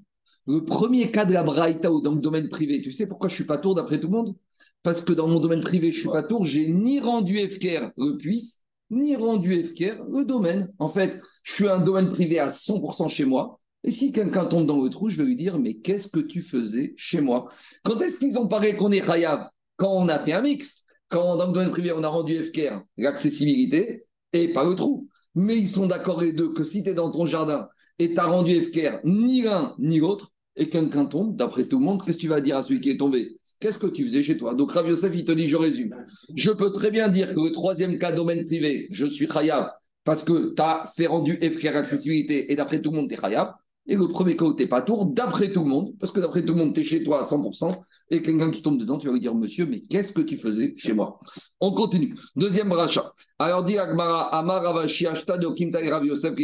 Le 0.47 0.63
premier 0.63 1.11
cas 1.11 1.25
de 1.25 1.33
la 1.33 1.43
braïta 1.43 1.91
ou 1.91 2.01
dans 2.01 2.15
le 2.15 2.21
domaine 2.21 2.47
privé, 2.49 2.81
tu 2.81 2.91
sais 2.91 3.07
pourquoi 3.07 3.27
je 3.27 3.35
suis 3.35 3.45
pas 3.45 3.57
tour 3.57 3.75
d'après 3.75 3.99
tout 3.99 4.07
le 4.07 4.13
monde? 4.13 4.35
Parce 4.83 5.01
que 5.01 5.11
dans 5.11 5.27
mon 5.27 5.41
domaine 5.41 5.61
privé, 5.61 5.91
je 5.91 5.99
suis 5.99 6.09
pas 6.09 6.23
tour, 6.23 6.45
j'ai 6.45 6.69
ni 6.69 7.01
rendu 7.01 7.37
FKR 7.37 7.91
le 7.97 8.15
puits, 8.17 8.55
ni 8.89 9.15
rendu 9.17 9.63
FKR 9.65 10.05
le 10.09 10.23
domaine. 10.23 10.71
En 10.79 10.87
fait, 10.87 11.19
je 11.43 11.53
suis 11.53 11.67
un 11.67 11.79
domaine 11.79 12.11
privé 12.11 12.39
à 12.39 12.49
100% 12.49 13.09
chez 13.09 13.25
moi. 13.25 13.58
Et 13.83 13.91
si 13.91 14.11
quelqu'un 14.11 14.45
tombe 14.45 14.65
dans 14.65 14.83
le 14.83 14.89
trou, 14.89 15.09
je 15.09 15.17
vais 15.17 15.23
lui 15.23 15.35
dire, 15.35 15.57
mais 15.57 15.75
qu'est-ce 15.75 16.07
que 16.07 16.19
tu 16.19 16.41
faisais 16.41 16.93
chez 16.97 17.21
moi? 17.21 17.49
Quand 17.83 17.99
est-ce 18.01 18.19
qu'ils 18.19 18.37
ont 18.37 18.47
parlé 18.47 18.75
qu'on 18.75 18.91
est 18.91 19.05
Khayav? 19.05 19.47
Quand 19.77 19.93
on 19.93 20.07
a 20.09 20.19
fait 20.19 20.33
un 20.33 20.41
mix. 20.41 20.83
Quand 21.07 21.37
dans 21.37 21.47
le 21.47 21.53
domaine 21.53 21.71
privé, 21.71 21.91
on 21.91 22.03
a 22.03 22.07
rendu 22.07 22.37
FKR 22.45 22.83
l'accessibilité 22.97 24.05
et 24.31 24.49
pas 24.49 24.63
le 24.63 24.75
trou. 24.75 25.07
Mais 25.33 25.57
ils 25.57 25.69
sont 25.69 25.87
d'accord 25.87 26.21
les 26.21 26.33
deux 26.33 26.53
que 26.53 26.63
si 26.63 26.83
tu 26.83 26.89
es 26.89 26.93
dans 26.93 27.11
ton 27.11 27.25
jardin 27.25 27.67
et 27.97 28.13
tu 28.13 28.19
as 28.19 28.25
rendu 28.25 28.61
FKR 28.61 28.99
ni 29.05 29.41
l'un 29.41 29.73
ni 29.79 29.99
l'autre, 29.99 30.31
et 30.55 30.69
quelqu'un 30.69 31.05
tombe, 31.05 31.37
d'après 31.37 31.65
tout 31.65 31.79
le 31.79 31.85
monde, 31.85 32.03
qu'est-ce 32.03 32.17
que 32.17 32.21
tu 32.21 32.27
vas 32.27 32.41
dire 32.41 32.57
à 32.57 32.63
celui 32.63 32.81
qui 32.81 32.89
est 32.89 32.97
tombé? 32.97 33.39
Qu'est-ce 33.59 33.79
que 33.79 33.87
tu 33.87 34.03
faisais 34.03 34.23
chez 34.23 34.37
toi? 34.37 34.53
Donc 34.55 34.73
Rav 34.73 34.87
Yosef, 34.87 35.11
il 35.15 35.25
te 35.25 35.31
dit, 35.31 35.47
je 35.47 35.55
résume. 35.55 35.95
Je 36.35 36.51
peux 36.51 36.71
très 36.71 36.91
bien 36.91 37.07
dire 37.07 37.33
que 37.33 37.39
le 37.39 37.51
troisième 37.51 37.97
cas, 37.97 38.11
domaine 38.11 38.45
privé, 38.45 38.87
je 38.91 39.05
suis 39.05 39.27
Khayav 39.27 39.71
parce 40.03 40.23
que 40.23 40.53
tu 40.53 40.61
as 40.61 40.91
fait 40.95 41.07
rendu 41.07 41.39
FKR 41.41 41.75
accessibilité 41.77 42.51
et 42.51 42.55
d'après 42.55 42.81
tout 42.81 42.91
le 42.91 42.97
monde, 42.97 43.09
tu 43.09 43.15
es 43.15 43.17
Khayav. 43.17 43.53
Et 43.89 43.95
le 43.95 44.07
premier 44.07 44.35
cas 44.35 44.45
où 44.45 44.53
tu 44.53 44.67
pas 44.67 44.83
tour, 44.83 45.07
d'après 45.07 45.51
tout 45.51 45.63
le 45.63 45.69
monde, 45.69 45.93
parce 45.99 46.11
que 46.11 46.19
d'après 46.19 46.45
tout 46.45 46.53
le 46.53 46.59
monde, 46.59 46.75
tu 46.75 46.81
es 46.81 46.83
chez 46.83 47.03
toi 47.03 47.21
à 47.21 47.23
100%, 47.23 47.75
et 48.11 48.21
quelqu'un 48.21 48.51
qui 48.51 48.61
tombe 48.61 48.77
dedans, 48.77 48.99
tu 48.99 49.07
vas 49.07 49.13
lui 49.13 49.19
dire, 49.19 49.33
monsieur, 49.33 49.65
mais 49.65 49.81
qu'est-ce 49.81 50.13
que 50.13 50.21
tu 50.21 50.37
faisais 50.37 50.75
chez 50.77 50.93
moi? 50.93 51.19
On 51.59 51.73
continue. 51.73 52.15
Deuxième 52.35 52.71
rachat. 52.71 53.11
Alors, 53.39 53.63
dit 53.63 53.79
Agmara, 53.79 54.35
Amar 54.37 54.61
Ravashi, 54.61 55.07
Rav 55.07 56.05
Yosef, 56.05 56.35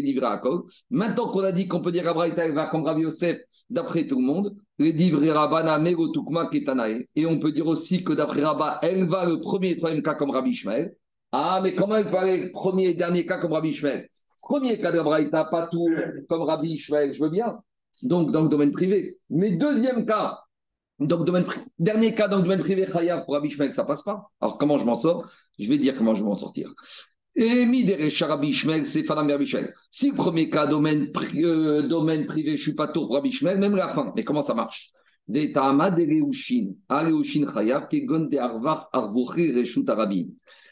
Maintenant 0.89 1.31
qu'on 1.31 1.41
a 1.41 1.51
dit 1.51 1.67
qu'on 1.67 1.81
peut 1.81 1.91
dire 1.91 2.07
Abraïta 2.07 2.65
comme 2.65 2.83
Rav 2.83 2.99
Yosef, 2.99 3.37
d'après 3.69 4.07
tout 4.07 4.19
le 4.19 4.25
monde, 4.25 4.55
les 4.79 4.91
divrei 4.91 5.31
Rabana 5.31 5.77
Megotukma 5.77 6.47
Ketanae. 6.47 7.05
Et 7.15 7.27
on 7.27 7.37
peut 7.39 7.51
dire 7.51 7.67
aussi 7.67 8.03
que 8.03 8.13
d'après 8.13 8.43
Rabba, 8.43 8.79
elle 8.81 9.05
va 9.05 9.23
le 9.27 9.39
premier 9.39 9.71
et 9.71 9.77
troisième 9.77 10.01
cas 10.01 10.15
comme 10.15 10.31
Rabbi 10.31 10.49
Ishmael. 10.49 10.95
Ah, 11.31 11.59
mais 11.61 11.75
comment 11.75 11.95
elle 11.95 12.07
va 12.07 12.25
le 12.25 12.51
premier 12.51 12.87
et 12.87 12.93
dernier 12.95 13.23
cas 13.25 13.37
comme 13.37 13.53
Rabbi 13.53 13.69
Ishmael? 13.69 14.09
Premier 14.45 14.79
cas 14.79 14.91
de 14.91 15.01
Braïta, 15.01 15.45
pas 15.45 15.67
tout 15.67 15.89
comme 16.29 16.43
Rabbi 16.43 16.73
Ishmael, 16.73 17.13
je 17.15 17.19
veux 17.21 17.31
bien, 17.31 17.59
donc 18.03 18.31
dans 18.31 18.43
le 18.43 18.49
domaine 18.49 18.71
privé. 18.71 19.17
Mais 19.31 19.57
deuxième 19.57 20.05
cas, 20.05 20.37
Donc, 20.99 21.25
domaine 21.25 21.45
dernier 21.79 22.13
cas, 22.13 22.27
dans 22.27 22.37
le 22.37 22.43
domaine 22.43 22.61
privé, 22.61 22.85
Chayav 22.85 23.25
pour 23.25 23.33
Rabbi 23.33 23.47
Ishmael, 23.47 23.73
ça 23.73 23.83
passe 23.83 24.03
pas. 24.03 24.29
Alors, 24.39 24.59
comment 24.59 24.77
je 24.77 24.85
m'en 24.85 24.95
sors? 24.95 25.27
Je 25.57 25.67
vais 25.67 25.79
dire 25.79 25.97
comment 25.97 26.13
je 26.13 26.21
vais 26.21 26.29
m'en 26.29 26.37
sortir. 26.37 26.71
C'est 27.35 28.23
Rabbi. 28.23 28.53
Si 29.91 30.09
le 30.09 30.13
premier 30.13 30.49
cas, 30.51 30.67
domaine, 30.67 31.07
euh, 31.35 31.87
domaine 31.87 32.27
privé, 32.27 32.55
je 32.55 32.61
suis 32.61 32.75
pas 32.75 32.87
tôt 32.87 33.07
pour 33.07 33.15
Rabbi 33.15 33.29
Ishmael, 33.29 33.57
même 33.57 33.75
la 33.75 33.89
fin. 33.89 34.13
Mais 34.15 34.23
comment 34.23 34.43
ça 34.43 34.53
marche? 34.53 34.91
De. 35.27 35.41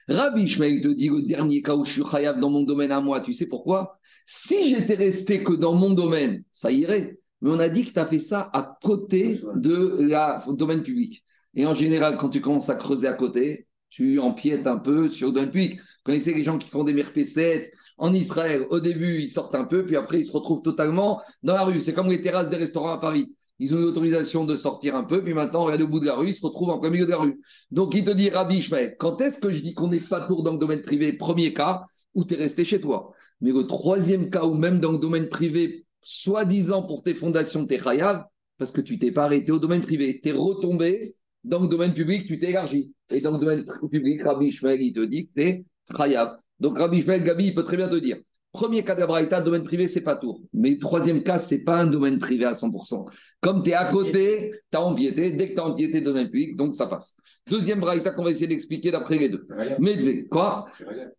Rabbi 0.08 0.44
Ishmael 0.44 0.82
te 0.82 0.90
dit 0.90 1.10
le 1.10 1.22
dernier 1.24 1.62
cas 1.62 1.76
où 1.76 1.86
je 1.86 1.92
suis 1.92 2.04
Chayav 2.10 2.40
dans 2.40 2.50
mon 2.50 2.64
domaine 2.64 2.92
à 2.92 3.02
moi, 3.02 3.22
tu 3.22 3.34
sais 3.34 3.48
pourquoi? 3.48 3.98
Si 4.26 4.70
j'étais 4.70 4.96
resté 4.96 5.44
que 5.44 5.54
dans 5.54 5.74
mon 5.74 5.92
domaine, 5.92 6.44
ça 6.52 6.72
irait. 6.72 7.20
Mais 7.42 7.50
on 7.50 7.60
a 7.60 7.70
dit 7.70 7.84
que 7.84 7.92
tu 7.92 8.00
as 8.00 8.06
fait 8.06 8.20
ça 8.20 8.50
à 8.54 8.78
côté 8.82 9.40
de 9.56 9.98
la 10.00 10.44
domaine 10.48 10.84
public. 10.84 11.24
Et 11.56 11.66
en 11.66 11.74
général, 11.74 12.18
quand 12.18 12.30
tu 12.30 12.42
commences 12.42 12.70
à 12.70 12.76
creuser 12.76 13.08
à 13.08 13.14
côté, 13.14 13.68
tu 13.90 14.20
empiètes 14.20 14.66
un 14.66 14.78
peu 14.78 15.12
sur 15.12 15.28
le 15.28 15.34
domaine 15.34 15.52
public. 15.52 15.80
Vous 15.80 15.86
connaissez 16.06 16.34
les 16.34 16.44
gens 16.44 16.58
qui 16.58 16.70
font 16.70 16.84
des 16.84 16.94
MRP7 16.94 17.70
en 17.98 18.14
Israël. 18.14 18.66
Au 18.70 18.80
début, 18.80 19.20
ils 19.20 19.30
sortent 19.30 19.56
un 19.56 19.66
peu, 19.66 19.86
puis 19.86 19.96
après, 19.96 20.22
ils 20.22 20.26
se 20.26 20.32
retrouvent 20.32 20.64
totalement 20.64 21.22
dans 21.44 21.54
la 21.54 21.64
rue. 21.64 21.82
C'est 21.82 21.94
comme 21.94 22.10
les 22.10 22.22
terrasses 22.22 22.50
des 22.50 22.56
restaurants 22.56 22.92
à 22.92 22.98
Paris. 23.00 23.36
Ils 23.64 23.74
ont 23.74 23.78
eu 23.78 23.84
l'autorisation 23.84 24.44
de 24.44 24.58
sortir 24.58 24.94
un 24.94 25.06
peu, 25.06 25.24
puis 25.24 25.34
maintenant, 25.34 25.64
regarde 25.64 25.84
au 25.84 25.88
bout 25.88 26.02
de 26.02 26.06
la 26.06 26.16
rue, 26.16 26.28
ils 26.28 26.36
se 26.36 26.46
retrouvent 26.46 26.70
en 26.70 26.80
plein 26.80 26.90
milieu 26.90 27.06
de 27.06 27.12
la 27.12 27.20
rue. 27.20 27.40
Donc, 27.72 27.96
il 27.96 28.04
te 28.04 28.12
dit, 28.12 28.30
Rabbi 28.30 28.58
Ishmael, 28.58 28.98
quand 29.00 29.22
est-ce 29.22 29.40
que 29.40 29.52
je 29.52 29.62
dis 29.62 29.74
qu'on 29.74 29.88
n'est 29.88 30.02
pas 30.02 30.28
tour 30.28 30.44
dans 30.44 30.52
le 30.52 30.60
domaine 30.60 30.82
privé 30.82 31.14
Premier 31.14 31.54
cas, 31.54 31.86
où 32.14 32.26
tu 32.26 32.34
es 32.34 32.38
resté 32.38 32.66
chez 32.66 32.82
toi? 32.82 33.14
Mais 33.40 33.54
le 33.54 33.66
troisième 33.66 34.30
cas, 34.30 34.44
où 34.44 34.54
même 34.54 34.82
dans 34.82 34.92
le 34.92 34.98
domaine 34.98 35.30
privé, 35.30 35.86
soi-disant 36.02 36.86
pour 36.86 37.04
tes 37.04 37.14
fondations, 37.14 37.66
tu 37.66 37.76
es 37.76 37.80
chayav, 37.80 38.26
parce 38.58 38.74
que 38.74 38.82
tu 38.82 39.00
t'es 39.00 39.14
pas 39.14 39.24
arrêté 39.24 39.54
au 39.54 39.60
domaine 39.60 39.82
privé. 39.82 40.20
Tu 40.22 40.28
es 40.28 40.34
retombé 40.34 41.16
dans 41.46 41.62
le 41.62 41.70
domaine 41.70 41.94
public, 41.94 42.28
tu 42.28 42.42
t'es 42.42 42.50
élargi. 42.50 42.94
Et 43.12 43.22
dans 43.22 43.32
le 43.32 43.40
domaine 43.40 43.66
public, 43.90 44.24
Rabbi 44.24 44.48
Ishmael, 44.48 44.82
il 44.82 44.92
te 44.92 45.06
dit 45.06 45.28
que 45.28 45.32
tu 45.36 45.42
es 45.42 45.66
chayav. 45.96 46.36
Donc, 46.60 46.78
Rabbi 46.78 46.98
Ishmael, 46.98 47.24
Gabi, 47.24 47.46
il 47.46 47.56
peut 47.56 47.64
très 47.64 47.78
bien 47.78 47.88
te 47.88 47.96
dire. 47.96 48.18
Premier 48.54 48.84
cas 48.84 48.94
d'Abraïta, 48.94 49.42
domaine 49.42 49.64
privé, 49.64 49.88
c'est 49.88 50.04
pas 50.04 50.16
tour. 50.16 50.40
Mais 50.54 50.78
troisième 50.78 51.24
cas, 51.24 51.40
c'est 51.40 51.64
pas 51.64 51.82
un 51.82 51.88
domaine 51.88 52.20
privé 52.20 52.46
à 52.46 52.54
100%. 52.54 53.06
Comme 53.42 53.64
tu 53.64 53.72
es 53.72 53.74
à 53.74 53.86
côté, 53.86 54.52
tu 54.72 54.78
as 54.78 54.82
empiété. 54.82 55.32
Dès 55.32 55.50
que 55.50 55.54
tu 55.56 55.60
as 55.60 55.66
empiété, 55.66 56.02
domaine 56.02 56.30
public, 56.30 56.56
donc 56.56 56.76
ça 56.76 56.86
passe. 56.86 57.18
Deuxième 57.50 57.80
Braïta 57.80 58.12
qu'on 58.12 58.24
va 58.24 58.30
essayer 58.30 58.46
d'expliquer 58.46 58.92
d'après 58.92 59.18
les 59.18 59.30
deux. 59.30 59.48
Medvé, 59.80 60.28
quoi? 60.28 60.68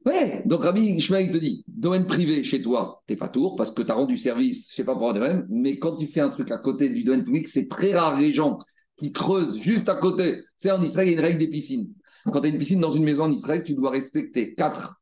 Ouais, 0.06 0.42
donc 0.46 0.62
Rabbi 0.62 0.80
Ishmael 0.80 1.32
te 1.32 1.38
dit, 1.38 1.64
domaine 1.66 2.06
privé 2.06 2.44
chez 2.44 2.62
toi, 2.62 3.02
t'es 3.08 3.16
pas 3.16 3.28
tour 3.28 3.56
parce 3.56 3.72
que 3.72 3.82
tu 3.82 3.90
as 3.90 3.94
rendu 3.94 4.16
service, 4.16 4.68
je 4.70 4.76
sais 4.76 4.84
pas 4.84 4.94
pour 4.94 5.12
de 5.12 5.18
même, 5.18 5.44
mais 5.50 5.78
quand 5.80 5.96
tu 5.96 6.06
fais 6.06 6.20
un 6.20 6.30
truc 6.30 6.52
à 6.52 6.58
côté 6.58 6.88
du 6.88 7.02
domaine 7.02 7.24
public, 7.24 7.48
c'est 7.48 7.68
très 7.68 7.94
rare 7.94 8.20
les 8.20 8.32
gens 8.32 8.58
qui 8.96 9.10
creusent 9.12 9.60
juste 9.60 9.88
à 9.88 9.96
côté. 9.96 10.40
C'est 10.56 10.70
en 10.70 10.82
Israël, 10.82 11.08
il 11.08 11.10
y 11.10 11.14
a 11.14 11.18
une 11.18 11.24
règle 11.24 11.40
des 11.40 11.48
piscines. 11.48 11.88
Quand 12.32 12.40
tu 12.40 12.46
as 12.46 12.50
une 12.50 12.58
piscine 12.58 12.80
dans 12.80 12.92
une 12.92 13.04
maison 13.04 13.24
en 13.24 13.32
Israël, 13.32 13.64
tu 13.64 13.74
dois 13.74 13.90
respecter 13.90 14.54
4 14.54 15.00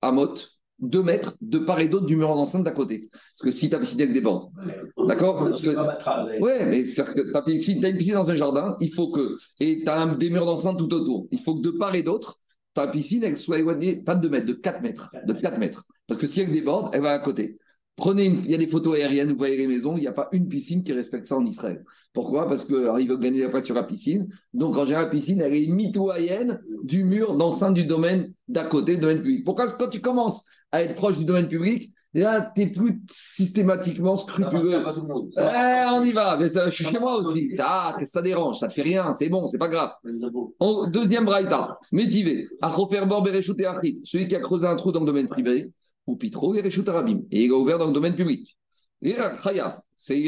amotes, 0.00 0.55
2 0.78 1.02
mètres 1.02 1.34
de 1.40 1.58
part 1.58 1.80
et 1.80 1.88
d'autre 1.88 2.06
du 2.06 2.16
mur 2.16 2.28
d'enceinte 2.28 2.64
d'à 2.64 2.70
côté. 2.70 3.08
Parce 3.12 3.42
que 3.42 3.50
si 3.50 3.70
ta 3.70 3.78
piscine 3.78 4.00
elle 4.00 4.12
déborde, 4.12 4.50
d'accord 5.08 5.36
Parce 5.36 5.62
que- 5.62 6.40
Ouais, 6.40 6.66
mais 6.66 6.82
que 6.82 7.32
ta 7.32 7.42
piscine- 7.42 7.60
si 7.74 7.80
tu 7.80 7.86
as 7.86 7.88
une 7.88 7.96
piscine 7.96 8.14
dans 8.14 8.30
un 8.30 8.34
jardin, 8.34 8.76
il 8.80 8.92
faut 8.92 9.10
que. 9.10 9.36
Et 9.60 9.82
tu 9.82 9.88
as 9.88 10.06
des 10.14 10.30
murs 10.30 10.44
d'enceinte 10.46 10.78
tout 10.78 10.92
autour. 10.92 11.28
Il 11.30 11.40
faut 11.40 11.54
que 11.56 11.62
de 11.62 11.70
part 11.70 11.94
et 11.94 12.02
d'autre, 12.02 12.38
ta 12.74 12.88
piscine, 12.88 13.24
elle 13.24 13.38
soit 13.38 13.58
éloignée, 13.58 14.02
pas 14.02 14.14
de 14.14 14.20
2 14.22 14.28
mètres, 14.28 14.46
de 14.46 14.52
4 14.52 14.82
mètres. 14.82 15.10
De 15.26 15.32
4 15.32 15.58
mètres. 15.58 15.84
Parce 16.06 16.20
que 16.20 16.26
si 16.26 16.42
elle 16.42 16.52
déborde, 16.52 16.90
elle 16.92 17.00
va 17.02 17.12
à 17.12 17.18
côté. 17.18 17.58
Prenez 17.96 18.26
une. 18.26 18.40
Il 18.44 18.50
y 18.50 18.54
a 18.54 18.58
des 18.58 18.66
photos 18.68 18.96
aériennes, 18.96 19.30
vous 19.30 19.38
voyez 19.38 19.56
les 19.56 19.66
maisons, 19.66 19.96
il 19.96 20.00
n'y 20.02 20.06
a 20.06 20.12
pas 20.12 20.28
une 20.32 20.48
piscine 20.48 20.84
qui 20.84 20.92
respecte 20.92 21.26
ça 21.26 21.36
en 21.38 21.46
Israël. 21.46 21.82
Pourquoi? 22.12 22.46
Parce 22.46 22.66
qu'ils 22.66 22.76
veulent 22.76 23.18
gagner 23.18 23.40
la 23.40 23.48
place 23.48 23.64
sur 23.64 23.74
la 23.74 23.84
piscine. 23.84 24.28
Donc, 24.52 24.76
en 24.76 24.84
général, 24.84 25.06
la 25.06 25.10
piscine, 25.10 25.40
elle 25.40 25.54
est 25.54 25.66
mitoyenne 25.66 26.60
du 26.84 27.04
mur 27.04 27.36
d'enceinte 27.38 27.72
du 27.72 27.86
domaine 27.86 28.34
d'à 28.48 28.64
côté, 28.64 28.98
domaine 28.98 29.22
public. 29.22 29.44
Pourquoi? 29.46 29.68
Quand 29.70 29.88
tu 29.88 30.00
commences 30.02 30.44
à 30.76 30.82
être 30.82 30.94
proche 30.94 31.18
du 31.18 31.24
domaine 31.24 31.48
public, 31.48 31.92
là, 32.14 32.50
tu 32.54 32.60
n'es 32.62 32.70
plus 32.70 33.02
systématiquement 33.10 34.16
scrupuleux. 34.16 34.82
Pas 34.82 34.92
tout 34.92 35.02
le 35.02 35.08
monde. 35.08 35.28
Eh, 35.38 35.84
on 35.92 36.02
y 36.04 36.12
va, 36.12 36.36
mais 36.38 36.48
ça, 36.48 36.68
je 36.68 36.74
suis 36.74 36.84
chez 36.84 36.98
moi 36.98 37.16
aussi. 37.16 37.54
Ça, 37.56 37.96
ça 38.04 38.22
dérange, 38.22 38.58
ça 38.58 38.68
te 38.68 38.74
fait 38.74 38.82
rien, 38.82 39.12
c'est 39.14 39.28
bon, 39.28 39.46
c'est 39.48 39.58
pas 39.58 39.68
grave. 39.68 39.90
En- 40.58 40.86
deuxième 40.88 41.24
braïta, 41.24 41.78
métivé. 41.92 42.46
Achoferbor 42.62 43.22
bereshut 43.22 43.58
et 43.60 43.66
achit. 43.66 44.00
Celui 44.04 44.28
qui 44.28 44.36
a 44.36 44.40
creusé 44.40 44.66
un 44.66 44.76
trou 44.76 44.92
dans 44.92 45.00
le 45.00 45.06
domaine 45.06 45.28
privé, 45.28 45.72
ou 46.06 46.16
pitro, 46.16 46.54
arabim. 46.88 47.22
Et 47.30 47.44
il 47.44 47.50
a 47.52 47.56
ouvert 47.56 47.78
dans 47.78 47.88
le 47.88 47.92
domaine 47.92 48.16
public. 48.16 48.56
Et 49.02 49.14
chayav, 49.42 49.80
c'est. 49.94 50.22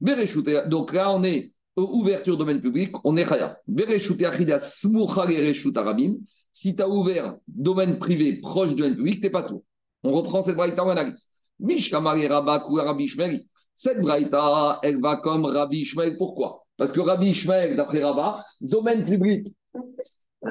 Bereshut 0.00 0.46
et- 0.48 0.68
Donc 0.68 0.92
là, 0.92 1.12
on 1.14 1.22
est 1.22 1.52
euh, 1.78 1.82
ouverture 1.82 2.36
domaine 2.36 2.60
public, 2.60 2.90
on 3.04 3.16
est 3.16 3.24
chayav. 3.24 3.56
Bereshut 3.68 4.20
et 4.20 4.58
smucha 4.60 5.30
et 5.30 5.54
arabim. 5.76 6.16
Si 6.52 6.74
tu 6.76 6.82
as 6.82 6.88
ouvert 6.88 7.36
domaine 7.48 7.98
privé 7.98 8.40
proche 8.40 8.70
du 8.70 8.74
domaine 8.74 8.96
public, 8.96 9.20
t'es 9.22 9.30
pas 9.30 9.44
tout. 9.44 9.62
On 10.04 10.12
reprend 10.12 10.42
cette 10.42 10.56
braïta 10.56 10.84
en 10.84 10.90
analyse. 10.90 11.28
Mishkamari 11.60 12.26
Rabak 12.26 12.68
ou 12.68 12.74
Rabbi 12.74 13.04
Ishmael. 13.04 13.40
Cette 13.74 14.00
braïta, 14.00 14.80
elle 14.82 15.00
va 15.00 15.16
comme 15.16 15.44
Rabbi 15.44 15.80
Ishmael. 15.80 16.16
Pourquoi? 16.18 16.64
Parce 16.76 16.92
que 16.92 17.00
Rabbi 17.00 17.30
Ishmael, 17.30 17.76
d'après 17.76 18.02
Rabat, 18.02 18.36
domaine 18.60 19.04
public, 19.04 19.46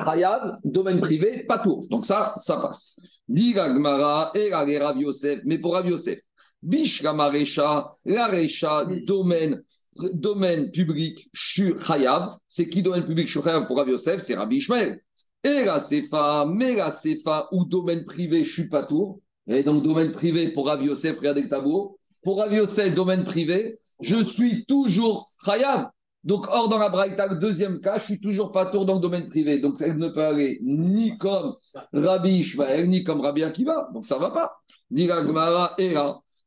Chayav, 0.05 0.57
domaine 0.63 1.01
privé, 1.01 1.43
pas 1.43 1.59
tout. 1.59 1.81
Donc 1.89 2.05
ça, 2.05 2.33
ça 2.39 2.57
passe. 2.57 2.97
Diga 3.27 3.69
Gmara, 3.69 4.31
et 4.35 4.53
Rav 4.53 4.97
Yosef. 4.97 5.41
Mais 5.43 5.57
pour 5.57 5.73
Rav 5.73 5.87
Yosef, 5.89 6.19
Bishkama 6.61 7.29
Recha, 7.29 7.93
la 8.05 8.27
Recha, 8.27 8.85
domaine, 9.05 9.61
domaine 10.13 10.71
public, 10.71 11.29
Shu 11.33 11.75
Chayav. 11.85 12.37
C'est 12.47 12.69
qui 12.69 12.81
domaine 12.81 13.05
public, 13.05 13.27
Shu 13.27 13.41
Chayav 13.43 13.67
pour 13.67 13.77
Rav 13.77 13.89
Yosef? 13.89 14.21
C'est 14.21 14.35
Rabbi 14.35 14.57
Ishmael. 14.57 15.01
Et 15.43 15.65
la 15.65 15.79
Sefa, 15.79 16.45
mais 16.47 16.75
la 16.75 16.91
Sefa, 16.91 17.47
ou 17.51 17.65
domaine 17.65 18.05
privé, 18.05 18.45
Shu 18.45 18.69
Patour. 18.69 19.19
Et 19.47 19.63
donc, 19.63 19.83
domaine 19.83 20.11
privé 20.11 20.49
pour 20.49 20.67
Rav 20.67 20.83
Yosef, 20.83 21.17
regardez 21.17 21.47
le. 21.47 21.97
Pour 22.23 22.37
Rav 22.37 22.53
Yosef, 22.53 22.93
domaine 22.93 23.23
privé, 23.23 23.79
je 24.01 24.23
suis 24.23 24.65
toujours 24.65 25.29
Chayav. 25.45 25.89
Donc, 26.23 26.45
or, 26.49 26.69
dans 26.69 26.77
la 26.77 26.89
Braïta, 26.89 27.33
deuxième 27.35 27.81
cas, 27.81 27.97
je 27.97 28.03
suis 28.03 28.19
toujours 28.19 28.51
pas 28.51 28.67
tour 28.67 28.85
dans 28.85 28.95
le 28.95 29.01
domaine 29.01 29.27
privé. 29.27 29.59
Donc, 29.59 29.77
elle 29.81 29.97
ne 29.97 30.09
peut 30.09 30.23
aller 30.23 30.59
ni 30.61 31.17
comme 31.17 31.55
Rabbi 31.93 32.29
Ishmael, 32.41 32.87
ni 32.89 33.03
comme 33.03 33.21
Rabbi 33.21 33.43
Akiva. 33.43 33.89
Donc, 33.93 34.05
ça 34.05 34.19
va 34.19 34.29
pas. 34.29 34.61
Dit 34.91 35.09
et 35.79 35.95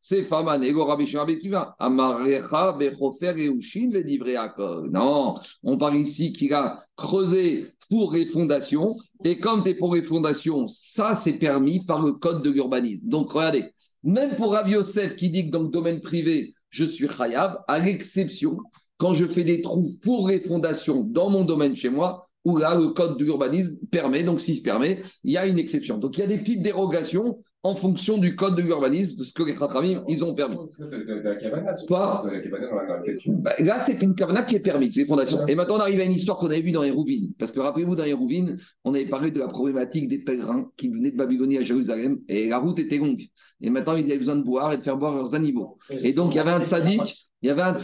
c'est 0.07 0.23
Faman, 0.23 0.63
ego 0.63 0.85
Rabbi 0.85 1.11
Rabbi 1.17 1.33
Akiva. 1.33 1.75
Amarecha, 1.79 2.77
Bechofer, 2.79 3.33
Eushin, 3.39 3.89
Vedivre 3.91 4.29
Yaakov. 4.29 4.91
Non, 4.91 5.37
on 5.63 5.79
parle 5.79 5.97
ici 5.97 6.31
qu'il 6.31 6.53
a 6.53 6.85
creusé 6.95 7.69
pour 7.89 8.13
les 8.13 8.27
fondations. 8.27 8.95
Et 9.25 9.39
comme 9.39 9.65
tu 9.65 9.75
pour 9.75 9.95
les 9.95 10.03
fondations, 10.03 10.69
ça, 10.69 11.15
c'est 11.15 11.39
permis 11.39 11.87
par 11.87 12.03
le 12.03 12.13
code 12.13 12.43
de 12.43 12.51
l'urbanisme. 12.51 13.09
Donc, 13.09 13.33
regardez, 13.33 13.65
même 14.03 14.37
pour 14.37 14.53
Rav 14.53 14.69
Yosef 14.69 15.17
qui 15.17 15.31
dit 15.31 15.47
que 15.47 15.51
dans 15.51 15.63
le 15.63 15.71
domaine 15.71 16.03
privé, 16.03 16.53
je 16.69 16.85
suis 16.85 17.09
Chayav, 17.09 17.61
à 17.67 17.79
l'exception 17.79 18.59
quand 18.99 19.15
je 19.15 19.25
fais 19.25 19.43
des 19.43 19.63
trous 19.63 19.97
pour 20.03 20.29
les 20.29 20.41
fondations 20.41 21.03
dans 21.03 21.31
mon 21.31 21.47
domaine 21.47 21.75
chez 21.75 21.89
moi, 21.89 22.29
où 22.45 22.59
là, 22.59 22.75
le 22.75 22.89
code 22.89 23.17
de 23.17 23.25
l'urbanisme 23.25 23.79
permet, 23.91 24.23
donc 24.23 24.43
s'il 24.43 24.57
se 24.57 24.63
permet, 24.63 25.01
il 25.23 25.33
y 25.33 25.39
a 25.39 25.47
une 25.47 25.59
exception. 25.59 25.97
Donc 25.97 26.19
il 26.19 26.21
y 26.21 26.25
a 26.25 26.27
des 26.27 26.37
petites 26.37 26.61
dérogations 26.61 27.39
en 27.65 27.75
fonction 27.75 28.19
du 28.19 28.37
code 28.37 28.57
de 28.57 28.63
l'urbanisme, 28.63 29.17
de 29.17 29.25
ce 29.25 29.33
que 29.33 29.43
les 29.43 29.55
Khatramim, 29.55 30.05
ils 30.07 30.23
ont 30.23 30.35
permis. 30.35 30.59
C'est 30.71 30.85
Bah, 33.43 33.53
là, 33.59 33.81
c'est 33.81 34.03
une 34.03 34.15
kavana 34.15 34.43
qui 34.43 34.55
est 34.55 34.61
permise, 34.61 34.97
les 34.97 35.07
fondations. 35.07 35.47
Et 35.47 35.55
maintenant, 35.55 35.77
on 35.77 35.81
arrive 35.81 35.99
à 36.01 36.05
une 36.05 36.13
histoire 36.13 36.37
qu'on 36.37 36.49
avait 36.49 36.61
vue 36.61 36.73
dans 36.73 36.83
les 36.83 36.91
Rouvines. 36.91 37.33
Parce 37.39 37.53
que 37.53 37.61
rappelez-vous, 37.61 37.97
dans 37.97 38.05
les 38.05 38.13
Rouvines, 38.13 38.59
on 38.85 38.93
avait 38.93 39.09
parlé 39.09 39.31
de 39.31 39.39
la 39.39 39.49
problématique 39.49 40.09
des 40.09 40.19
pèlerins 40.19 40.71
qui 40.77 40.91
venaient 40.91 41.11
de 41.11 41.17
Babylonie 41.17 41.57
à 41.57 41.63
Jérusalem. 41.63 42.19
Et 42.29 42.51
la 42.51 42.59
route 42.59 42.79
était 42.79 42.99
longue. 42.99 43.23
Et 43.63 43.71
maintenant, 43.71 43.97
ils 43.97 44.05
avaient 44.05 44.19
besoin 44.19 44.37
de 44.37 44.45
boire 44.45 44.75
et 44.75 44.77
de 44.77 44.83
faire 44.83 44.99
boire 44.99 45.15
leurs 45.15 45.35
animaux. 45.35 45.79
Et 45.89 46.13
donc, 46.13 46.35
il 46.35 46.37
y 46.37 46.41
avait 46.41 46.51
un 46.51 46.63
tzaddik, 46.63 47.31
il 47.41 47.49
y 47.49 47.51
avait 47.51 47.63
un 47.63 47.77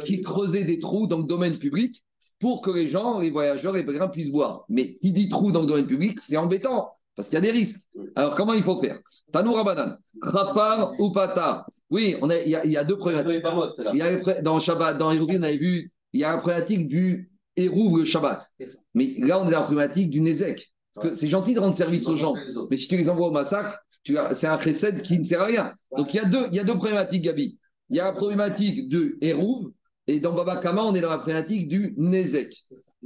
qui 0.00 0.22
creusait 0.22 0.64
des 0.64 0.78
trous 0.78 1.06
dans 1.06 1.18
le 1.18 1.26
domaine 1.26 1.54
public 1.54 2.02
pour 2.40 2.62
que 2.62 2.70
les 2.70 2.88
gens, 2.88 3.18
les 3.18 3.30
voyageurs, 3.30 3.74
les 3.74 3.84
pèlerins 3.84 4.08
puissent 4.08 4.32
boire. 4.32 4.64
Mais 4.70 4.96
qui 4.96 5.12
dit 5.12 5.28
trou 5.28 5.52
dans 5.52 5.60
le 5.60 5.66
domaine 5.66 5.86
public, 5.86 6.18
c'est 6.18 6.38
embêtant. 6.38 6.92
Parce 7.18 7.28
qu'il 7.28 7.34
y 7.34 7.38
a 7.38 7.40
des 7.42 7.50
risques. 7.50 7.80
Alors, 8.14 8.36
comment 8.36 8.52
il 8.52 8.62
faut 8.62 8.80
faire? 8.80 9.00
Tanoura 9.32 9.64
Banan, 9.64 9.96
Rafar 10.22 10.92
ou 11.00 11.10
Pata? 11.10 11.66
Oui, 11.90 12.14
on 12.22 12.30
a- 12.30 12.38
il 12.38 12.50
y, 12.50 12.54
a- 12.54 12.64
il 12.64 12.70
y 12.70 12.76
a 12.76 12.84
deux 12.84 12.96
problématiques. 12.96 13.42
Il 13.92 13.98
y 13.98 14.02
a, 14.02 14.40
dans 14.40 14.60
Shabbat, 14.60 14.96
dans 14.98 15.10
Hérouville, 15.10 15.40
on 15.40 15.42
avait 15.42 15.56
vu, 15.56 15.90
il 16.12 16.20
y 16.20 16.24
a 16.24 16.30
la 16.36 16.38
problématique 16.38 16.86
du 16.86 17.28
Hérouv 17.56 17.98
le 17.98 18.04
Shabbat. 18.04 18.46
Mais 18.94 19.16
là, 19.18 19.40
on 19.40 19.48
est 19.48 19.50
dans 19.50 19.58
la 19.58 19.62
problématique 19.64 20.10
du 20.10 20.20
Nézek. 20.20 20.72
Parce 20.94 21.08
que 21.08 21.14
c'est 21.16 21.26
gentil 21.26 21.54
de 21.54 21.60
rendre 21.60 21.76
service 21.76 22.06
aux 22.06 22.14
gens. 22.14 22.34
Mais 22.70 22.76
si 22.76 22.86
tu 22.86 22.96
les 22.96 23.10
envoies 23.10 23.26
au 23.26 23.32
massacre, 23.32 23.80
c'est 24.32 24.46
un 24.46 24.56
précède 24.56 25.02
qui 25.02 25.18
ne 25.18 25.24
sert 25.24 25.40
à 25.42 25.46
rien. 25.46 25.74
Donc 25.96 26.14
il 26.14 26.18
y 26.18 26.20
a 26.20 26.24
deux, 26.24 26.46
il 26.50 26.54
y 26.54 26.60
a 26.60 26.64
deux 26.64 26.76
problématiques, 26.76 27.22
Gabi. 27.24 27.58
Il 27.90 27.96
y 27.96 28.00
a 28.00 28.04
la 28.04 28.12
problématique 28.12 28.88
de 28.88 29.16
Hérouv, 29.20 29.72
et 30.06 30.20
dans 30.20 30.34
Baba 30.34 30.58
Kama, 30.62 30.84
on 30.84 30.94
est 30.94 31.00
dans 31.00 31.10
la 31.10 31.18
problématique 31.18 31.66
du 31.66 31.94
Nézek. 31.96 32.54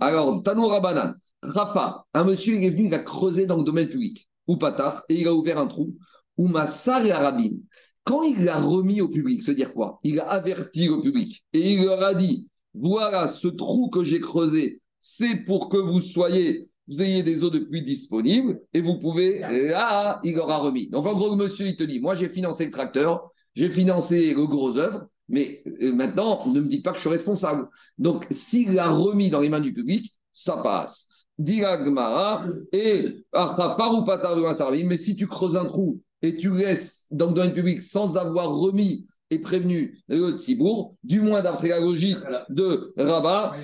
Alors, 0.01 0.42
Tano 0.42 0.68
Rabanan, 0.68 1.14
Rafa, 1.43 2.05
un 2.15 2.25
monsieur 2.25 2.57
il 2.57 2.65
est 2.65 2.71
venu, 2.71 2.87
il 2.87 2.95
a 2.95 3.01
creusé 3.01 3.47
dans 3.47 3.57
le 3.57 3.65
domaine 3.65 3.89
public, 3.89 4.29
ou 4.47 4.57
Patar, 4.57 5.05
et 5.09 5.21
il 5.21 5.29
a 5.29 5.35
ouvert 5.35 5.59
un 5.59 5.67
trou, 5.67 5.97
ou 6.37 6.49
Massar 6.49 7.05
et 7.05 7.11
Arabim. 7.11 7.57
Quand 8.05 8.23
il 8.23 8.45
l'a 8.45 8.59
remis 8.59 9.01
au 9.01 9.09
public, 9.09 9.43
se 9.43 9.53
dire 9.53 9.73
quoi? 9.73 10.01
Il 10.03 10.19
a 10.21 10.29
averti 10.29 10.89
au 10.89 11.01
public, 11.01 11.45
et 11.53 11.75
il 11.75 11.85
leur 11.85 12.03
a 12.03 12.15
dit 12.15 12.49
voilà, 12.75 13.27
ce 13.27 13.49
trou 13.49 13.91
que 13.91 14.03
j'ai 14.03 14.21
creusé, 14.21 14.81
c'est 15.01 15.45
pour 15.45 15.69
que 15.69 15.77
vous 15.77 16.01
soyez, 16.01 16.71
vous 16.89 17.03
ayez 17.03 17.23
des 17.23 17.43
eaux 17.43 17.51
de 17.51 17.59
pluie 17.59 17.83
disponibles 17.83 18.61
et 18.73 18.81
vous 18.81 18.99
pouvez, 18.99 19.41
là, 19.41 20.21
il 20.25 20.39
aura 20.39 20.59
remis. 20.59 20.89
Donc 20.89 21.07
en 21.07 21.15
gros, 21.15 21.31
le 21.31 21.37
monsieur, 21.37 21.67
il 21.67 21.77
te 21.77 21.83
dit, 21.83 22.01
moi 22.01 22.15
j'ai 22.15 22.29
financé 22.29 22.65
le 22.65 22.71
tracteur, 22.71 23.31
j'ai 23.55 23.69
financé 23.69 24.33
le 24.33 24.47
gros 24.47 24.79
œuvre, 24.79 25.07
mais 25.29 25.63
euh, 25.83 25.93
maintenant, 25.93 26.41
ne 26.47 26.61
me 26.61 26.69
dites 26.69 26.85
pas 26.85 26.91
que 26.93 26.97
je 26.97 27.03
suis 27.03 27.11
responsable. 27.11 27.69
Donc 27.99 28.27
s'il 28.31 28.73
l'a 28.73 28.91
remis 28.91 29.31
dans 29.31 29.41
les 29.41 29.49
mains 29.49 29.61
du 29.61 29.75
public, 29.75 30.15
ça 30.33 30.57
passe. 30.63 31.09
Dira 31.38 31.83
Gemara, 31.85 32.45
et 32.73 33.25
ou 33.33 34.87
mais 34.87 34.97
si 34.97 35.16
tu 35.16 35.27
creuses 35.27 35.57
un 35.57 35.64
trou 35.64 36.01
et 36.21 36.37
tu 36.37 36.51
laisses 36.51 37.07
dans 37.11 37.29
le 37.29 37.35
domaine 37.35 37.53
public 37.53 37.83
sans 37.83 38.16
avoir 38.16 38.51
remis 38.55 39.07
et 39.31 39.38
prévenu 39.38 39.99
le 40.09 40.37
Tzibour, 40.37 40.95
du 41.03 41.21
moins 41.21 41.42
d'après 41.42 41.68
la 41.68 41.81
logique 41.81 42.18
de 42.51 42.92
Rabat, 42.97 43.57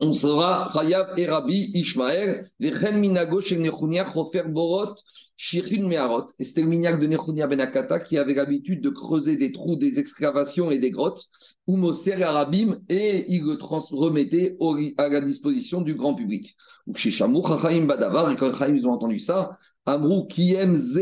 on 0.00 0.14
sera 0.14 0.70
Chayav 0.72 1.18
et 1.18 1.26
Rabbi 1.26 1.72
Ishmael, 1.74 2.48
les 2.60 2.72
Chen 2.72 2.98
Minago 2.98 3.40
chez 3.40 3.58
Nechunia 3.58 4.04
Chofer 4.04 4.44
Borot, 4.46 4.94
Shirin 5.36 5.88
Meharot. 5.88 6.28
Et 6.38 6.44
c'était 6.44 6.62
le 6.62 6.68
miniac 6.68 7.00
de 7.00 7.06
Nechunia 7.08 7.48
Benakata 7.48 7.98
qui 7.98 8.16
avait 8.16 8.34
l'habitude 8.34 8.80
de 8.80 8.90
creuser 8.90 9.36
des 9.36 9.50
trous, 9.50 9.74
des 9.74 9.98
excavations 9.98 10.70
et 10.70 10.78
des 10.78 10.92
grottes, 10.92 11.24
ou 11.66 11.76
Moser 11.76 12.22
Arabim, 12.22 12.78
et 12.88 13.26
il 13.28 13.42
le 13.42 13.56
remettait 13.60 14.56
à 14.98 15.08
la 15.08 15.20
disposition 15.20 15.80
du 15.80 15.94
grand 15.94 16.14
public. 16.14 16.56
Chez 16.94 17.10
Shamou, 17.10 17.46
Chachaim 17.46 17.84
Badavar, 17.84 18.30
et 18.30 18.36
quand 18.36 18.52
Chachaim 18.52 18.74
ils 18.74 18.86
ont 18.86 18.92
entendu 18.92 19.18
ça, 19.18 19.56
Amrou 19.86 20.26
Kiemze 20.26 21.00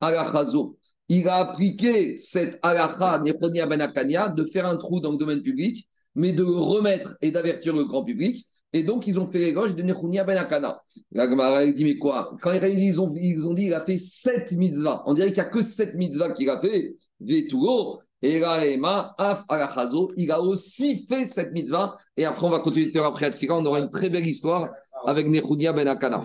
Alachazo. 0.00 0.78
Il 1.08 1.28
a 1.28 1.36
appliqué 1.36 2.18
cette 2.18 2.58
alacha 2.62 3.20
Nechunia 3.20 3.66
Benakania 3.66 4.28
de 4.28 4.44
faire 4.44 4.66
un 4.66 4.76
trou 4.76 5.00
dans 5.00 5.12
le 5.12 5.18
domaine 5.18 5.42
public 5.42 5.86
mais 6.16 6.32
de 6.32 6.42
remettre 6.42 7.16
et 7.20 7.30
d'avertir 7.30 7.76
le 7.76 7.84
grand 7.84 8.02
public. 8.02 8.48
Et 8.72 8.82
donc, 8.82 9.06
ils 9.06 9.20
ont 9.20 9.30
fait 9.30 9.38
les 9.38 9.52
de 9.52 9.82
Nechunia 9.82 10.24
Ben 10.24 10.36
Akana. 10.36 10.82
La 11.12 11.28
Gemara 11.30 11.64
dit, 11.66 11.84
mais 11.84 11.96
quoi? 11.96 12.36
Quand 12.42 12.52
ils 12.52 13.00
ont, 13.00 13.14
ils 13.14 13.46
ont 13.46 13.54
dit, 13.54 13.66
il 13.66 13.74
a 13.74 13.84
fait 13.84 13.98
sept 13.98 14.50
mitzvahs. 14.52 15.04
On 15.06 15.14
dirait 15.14 15.28
qu'il 15.28 15.42
n'y 15.42 15.48
a 15.48 15.50
que 15.50 15.62
sept 15.62 15.94
mitzvahs 15.94 16.32
qu'il 16.32 16.50
a 16.50 16.60
fait. 16.60 16.96
Vetugo, 17.20 18.00
Eraema, 18.20 19.14
Af, 19.18 19.44
Alachazo. 19.48 20.10
Il 20.16 20.30
a 20.32 20.40
aussi 20.40 21.06
fait 21.06 21.24
cette 21.24 21.52
mitzvah. 21.52 21.96
Et 22.16 22.24
après, 22.24 22.46
on 22.46 22.50
va 22.50 22.58
continuer 22.60 22.90
après 22.98 23.26
Atfika. 23.26 23.54
On 23.54 23.64
aura 23.64 23.80
une 23.80 23.90
très 23.90 24.10
belle 24.10 24.26
histoire 24.26 24.70
avec 25.06 25.26
Nechunia 25.28 25.72
Ben 25.72 25.88
Akana. 25.88 26.20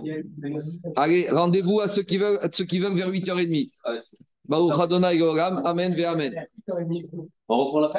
Allez, 0.95 1.29
rendez-vous 1.29 1.79
à 1.79 1.87
ceux 1.87 2.03
qui 2.03 2.17
veulent, 2.17 2.39
ceux 2.51 2.65
qui 2.65 2.79
veulent 2.79 2.95
vers 2.95 3.09
8h30. 3.09 3.69
Baruch 4.47 4.79
Adonai 4.79 5.21
Amen, 5.63 5.93
ve 5.95 6.03
Amen. 6.03 6.33
On 7.47 7.57
reprend 7.57 7.79
la. 7.79 7.89